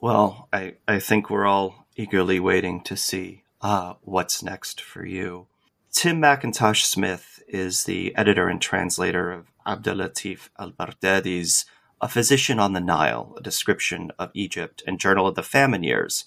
Well, 0.00 0.48
I, 0.52 0.74
I 0.86 1.00
think 1.00 1.28
we're 1.28 1.46
all 1.46 1.86
eagerly 1.96 2.38
waiting 2.38 2.80
to 2.82 2.96
see 2.96 3.42
uh, 3.60 3.94
what's 4.02 4.42
next 4.42 4.80
for 4.80 5.04
you. 5.04 5.46
Tim 5.90 6.20
Mackintosh-Smith 6.20 7.37
is 7.48 7.84
the 7.84 8.14
editor 8.16 8.48
and 8.48 8.60
translator 8.60 9.32
of 9.32 9.52
Abdelatif 9.66 10.48
al 10.58 10.70
Baghdadi's 10.70 11.64
A 12.00 12.08
Physician 12.08 12.58
on 12.58 12.72
the 12.72 12.80
Nile, 12.80 13.34
a 13.36 13.42
description 13.42 14.12
of 14.18 14.30
Egypt, 14.34 14.82
and 14.86 15.00
Journal 15.00 15.26
of 15.26 15.34
the 15.34 15.42
Famine 15.42 15.82
Years, 15.82 16.24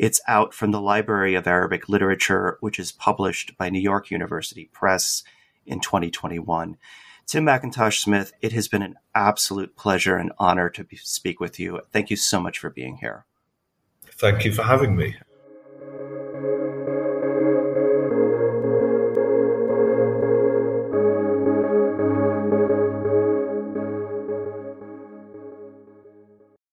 it's 0.00 0.22
out 0.26 0.54
from 0.54 0.70
the 0.70 0.80
Library 0.80 1.34
of 1.34 1.46
Arabic 1.46 1.86
Literature, 1.86 2.56
which 2.60 2.78
is 2.78 2.90
published 2.90 3.58
by 3.58 3.68
New 3.68 3.78
York 3.80 4.10
University 4.10 4.70
Press 4.72 5.22
in 5.66 5.78
2021. 5.78 6.78
Tim 7.26 7.44
Mackintosh-Smith, 7.44 8.32
it 8.40 8.52
has 8.52 8.66
been 8.66 8.80
an 8.80 8.96
absolute 9.14 9.76
pleasure 9.76 10.16
and 10.16 10.32
honor 10.38 10.70
to 10.70 10.84
be, 10.84 10.96
speak 10.96 11.38
with 11.38 11.60
you. 11.60 11.82
Thank 11.92 12.08
you 12.08 12.16
so 12.16 12.40
much 12.40 12.58
for 12.58 12.70
being 12.70 12.96
here. 12.96 13.26
Thank 14.06 14.46
you 14.46 14.52
for 14.54 14.62
having 14.62 14.96
me. 14.96 15.16